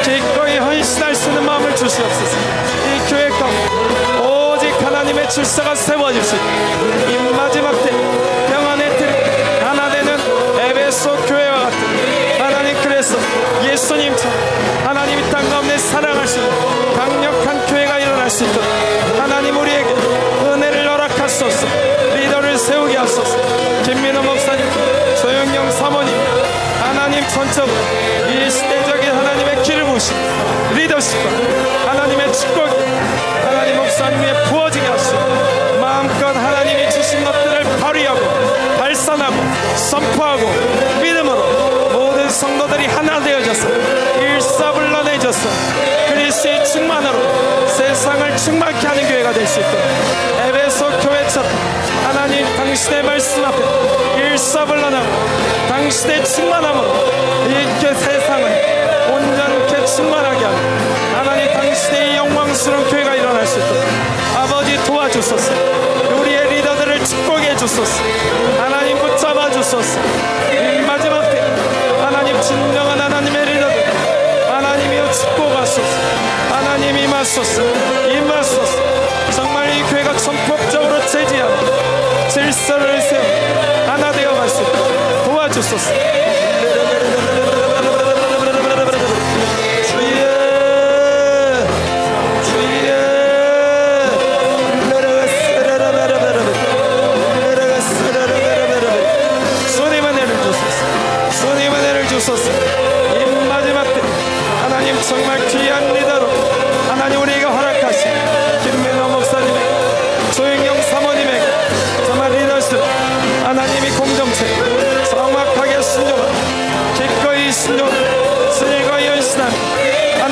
기꺼이 0.03 0.57
헌신할 0.57 1.15
수 1.15 1.29
있는 1.29 1.43
마음을 1.43 1.75
주시옵소서. 1.75 2.37
이 2.37 3.09
교회 3.09 3.29
가운데 3.29 4.23
오직 4.23 4.69
하나님의 4.85 5.29
질서가 5.29 5.75
세워질 5.75 6.23
수 6.23 6.35
있도록 6.35 7.09
이 7.09 7.35
마지막 7.35 7.71
때 7.83 7.91
평안의 8.49 8.97
틀 8.97 9.63
하나 9.65 9.89
되는 9.89 10.17
에베소 10.59 11.15
교회와 11.25 11.59
같은 11.63 11.77
하나님 12.39 12.81
그래서 12.81 13.15
예수님처럼 13.63 14.37
하나님 14.85 15.19
이 15.19 15.27
땅 15.29 15.49
가운데 15.49 15.77
있는 15.77 16.49
강력한 16.95 17.65
교회가 17.67 17.99
일어날 17.99 18.29
수 18.29 18.43
있도록 18.45 18.63
하나님 19.19 19.57
우리에게 19.57 19.89
은혜를 20.45 20.87
하소서 23.07 23.37
김민호 23.83 24.21
목사님 24.21 24.65
조영영 25.21 25.71
사모님 25.71 26.13
하나님 26.81 27.25
전적으로 27.29 27.73
이 28.29 28.51
시대적인 28.51 29.09
하나님의 29.09 29.63
길을 29.63 29.85
보시 29.85 30.13
리더십과 30.75 31.89
하나님의 31.89 32.33
축복이 32.33 32.75
하나님 33.45 33.77
목사님의 33.77 34.43
부어지게 34.47 34.85
하시고 34.85 35.17
마음껏 35.79 36.35
하나님이 36.35 36.89
주신 36.91 37.23
것들을 37.23 37.79
발휘하고 37.79 38.19
발산하고 38.77 39.35
선포하고 39.77 40.45
믿음으로 41.01 41.89
모든 41.93 42.29
성도들이 42.29 42.87
하나 42.87 43.21
되어져서 43.21 43.69
일사불란해져서 44.19 45.96
그리스의 46.17 46.65
충만으로 46.65 47.67
세상을 47.67 48.37
충만케 48.37 48.87
하는 48.87 49.07
교회가 49.07 49.31
될 49.33 49.45
수 49.45 49.59
있도록 49.59 49.79
에베소 50.47 50.89
교회처럼 50.99 51.47
하나님 52.05 52.43
당신의 52.57 53.03
말씀 53.03 53.45
앞에 53.45 53.57
일사불란하고 54.17 55.05
당신의 55.69 56.25
충만함으로 56.25 56.87
이렇게 57.47 57.93
세상을 57.93 59.09
온전케 59.11 59.85
충만하게 59.85 60.43
하는 60.43 61.15
하나님 61.15 61.53
당신의 61.53 62.15
영광스러운 62.17 62.89
교회가 62.89 63.13
일어날 63.13 63.45
수 63.45 63.59
있도록 63.59 63.83
아버지 64.37 64.75
도와주소서. 64.85 65.53
우리의 66.19 66.49
리더들을 66.49 67.05
축복해 67.05 67.55
주소서 67.57 68.03
임하소서 77.37 78.07
임하소서 78.09 79.31
정말 79.31 79.69
이 79.69 79.83
교회가 79.83 80.17
전폭적으로 80.17 81.05
제지하고 81.05 81.53
질서를 82.29 82.99
세워 82.99 83.23
하나 83.85 84.11
되어 84.11 84.33
갈 84.33 84.49
수 84.49 84.63
있도록 84.63 85.23
도와주소서 85.25 85.91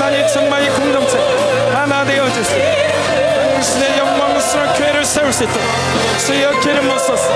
하나님 0.05 0.27
정말 0.27 0.63
이 0.63 0.69
공동체 0.69 1.17
하나 1.73 2.05
되어 2.05 2.29
주시고 2.29 2.59
당신의 3.53 3.97
영광스러운 3.97 4.73
교회를 4.73 5.03
세울 5.03 5.33
수 5.33 5.45
있도록 5.45 5.63
주여 6.19 6.59
기름 6.59 6.87
부소서 6.87 7.33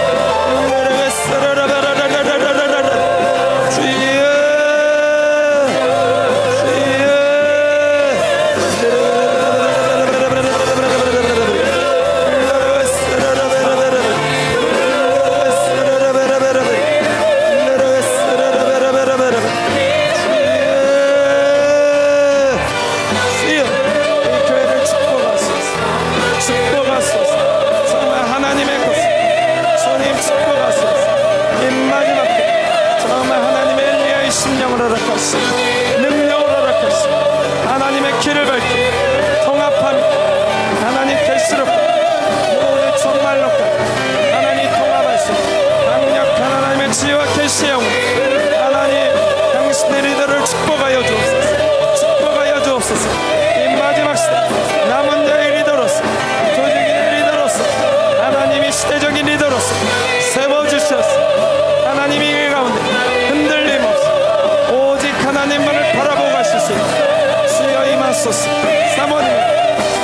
주여 68.19 68.19
임하소서 68.19 68.49
사모님 68.95 69.29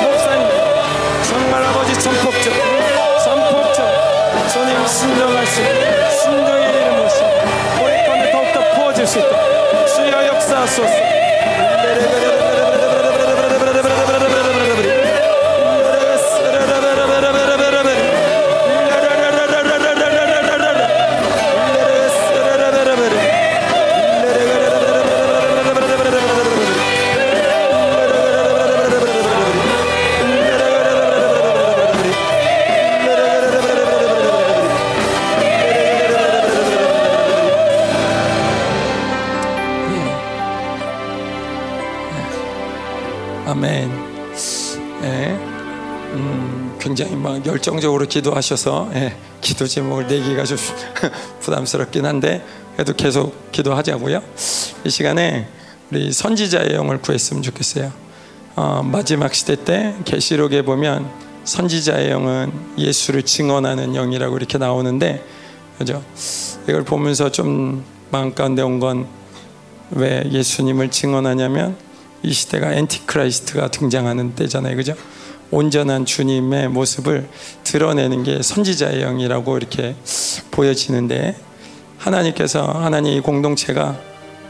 목사님 0.02 0.48
정말 1.28 1.62
아버지 1.62 1.92
전폭적 2.00 2.52
전폭적 3.22 4.48
주님 4.48 4.86
있는 5.60 6.10
순종의 6.10 6.70
이름 6.70 6.96
모시 6.96 7.22
우리 7.82 8.06
가운데 8.06 8.30
더욱더 8.30 8.74
부어질 8.74 9.06
수 9.06 9.18
있도록 9.18 9.86
주여 9.94 10.26
역사하소서 10.28 12.35
열정적으로 47.66 48.06
기도하셔서 48.06 48.90
예, 48.94 49.16
기도 49.40 49.66
제목을 49.66 50.06
내기가 50.06 50.44
좀 50.44 50.56
부담스럽긴 51.42 52.06
한데 52.06 52.44
그래도 52.74 52.94
계속 52.94 53.50
기도하자고요. 53.50 54.22
이 54.84 54.90
시간에 54.90 55.48
우리 55.90 56.12
선지자의 56.12 56.74
영을 56.74 57.00
구했으면 57.00 57.42
좋겠어요. 57.42 57.92
어, 58.54 58.82
마지막 58.84 59.34
시대 59.34 59.56
때 59.56 59.96
계시록에 60.04 60.62
보면 60.62 61.10
선지자의 61.42 62.10
영은 62.10 62.52
예수를 62.78 63.24
증언하는 63.24 63.94
영이라고 63.94 64.36
이렇게 64.36 64.58
나오는데 64.58 65.24
그죠? 65.78 66.04
이걸 66.68 66.84
보면서 66.84 67.32
좀 67.32 67.84
마음 68.12 68.32
가운데 68.32 68.62
온 68.62 68.78
건 68.78 69.06
왜 69.92 70.28
예수님을 70.32 70.90
증언하냐면 70.90 71.76
이 72.24 72.32
시대가 72.32 72.72
Antichrist가 72.72 73.68
등장하는 73.68 74.34
때잖아요. 74.34 74.74
그죠? 74.76 74.94
온전한 75.52 76.04
주님의 76.04 76.70
모습을 76.70 77.28
드러내는 77.66 78.22
게 78.22 78.42
선지자의 78.42 79.00
영이라고 79.00 79.56
이렇게 79.56 79.96
보여지는데 80.52 81.36
하나님께서 81.98 82.62
하나님 82.62 83.14
이 83.14 83.20
공동체가 83.20 83.96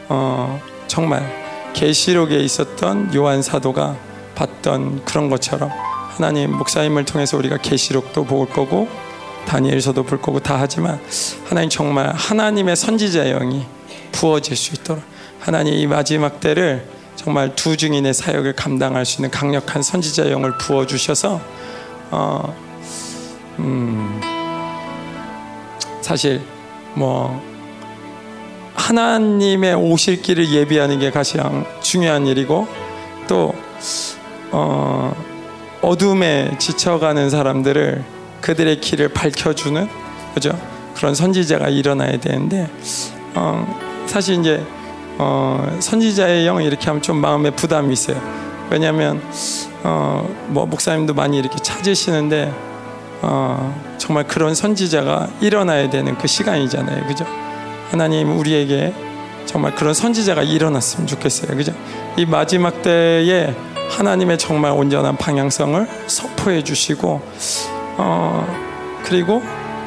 어, 0.08 0.60
정말 0.86 1.72
계시록에 1.72 2.38
있었던 2.40 3.14
요한 3.14 3.40
사도가 3.40 3.96
봤던 4.34 5.06
그런 5.06 5.30
것처럼 5.30 5.70
하나님 6.10 6.52
목사님을 6.56 7.06
통해서 7.06 7.38
우리가 7.38 7.56
계시록도 7.56 8.24
볼 8.24 8.48
거고 8.50 8.86
다니엘서도 9.46 10.04
볼 10.04 10.20
거고 10.20 10.40
다 10.40 10.56
하지만 10.58 11.00
하나님 11.48 11.70
정말 11.70 12.12
하나님의 12.14 12.76
선지자의 12.76 13.32
영이 13.32 13.64
부어질 14.12 14.56
수 14.56 14.74
있도록 14.74 15.02
하나님 15.40 15.72
이 15.72 15.86
마지막 15.86 16.40
때를 16.40 16.86
정말 17.14 17.54
두 17.54 17.78
증인의 17.78 18.12
사역을 18.12 18.52
감당할 18.54 19.06
수 19.06 19.22
있는 19.22 19.30
강력한 19.30 19.82
선지자 19.82 20.30
영을 20.30 20.58
부어 20.58 20.86
주셔서 20.86 21.40
어, 22.10 22.65
음, 23.58 24.20
사실 26.02 26.42
뭐 26.94 27.42
하나님의 28.74 29.74
오실 29.74 30.22
길을 30.22 30.50
예비하는 30.50 30.98
게 30.98 31.10
가장 31.10 31.66
중요한 31.80 32.26
일이고 32.26 32.68
또 33.26 33.54
어, 34.52 35.14
어둠에 35.82 36.56
지쳐가는 36.58 37.30
사람들을 37.30 38.04
그들의 38.40 38.80
길을 38.80 39.08
밝혀주는 39.08 39.88
그죠 40.34 40.58
그런 40.94 41.14
선지자가 41.14 41.68
일어나야 41.68 42.18
되는데 42.18 42.70
어, 43.34 43.66
사실 44.06 44.40
이제 44.40 44.64
어, 45.18 45.76
선지자의 45.80 46.46
영을 46.46 46.62
이렇게 46.62 46.86
하면 46.86 47.02
좀 47.02 47.16
마음에 47.16 47.50
부담이 47.50 47.92
있어요. 47.92 48.20
왜냐하면 48.70 49.22
어, 49.82 50.28
뭐 50.48 50.66
목사님도 50.66 51.14
많이 51.14 51.38
이렇게 51.38 51.56
찾으시는데 51.58 52.52
어, 53.22 53.96
정말 53.98 54.26
그런 54.26 54.54
선지자가 54.54 55.28
일어나야 55.40 55.90
되는 55.90 56.16
그 56.18 56.26
시간이잖아요, 56.26 57.06
그죠? 57.06 57.26
하나님 57.90 58.36
우리에게 58.38 58.94
정말 59.46 59.74
그런 59.74 59.94
선지자가 59.94 60.42
일어났으면 60.42 61.06
좋겠어요, 61.06 61.56
그죠? 61.56 61.72
이 62.16 62.26
마지막 62.26 62.82
때에 62.82 63.54
하나님의 63.90 64.38
정말 64.38 64.72
온전한 64.72 65.16
방향성을 65.16 65.86
선포해 66.06 66.62
주시고 66.62 67.22
어, 67.98 68.46
그리고 69.04 69.42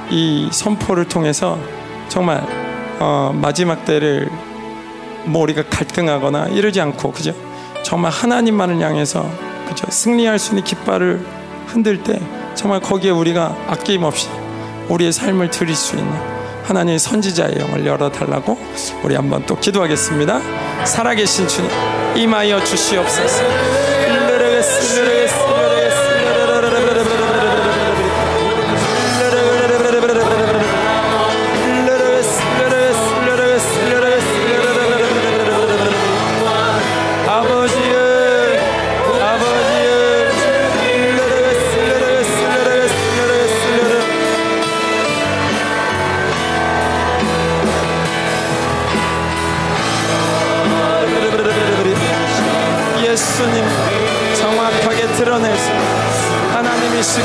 이 0.10 0.48
선포를 0.52 1.08
통해서 1.08 1.60
정말 2.08 2.44
어, 3.00 3.32
마지막 3.34 3.86
때를 3.86 4.30
뭐 5.26 5.44
우리가 5.44 5.64
갈등하거나 5.70 6.48
이러지 6.48 6.82
않고 6.82 7.12
그죠? 7.12 7.34
정말 7.84 8.12
하나님만을 8.12 8.80
향해서 8.82 9.30
그죠? 9.68 9.86
승리할 9.90 10.40
수 10.40 10.52
있는 10.52 10.64
깃발을 10.64 11.26
흔들 11.68 12.02
때 12.02 12.20
정말 12.56 12.80
거기에 12.80 13.12
우리가 13.12 13.56
아낌없이 13.68 14.28
우리의 14.90 15.12
삶을 15.12 15.52
드릴 15.52 15.76
수 15.76 15.96
있는 15.96 16.12
하나님의 16.64 17.00
선지자의 17.00 17.56
영을 17.60 17.86
열어달라고 17.86 18.58
우리 19.04 19.16
한번 19.16 19.44
또 19.46 19.58
기도하겠습니다. 19.60 20.86
살아계신 20.86 21.48
주님 21.48 21.70
임하여 22.16 22.64
주시옵소서. 22.64 23.89
하나님이시 57.00 57.22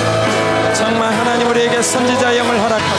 정말 0.75 1.13
하나님 1.13 1.49
우리에게 1.49 1.83
선지자 1.83 2.37
영을 2.37 2.61
허락하소서 2.61 2.94